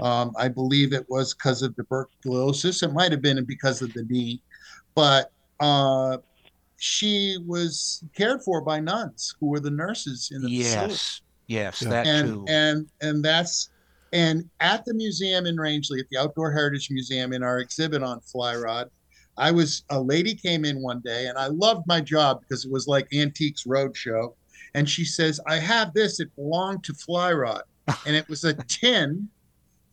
Um, 0.00 0.32
I 0.38 0.48
believe 0.48 0.94
it 0.94 1.04
was 1.10 1.34
because 1.34 1.62
of 1.62 1.76
tuberculosis. 1.76 2.82
It 2.82 2.92
might 2.94 3.12
have 3.12 3.20
been 3.20 3.44
because 3.44 3.82
of 3.82 3.92
the 3.92 4.04
knee, 4.04 4.40
but 4.94 5.30
uh, 5.58 6.18
she 6.78 7.36
was 7.46 8.02
cared 8.16 8.42
for 8.42 8.62
by 8.62 8.80
nuns 8.80 9.34
who 9.38 9.48
were 9.48 9.60
the 9.60 9.70
nurses 9.70 10.30
in 10.32 10.40
the 10.40 10.50
yes, 10.50 10.72
facility. 10.72 11.29
Yes, 11.50 11.80
that 11.80 12.06
and 12.06 12.28
too. 12.28 12.44
and 12.48 12.86
and 13.00 13.24
that's 13.24 13.70
and 14.12 14.48
at 14.60 14.84
the 14.84 14.94
museum 14.94 15.46
in 15.46 15.58
Rangeley, 15.58 16.00
at 16.00 16.06
the 16.10 16.18
Outdoor 16.18 16.52
Heritage 16.52 16.90
Museum, 16.90 17.32
in 17.32 17.42
our 17.42 17.58
exhibit 17.58 18.02
on 18.02 18.20
fly 18.20 18.56
rod, 18.56 18.90
I 19.36 19.50
was 19.50 19.84
a 19.90 20.00
lady 20.00 20.34
came 20.34 20.64
in 20.64 20.80
one 20.80 21.00
day, 21.00 21.26
and 21.26 21.36
I 21.36 21.46
loved 21.46 21.86
my 21.86 22.00
job 22.00 22.40
because 22.40 22.64
it 22.64 22.70
was 22.70 22.86
like 22.86 23.12
Antiques 23.12 23.64
Roadshow, 23.64 24.34
and 24.74 24.88
she 24.88 25.04
says, 25.04 25.40
"I 25.46 25.56
have 25.56 25.92
this. 25.92 26.20
It 26.20 26.34
belonged 26.36 26.84
to 26.84 26.94
fly 26.94 27.32
rod, 27.32 27.62
and 28.06 28.14
it 28.16 28.28
was 28.28 28.44
a 28.44 28.54
tin." 28.54 29.28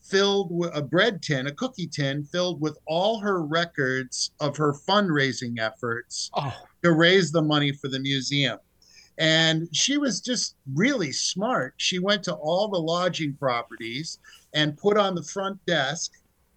filled 0.09 0.47
with 0.51 0.71
a 0.73 0.81
bread 0.81 1.21
tin, 1.21 1.47
a 1.47 1.51
cookie 1.51 1.85
tin 1.85 2.23
filled 2.23 2.61
with 2.61 2.77
all 2.85 3.19
her 3.19 3.43
records 3.43 4.31
of 4.39 4.55
her 4.55 4.73
fundraising 4.87 5.59
efforts 5.59 6.31
oh. 6.33 6.53
to 6.81 6.93
raise 6.93 7.29
the 7.29 7.41
money 7.41 7.73
for 7.73 7.89
the 7.89 7.99
museum. 7.99 8.57
And 9.17 9.67
she 9.75 9.97
was 9.97 10.21
just 10.21 10.55
really 10.75 11.11
smart. 11.11 11.73
She 11.77 11.99
went 11.99 12.23
to 12.23 12.35
all 12.35 12.67
the 12.67 12.79
lodging 12.79 13.33
properties 13.33 14.19
and 14.53 14.77
put 14.77 14.97
on 14.97 15.15
the 15.15 15.23
front 15.23 15.63
desk 15.65 16.11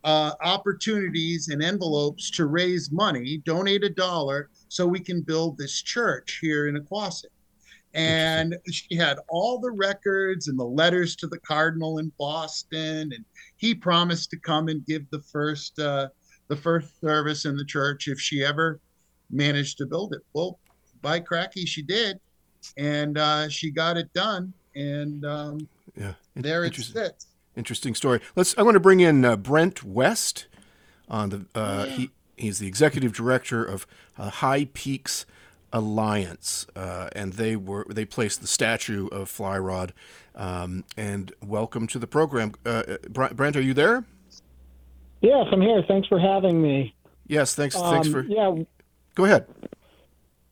uh, 0.05 0.33
opportunities 0.43 1.49
and 1.49 1.63
envelopes 1.63 2.31
to 2.33 2.47
raise 2.47 2.91
money, 2.91 3.39
donate 3.45 3.85
a 3.85 3.91
dollar 3.91 4.49
so 4.69 4.87
we 4.87 5.01
can 5.01 5.23
build 5.23 5.57
this 5.57 5.83
church 5.83 6.39
here 6.41 6.69
in 6.69 6.77
Oquossoc. 6.77 7.31
And 7.93 8.57
she 8.71 8.95
had 8.95 9.19
all 9.29 9.59
the 9.59 9.73
records 9.73 10.49
and 10.49 10.59
the 10.59 10.65
letters 10.65 11.17
to 11.17 11.27
the 11.27 11.41
cardinal 11.41 11.99
in 11.99 12.13
Boston, 12.19 13.13
and 13.13 13.25
he 13.57 13.75
promised 13.75 14.31
to 14.31 14.39
come 14.39 14.69
and 14.69 14.87
give 14.87 15.11
the 15.11 15.23
first 15.23 15.77
uh, 15.79 16.09
the 16.47 16.57
first 16.57 17.01
service 17.01 17.47
in 17.47 17.57
the 17.57 17.65
church 17.65 18.07
if 18.07 18.21
she 18.21 18.45
ever 18.45 18.81
managed 19.31 19.79
to 19.79 19.87
build 19.87 20.13
it. 20.13 20.21
Well, 20.35 20.61
by 21.03 21.19
cracky, 21.19 21.67
she 21.67 21.83
did, 21.83 22.21
and 22.77 23.19
uh, 23.19 23.49
she 23.49 23.71
got 23.71 23.97
it 23.97 24.13
done. 24.13 24.53
And 24.75 25.25
um, 25.25 25.69
yeah, 25.97 26.15
there 26.35 26.65
it 26.65 26.75
sits. 26.75 27.27
Interesting 27.57 27.95
story. 27.95 28.21
Let's. 28.37 28.57
I 28.57 28.63
want 28.63 28.75
to 28.75 28.81
bring 28.81 29.01
in 29.01 29.25
uh, 29.25 29.37
Brent 29.37 29.83
West. 29.83 30.47
On 31.09 31.31
the 31.31 31.47
uh, 31.55 31.87
yeah. 31.89 31.95
he 31.97 32.11
he's 32.37 32.59
the 32.61 32.69
executive 32.69 33.13
director 33.13 33.65
of 33.65 33.87
uh, 34.17 34.31
High 34.31 34.69
Peaks 34.73 35.27
Alliance, 35.73 36.67
uh, 36.77 37.09
and 37.15 37.35
they 37.35 37.57
were 37.57 37.85
they 37.89 38.05
placed 38.05 38.41
the 38.41 38.47
statue 38.47 39.09
of 39.09 39.29
Fly 39.29 39.59
Rod. 39.59 39.93
Um, 40.37 40.85
and 40.97 41.33
welcome 41.45 41.87
to 41.89 41.99
the 41.99 42.07
program, 42.07 42.53
uh, 42.65 42.83
Brent. 43.09 43.57
Are 43.57 43.61
you 43.61 43.75
there? 43.75 44.05
Yes, 45.21 45.47
I'm 45.53 45.61
here. 45.61 45.83
Thanks 45.87 46.09
for 46.09 46.19
having 46.19 46.63
me. 46.63 46.95
Yes, 47.27 47.55
thanks. 47.55 47.77
Um, 47.77 47.93
thanks 47.93 48.09
for. 48.09 48.23
Yeah. 48.23 48.63
Go 49.15 49.25
ahead. 49.25 49.47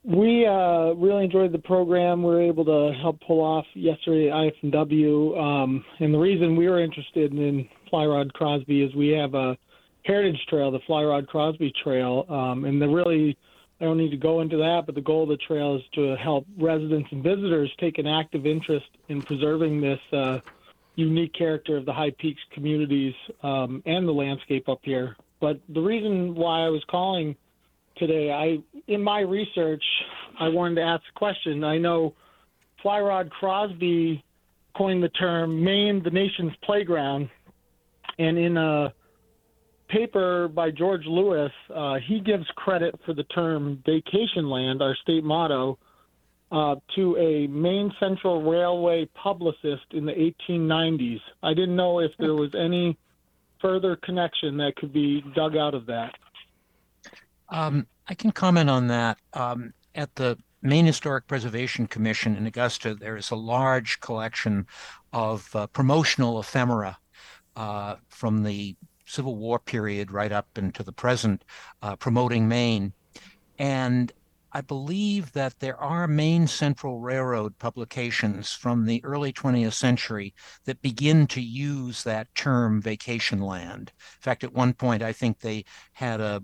We 0.04 0.46
uh, 0.46 0.92
really 0.94 1.24
enjoyed 1.24 1.52
the 1.52 1.58
program. 1.58 2.22
We 2.22 2.30
were 2.30 2.42
able 2.42 2.64
to 2.64 2.96
help 3.00 3.20
pull 3.26 3.40
off 3.40 3.66
yesterday 3.74 4.30
at 4.30 4.54
IFW. 4.62 5.38
Um, 5.38 5.84
and 5.98 6.14
the 6.14 6.18
reason 6.18 6.56
we 6.56 6.68
were 6.68 6.82
interested 6.82 7.32
in 7.32 7.68
Fly 7.90 8.04
Rod 8.06 8.32
Crosby 8.32 8.82
is 8.82 8.94
we 8.94 9.08
have 9.08 9.34
a 9.34 9.56
heritage 10.04 10.40
trail, 10.48 10.70
the 10.70 10.78
Fly 10.86 11.02
Rod 11.02 11.26
Crosby 11.26 11.72
Trail. 11.82 12.24
Um, 12.28 12.64
and 12.64 12.80
the 12.80 12.88
really, 12.88 13.36
I 13.80 13.84
don't 13.84 13.98
need 13.98 14.10
to 14.10 14.16
go 14.16 14.40
into 14.40 14.56
that, 14.58 14.84
but 14.86 14.94
the 14.94 15.00
goal 15.00 15.24
of 15.24 15.30
the 15.30 15.36
trail 15.36 15.76
is 15.76 15.82
to 15.94 16.16
help 16.16 16.46
residents 16.56 17.08
and 17.10 17.22
visitors 17.22 17.70
take 17.80 17.98
an 17.98 18.06
active 18.06 18.46
interest 18.46 18.86
in 19.08 19.20
preserving 19.20 19.80
this 19.80 20.00
uh, 20.12 20.38
unique 20.94 21.34
character 21.34 21.76
of 21.76 21.86
the 21.86 21.92
High 21.92 22.12
Peaks 22.18 22.40
communities 22.52 23.14
um, 23.42 23.82
and 23.84 24.06
the 24.06 24.12
landscape 24.12 24.68
up 24.68 24.80
here. 24.82 25.16
But 25.40 25.60
the 25.68 25.80
reason 25.80 26.36
why 26.36 26.64
I 26.64 26.68
was 26.68 26.84
calling– 26.88 27.34
today. 27.98 28.30
I, 28.30 28.58
in 28.90 29.02
my 29.02 29.20
research, 29.20 29.82
I 30.38 30.48
wanted 30.48 30.76
to 30.76 30.82
ask 30.82 31.02
a 31.14 31.18
question. 31.18 31.64
I 31.64 31.78
know 31.78 32.14
Fly 32.82 33.00
Rod 33.00 33.30
Crosby 33.30 34.24
coined 34.76 35.02
the 35.02 35.08
term 35.10 35.62
"Maine, 35.62 36.02
the 36.02 36.10
nation's 36.10 36.52
playground," 36.62 37.28
and 38.18 38.38
in 38.38 38.56
a 38.56 38.92
paper 39.88 40.48
by 40.48 40.70
George 40.70 41.04
Lewis, 41.06 41.52
uh, 41.74 41.96
he 42.06 42.20
gives 42.20 42.46
credit 42.56 42.94
for 43.04 43.14
the 43.14 43.24
term 43.24 43.82
"vacation 43.84 44.48
land," 44.48 44.82
our 44.82 44.96
state 45.02 45.24
motto, 45.24 45.78
uh, 46.52 46.76
to 46.94 47.16
a 47.16 47.46
Maine 47.48 47.92
Central 47.98 48.42
Railway 48.42 49.06
publicist 49.14 49.84
in 49.92 50.06
the 50.06 50.12
1890s. 50.12 51.20
I 51.42 51.54
didn't 51.54 51.76
know 51.76 52.00
if 52.00 52.12
there 52.18 52.34
was 52.34 52.54
any 52.54 52.96
further 53.60 53.96
connection 53.96 54.56
that 54.58 54.76
could 54.76 54.92
be 54.92 55.22
dug 55.34 55.56
out 55.56 55.74
of 55.74 55.86
that. 55.86 56.14
Um, 57.48 57.86
I 58.06 58.14
can 58.14 58.32
comment 58.32 58.70
on 58.70 58.88
that. 58.88 59.18
Um, 59.32 59.72
at 59.94 60.14
the 60.14 60.38
Maine 60.62 60.86
Historic 60.86 61.26
Preservation 61.26 61.86
Commission 61.86 62.36
in 62.36 62.46
Augusta, 62.46 62.94
there 62.94 63.16
is 63.16 63.30
a 63.30 63.36
large 63.36 64.00
collection 64.00 64.66
of 65.12 65.54
uh, 65.54 65.66
promotional 65.68 66.40
ephemera 66.40 66.98
uh, 67.56 67.96
from 68.08 68.42
the 68.42 68.76
Civil 69.06 69.36
War 69.36 69.58
period 69.58 70.10
right 70.10 70.32
up 70.32 70.46
into 70.56 70.82
the 70.82 70.92
present, 70.92 71.44
uh, 71.82 71.96
promoting 71.96 72.48
Maine. 72.48 72.92
And 73.58 74.12
I 74.52 74.60
believe 74.62 75.32
that 75.32 75.58
there 75.58 75.76
are 75.76 76.08
Maine 76.08 76.46
Central 76.46 77.00
Railroad 77.00 77.58
publications 77.58 78.52
from 78.52 78.86
the 78.86 79.04
early 79.04 79.32
20th 79.32 79.74
century 79.74 80.34
that 80.64 80.80
begin 80.80 81.26
to 81.28 81.40
use 81.40 82.02
that 82.04 82.34
term 82.34 82.80
vacation 82.80 83.40
land. 83.40 83.92
In 83.98 84.22
fact, 84.22 84.44
at 84.44 84.54
one 84.54 84.72
point, 84.72 85.02
I 85.02 85.12
think 85.12 85.40
they 85.40 85.64
had 85.92 86.20
a 86.20 86.42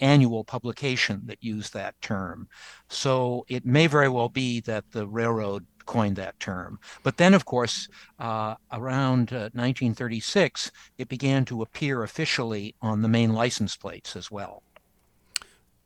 annual 0.00 0.44
publication 0.44 1.22
that 1.26 1.42
used 1.42 1.72
that 1.74 2.00
term. 2.00 2.48
So 2.88 3.44
it 3.48 3.66
may 3.66 3.86
very 3.86 4.08
well 4.08 4.28
be 4.28 4.60
that 4.62 4.90
the 4.92 5.06
railroad 5.06 5.66
coined 5.86 6.16
that 6.16 6.38
term. 6.38 6.78
But 7.02 7.16
then, 7.16 7.34
of 7.34 7.44
course, 7.46 7.88
uh, 8.18 8.54
around 8.72 9.32
uh, 9.32 9.50
1936, 9.54 10.70
it 10.98 11.08
began 11.08 11.44
to 11.46 11.62
appear 11.62 12.02
officially 12.02 12.74
on 12.82 13.02
the 13.02 13.08
Maine 13.08 13.32
license 13.32 13.74
plates 13.76 14.14
as 14.14 14.30
well. 14.30 14.62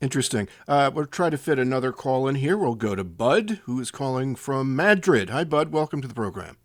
Interesting. 0.00 0.48
Uh, 0.66 0.90
we'll 0.92 1.06
try 1.06 1.30
to 1.30 1.38
fit 1.38 1.60
another 1.60 1.92
call 1.92 2.26
in 2.26 2.34
here. 2.34 2.58
We'll 2.58 2.74
go 2.74 2.96
to 2.96 3.04
Bud, 3.04 3.60
who 3.64 3.80
is 3.80 3.92
calling 3.92 4.34
from 4.34 4.74
Madrid. 4.74 5.30
Hi, 5.30 5.44
Bud. 5.44 5.70
Welcome 5.70 6.02
to 6.02 6.08
the 6.08 6.14
program. 6.14 6.56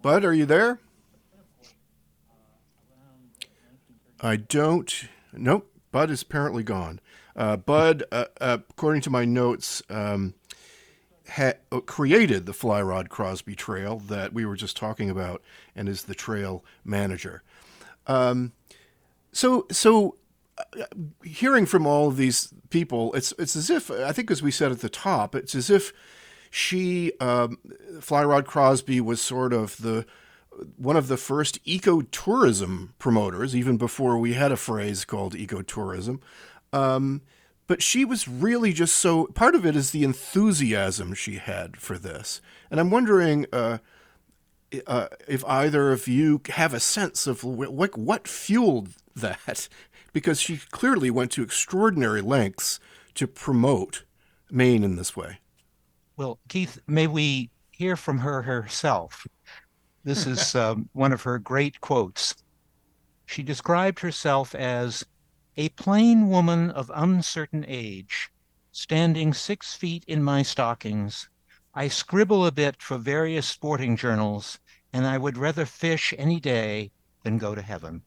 Bud, 0.00 0.24
are 0.24 0.34
you 0.34 0.46
there? 0.46 0.80
I 4.24 4.36
don't. 4.36 5.04
Nope. 5.34 5.70
Bud 5.92 6.10
is 6.10 6.22
apparently 6.22 6.62
gone. 6.62 6.98
Uh, 7.36 7.58
Bud, 7.58 8.04
uh, 8.10 8.24
uh, 8.40 8.58
according 8.70 9.02
to 9.02 9.10
my 9.10 9.26
notes, 9.26 9.82
um, 9.90 10.32
ha- 11.28 11.52
uh, 11.70 11.80
created 11.80 12.46
the 12.46 12.54
Fly 12.54 12.80
Rod 12.80 13.10
Crosby 13.10 13.54
Trail 13.54 13.98
that 13.98 14.32
we 14.32 14.46
were 14.46 14.56
just 14.56 14.78
talking 14.78 15.10
about, 15.10 15.42
and 15.76 15.88
is 15.90 16.04
the 16.04 16.14
trail 16.14 16.64
manager. 16.84 17.42
Um, 18.06 18.52
so, 19.30 19.66
so 19.70 20.16
uh, 20.58 20.84
hearing 21.22 21.66
from 21.66 21.86
all 21.86 22.08
of 22.08 22.16
these 22.16 22.52
people, 22.70 23.12
it's 23.12 23.32
it's 23.38 23.54
as 23.54 23.68
if 23.68 23.90
I 23.90 24.12
think, 24.12 24.30
as 24.30 24.42
we 24.42 24.50
said 24.50 24.72
at 24.72 24.80
the 24.80 24.88
top, 24.88 25.34
it's 25.34 25.54
as 25.54 25.68
if 25.68 25.92
she, 26.50 27.12
um, 27.20 27.58
Fly 28.00 28.24
Rod 28.24 28.46
Crosby, 28.46 29.02
was 29.02 29.20
sort 29.20 29.52
of 29.52 29.76
the 29.76 30.06
one 30.76 30.96
of 30.96 31.08
the 31.08 31.16
first 31.16 31.64
ecotourism 31.64 32.90
promoters, 32.98 33.54
even 33.54 33.76
before 33.76 34.18
we 34.18 34.34
had 34.34 34.52
a 34.52 34.56
phrase 34.56 35.04
called 35.04 35.34
ecotourism. 35.34 36.20
Um, 36.72 37.22
but 37.66 37.82
she 37.82 38.04
was 38.04 38.28
really 38.28 38.72
just 38.72 38.94
so 38.96 39.26
part 39.28 39.54
of 39.54 39.64
it 39.64 39.74
is 39.74 39.90
the 39.90 40.04
enthusiasm 40.04 41.14
she 41.14 41.36
had 41.36 41.76
for 41.76 41.98
this. 41.98 42.40
And 42.70 42.78
I'm 42.78 42.90
wondering 42.90 43.46
uh, 43.52 43.78
uh, 44.86 45.08
if 45.26 45.44
either 45.44 45.92
of 45.92 46.06
you 46.08 46.40
have 46.50 46.74
a 46.74 46.80
sense 46.80 47.26
of 47.26 47.42
what, 47.44 47.96
what 47.96 48.28
fueled 48.28 48.90
that, 49.16 49.68
because 50.12 50.40
she 50.40 50.58
clearly 50.70 51.10
went 51.10 51.30
to 51.32 51.42
extraordinary 51.42 52.20
lengths 52.20 52.80
to 53.14 53.26
promote 53.26 54.04
Maine 54.50 54.84
in 54.84 54.96
this 54.96 55.16
way. 55.16 55.38
Well, 56.16 56.38
Keith, 56.48 56.78
may 56.86 57.06
we 57.06 57.50
hear 57.70 57.96
from 57.96 58.18
her 58.18 58.42
herself? 58.42 59.26
This 60.04 60.26
is 60.26 60.54
um, 60.54 60.88
one 60.92 61.12
of 61.12 61.22
her 61.22 61.38
great 61.38 61.80
quotes. 61.80 62.34
She 63.26 63.42
described 63.42 64.00
herself 64.00 64.54
as 64.54 65.04
A 65.56 65.70
plain 65.70 66.28
woman 66.28 66.70
of 66.70 66.90
uncertain 66.94 67.64
age, 67.66 68.30
standing 68.70 69.32
six 69.32 69.74
feet 69.74 70.04
in 70.06 70.22
my 70.22 70.42
stockings. 70.42 71.28
I 71.74 71.88
scribble 71.88 72.46
a 72.46 72.52
bit 72.52 72.80
for 72.80 72.98
various 72.98 73.46
sporting 73.46 73.96
journals, 73.96 74.60
and 74.92 75.06
I 75.06 75.18
would 75.18 75.36
rather 75.36 75.66
fish 75.66 76.14
any 76.16 76.38
day 76.38 76.92
than 77.24 77.38
go 77.38 77.54
to 77.54 77.62
heaven. 77.62 78.02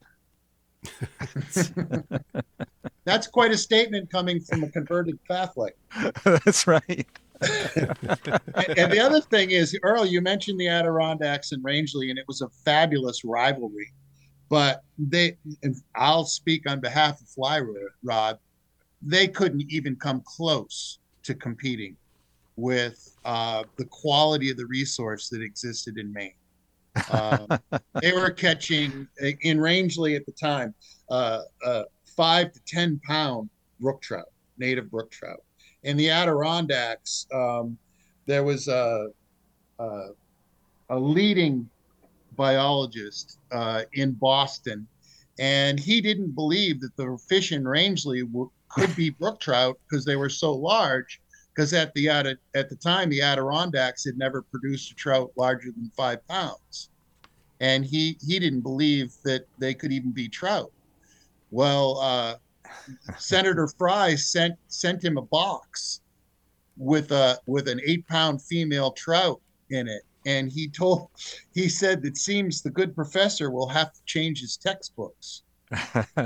That's 3.05 3.27
quite 3.27 3.51
a 3.51 3.57
statement 3.57 4.11
coming 4.11 4.39
from 4.41 4.63
a 4.63 4.69
converted 4.69 5.17
Catholic. 5.27 5.77
That's 6.23 6.67
right. 6.67 7.07
And 7.41 8.91
the 8.91 8.99
other 8.99 9.21
thing 9.21 9.51
is, 9.51 9.77
Earl, 9.83 10.05
you 10.05 10.21
mentioned 10.21 10.59
the 10.59 10.67
Adirondacks 10.67 11.51
and 11.51 11.63
Rangeley, 11.63 12.09
and 12.09 12.17
it 12.17 12.25
was 12.27 12.41
a 12.41 12.49
fabulous 12.65 13.23
rivalry. 13.23 13.91
But 14.49 14.83
they, 14.97 15.37
and 15.63 15.75
I'll 15.95 16.25
speak 16.25 16.69
on 16.69 16.79
behalf 16.79 17.21
of 17.21 17.27
Fly 17.27 17.61
Rod, 18.03 18.39
they 19.01 19.27
couldn't 19.27 19.65
even 19.69 19.95
come 19.95 20.21
close 20.25 20.99
to 21.23 21.35
competing 21.35 21.95
with 22.55 23.15
uh, 23.25 23.63
the 23.75 23.85
quality 23.85 24.49
of 24.49 24.57
the 24.57 24.65
resource 24.65 25.29
that 25.29 25.41
existed 25.41 25.97
in 25.97 26.11
Maine. 26.11 26.33
Um, 27.11 27.47
they 28.01 28.13
were 28.13 28.31
catching 28.31 29.07
in 29.41 29.61
Rangeley 29.61 30.15
at 30.15 30.25
the 30.25 30.31
time 30.31 30.73
uh, 31.09 31.41
uh, 31.63 31.83
five 32.15 32.51
to 32.53 32.59
ten 32.65 32.99
pound 33.05 33.49
brook 33.79 34.01
trout, 34.01 34.31
native 34.57 34.89
brook 34.89 35.11
trout. 35.11 35.43
In 35.87 35.95
the 35.95 36.09
Adirondacks, 36.09 37.27
um, 37.33 37.77
there 38.25 38.43
was 38.43 38.67
a, 38.67 39.07
a, 39.79 40.07
a 40.89 40.99
leading 40.99 41.69
biologist 42.35 43.39
uh, 43.53 43.83
in 43.93 44.11
Boston, 44.11 44.85
and 45.39 45.79
he 45.79 46.01
didn't 46.01 46.35
believe 46.35 46.81
that 46.81 46.93
the 46.97 47.17
fish 47.29 47.53
in 47.53 47.65
Rangeley 47.65 48.23
w- 48.23 48.51
could 48.67 48.93
be 48.97 49.11
brook 49.11 49.39
trout 49.39 49.79
because 49.89 50.03
they 50.03 50.17
were 50.17 50.29
so 50.29 50.53
large. 50.53 51.21
Because 51.55 51.71
at 51.73 51.93
the 51.93 52.09
at 52.09 52.69
the 52.69 52.75
time, 52.75 53.09
the 53.09 53.21
Adirondacks 53.21 54.03
had 54.03 54.17
never 54.17 54.41
produced 54.41 54.91
a 54.91 54.95
trout 54.95 55.31
larger 55.37 55.71
than 55.71 55.89
five 55.95 56.19
pounds, 56.27 56.89
and 57.61 57.85
he 57.85 58.17
he 58.27 58.39
didn't 58.39 58.61
believe 58.61 59.13
that 59.23 59.47
they 59.57 59.73
could 59.73 59.93
even 59.93 60.11
be 60.11 60.27
trout. 60.27 60.71
Well, 61.49 61.97
uh, 62.01 62.35
Senator 63.17 63.67
Frye 63.67 64.15
sent 64.15 64.55
sent 64.67 65.03
him 65.03 65.17
a 65.17 65.21
box 65.21 66.01
with 66.77 67.11
a 67.11 67.39
with 67.45 67.67
an 67.67 67.81
eight 67.85 68.07
pound 68.07 68.41
female 68.41 68.91
trout 68.91 69.41
in 69.69 69.87
it, 69.87 70.03
and 70.25 70.51
he 70.51 70.67
told 70.67 71.09
he 71.53 71.67
said 71.67 72.05
it 72.05 72.17
seems 72.17 72.61
the 72.61 72.69
good 72.69 72.95
professor 72.95 73.49
will 73.49 73.67
have 73.67 73.93
to 73.93 73.99
change 74.05 74.41
his 74.41 74.57
textbooks. 74.57 75.43
so, 75.73 76.07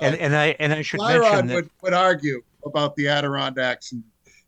and, 0.00 0.16
and 0.16 0.34
I 0.34 0.56
and 0.58 0.72
I 0.72 0.82
should 0.82 1.00
Flyrod 1.00 1.20
mention 1.20 1.46
that, 1.48 1.54
would, 1.54 1.70
would 1.82 1.92
argue 1.92 2.42
about 2.64 2.96
the 2.96 3.08
Adirondacks 3.08 3.92
in 3.92 4.02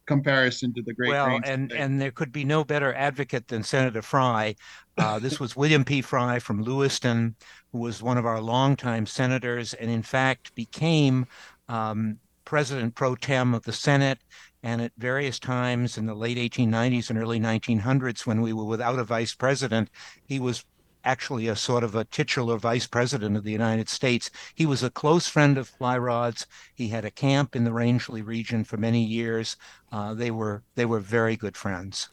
comparison 0.07 0.73
to 0.75 0.83
the 0.83 0.93
Great 0.95 1.11
well, 1.11 1.29
Range. 1.29 1.45
and 1.47 1.73
and 1.73 2.01
there 2.01 2.11
could 2.11 2.33
be 2.33 2.45
no 2.45 2.65
better 2.65 2.93
advocate 2.95 3.47
than 3.47 3.63
Senator 3.63 4.03
Frye. 4.03 4.57
Uh, 4.99 5.19
this 5.19 5.39
was 5.39 5.55
William 5.55 5.85
P. 5.85 6.03
Frye 6.03 6.41
from 6.41 6.63
Lewiston, 6.63 7.37
who 7.73 7.79
was 7.79 8.03
one 8.03 8.19
of 8.19 8.27
our 8.27 8.41
longtime 8.41 9.07
senators, 9.07 9.73
and 9.75 9.91
in 9.91 10.03
fact 10.03 10.55
became 10.57 11.27
um, 11.69 12.19
president 12.45 12.95
pro 12.95 13.15
tem 13.15 13.55
of 13.55 13.63
the 13.63 13.73
Senate. 13.73 14.19
And 14.65 14.83
at 14.83 14.93
various 14.99 15.39
times 15.39 15.97
in 15.97 16.07
the 16.07 16.15
late 16.15 16.37
1890s 16.37 17.11
and 17.11 17.19
early 17.19 17.39
1900s, 17.39 18.27
when 18.27 18.41
we 18.41 18.53
were 18.53 18.65
without 18.65 18.99
a 18.99 19.05
vice 19.05 19.35
president, 19.35 19.89
he 20.27 20.41
was 20.41 20.65
actually 21.05 21.47
a 21.47 21.55
sort 21.55 21.85
of 21.85 21.95
a 21.95 22.05
titular 22.05 22.59
vice 22.59 22.89
president 22.89 23.37
of 23.37 23.45
the 23.45 23.53
United 23.53 23.89
States. 23.89 24.31
He 24.57 24.67
was 24.67 24.83
a 24.83 24.91
close 24.91 25.29
friend 25.29 25.57
of 25.57 25.69
Fly 25.69 25.97
Rod's. 25.97 26.45
He 26.75 26.89
had 26.89 27.05
a 27.05 27.11
camp 27.11 27.55
in 27.55 27.63
the 27.63 27.73
Rangeley 27.73 28.23
region 28.23 28.65
for 28.65 28.77
many 28.77 29.05
years. 29.05 29.57
Uh, 29.93 30.13
they 30.13 30.33
were 30.33 30.65
they 30.75 30.85
were 30.85 31.01
very 31.01 31.37
good 31.37 31.57
friends. 31.57 32.09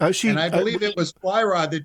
Uh, 0.00 0.12
she, 0.12 0.28
and 0.28 0.38
I 0.38 0.48
believe 0.48 0.84
it 0.84 0.96
was 0.96 1.12
Flyrod 1.12 1.72
that 1.72 1.84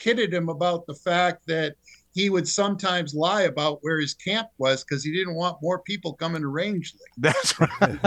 kidded 0.00 0.34
him 0.34 0.48
about 0.48 0.86
the 0.86 0.94
fact 0.94 1.46
that 1.46 1.76
he 2.12 2.28
would 2.28 2.48
sometimes 2.48 3.14
lie 3.14 3.42
about 3.42 3.78
where 3.82 4.00
his 4.00 4.14
camp 4.14 4.48
was 4.58 4.82
because 4.82 5.04
he 5.04 5.12
didn't 5.12 5.34
want 5.34 5.62
more 5.62 5.78
people 5.78 6.14
coming 6.14 6.42
to 6.42 6.48
Rangeley. 6.48 6.98
That's 7.18 7.54
right. 7.60 7.98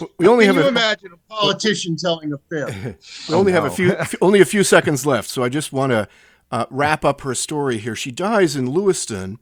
we 0.18 0.26
only 0.26 0.46
Can 0.46 0.54
have 0.54 0.62
you 0.62 0.68
a, 0.68 0.68
imagine 0.68 1.10
a 1.12 1.18
politician 1.32 1.96
telling 1.96 2.32
a 2.32 2.38
fib? 2.48 2.96
we 3.28 3.34
only 3.34 3.52
have 3.52 3.64
a 3.64 3.70
few 3.70 3.94
only 4.22 4.40
a 4.40 4.46
few 4.46 4.64
seconds 4.64 5.04
left, 5.04 5.28
so 5.28 5.44
I 5.44 5.50
just 5.50 5.72
want 5.72 5.90
to 5.90 6.08
uh, 6.50 6.64
wrap 6.70 7.04
up 7.04 7.20
her 7.20 7.34
story 7.34 7.76
here. 7.78 7.94
She 7.94 8.10
dies 8.10 8.56
in 8.56 8.70
Lewiston 8.70 9.38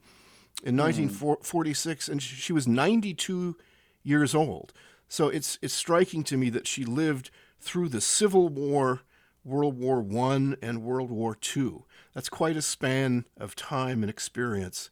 in 0.65 0.77
1946, 0.77 2.09
and 2.09 2.21
she 2.21 2.53
was 2.53 2.67
92 2.67 3.57
years 4.03 4.35
old. 4.35 4.73
So 5.09 5.29
it's 5.29 5.59
it's 5.63 5.75
striking 5.75 6.25
to 6.25 6.37
me 6.37 6.51
that 6.51 6.67
she 6.67 6.85
lived 6.85 7.31
through 7.61 7.89
the 7.89 8.01
Civil 8.01 8.49
War, 8.49 9.03
World 9.45 9.79
War 9.79 10.01
One, 10.01 10.57
and 10.63 10.83
World 10.83 11.11
War 11.11 11.35
Two. 11.35 11.85
That's 12.15 12.29
quite 12.29 12.57
a 12.57 12.63
span 12.63 13.25
of 13.39 13.55
time 13.55 14.03
and 14.03 14.11
experience. 14.11 14.91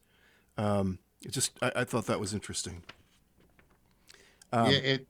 Um, 0.57 0.99
it 1.25 1.33
just 1.33 1.53
I, 1.61 1.73
I 1.77 1.85
thought 1.85 2.07
that 2.07 2.21
was 2.21 2.33
interesting. 2.33 2.83
Um, 4.53 4.71
Yeah, 4.71 4.79
it, 4.79 5.07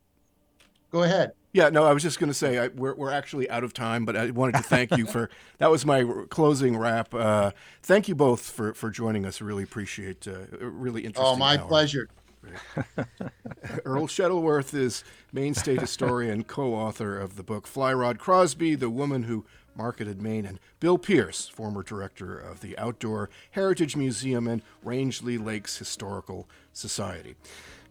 go 0.91 1.03
ahead. 1.03 1.33
yeah, 1.53 1.69
no, 1.69 1.85
I 1.85 1.93
was 1.93 2.03
just 2.03 2.19
going 2.19 2.31
to 2.31 2.35
say 2.35 2.59
I, 2.59 2.69
we're 2.69 2.95
we're 2.95 3.13
actually 3.13 3.49
out 3.51 3.65
of 3.65 3.73
time, 3.73 4.05
but 4.05 4.17
I 4.17 4.31
wanted 4.31 4.57
to 4.57 4.63
thank 4.63 4.97
you 4.97 5.07
for 5.07 5.31
that 5.59 5.71
was 5.71 5.85
my 5.85 6.05
closing 6.31 6.77
wrap. 6.77 7.15
Uh, 7.15 7.53
thank 7.83 8.09
you 8.09 8.15
both 8.15 8.51
for 8.51 8.75
for 8.75 8.91
joining 8.91 9.25
us. 9.25 9.41
Really 9.41 9.63
appreciate 9.63 10.27
uh, 10.27 10.47
really 10.61 11.05
interesting. 11.05 11.35
Oh, 11.35 11.37
my 11.37 11.59
hour. 11.59 11.67
pleasure. 11.69 12.09
Earl 13.85 14.07
Shettleworth 14.07 14.75
is 14.75 15.05
Maine 15.33 15.55
State 15.55 15.81
historian, 15.81 16.45
co-author 16.45 17.19
of 17.19 17.37
the 17.37 17.43
book 17.43 17.67
Fly 17.67 17.93
Rod 17.93 18.19
Crosby, 18.19 18.75
the 18.75 18.91
woman 18.91 19.25
who 19.25 19.45
marketed 19.77 20.23
Maine, 20.23 20.47
and 20.47 20.59
Bill 20.81 20.99
Pierce, 20.99 21.49
former 21.49 21.83
director 21.83 22.39
of 22.39 22.61
the 22.61 22.77
Outdoor 22.79 23.29
Heritage 23.51 23.97
Museum 23.97 24.47
and 24.47 24.63
Rangeley 24.83 25.39
Lakes 25.39 25.79
Historical 25.79 26.49
Society. 26.73 27.37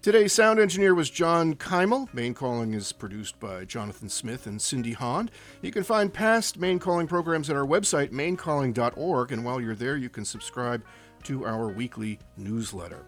Today's 0.01 0.34
sound 0.34 0.60
engineer 0.60 0.93
was 0.93 1.10
John 1.10 1.56
Keimel. 1.56 2.14
Maine 2.14 2.36
Calling 2.36 2.76
is 2.76 2.91
produced 2.91 3.39
by 3.39 3.66
Jonathan 3.66 4.08
Smith 4.08 4.45
and 4.45 4.62
Cindy 4.62 4.93
Hond. 4.93 5.32
You 5.64 5.72
can 5.72 5.84
find 5.84 6.14
past 6.14 6.60
Maine 6.60 6.78
Calling 6.78 7.08
programs 7.08 7.49
at 7.49 7.56
our 7.56 7.66
website, 7.66 8.12
mainecalling.org, 8.12 9.32
and 9.32 9.43
while 9.43 9.60
you're 9.60 9.74
there, 9.74 9.97
you 9.97 10.10
can 10.10 10.24
subscribe 10.24 10.84
to 11.24 11.43
our 11.45 11.70
weekly 11.70 12.20
newsletter. 12.38 13.03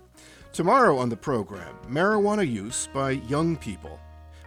Tomorrow 0.57 0.97
on 0.97 1.09
the 1.09 1.15
program, 1.15 1.75
marijuana 1.87 2.43
use 2.43 2.89
by 2.91 3.11
young 3.11 3.57
people. 3.57 3.99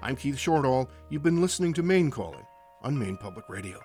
I'm 0.02 0.16
Keith 0.16 0.34
Shortall. 0.34 0.88
You've 1.08 1.22
been 1.22 1.40
listening 1.40 1.72
to 1.74 1.84
Maine 1.84 2.10
Calling 2.10 2.44
on 2.82 2.98
Maine 2.98 3.16
Public 3.16 3.48
Radio. 3.48 3.78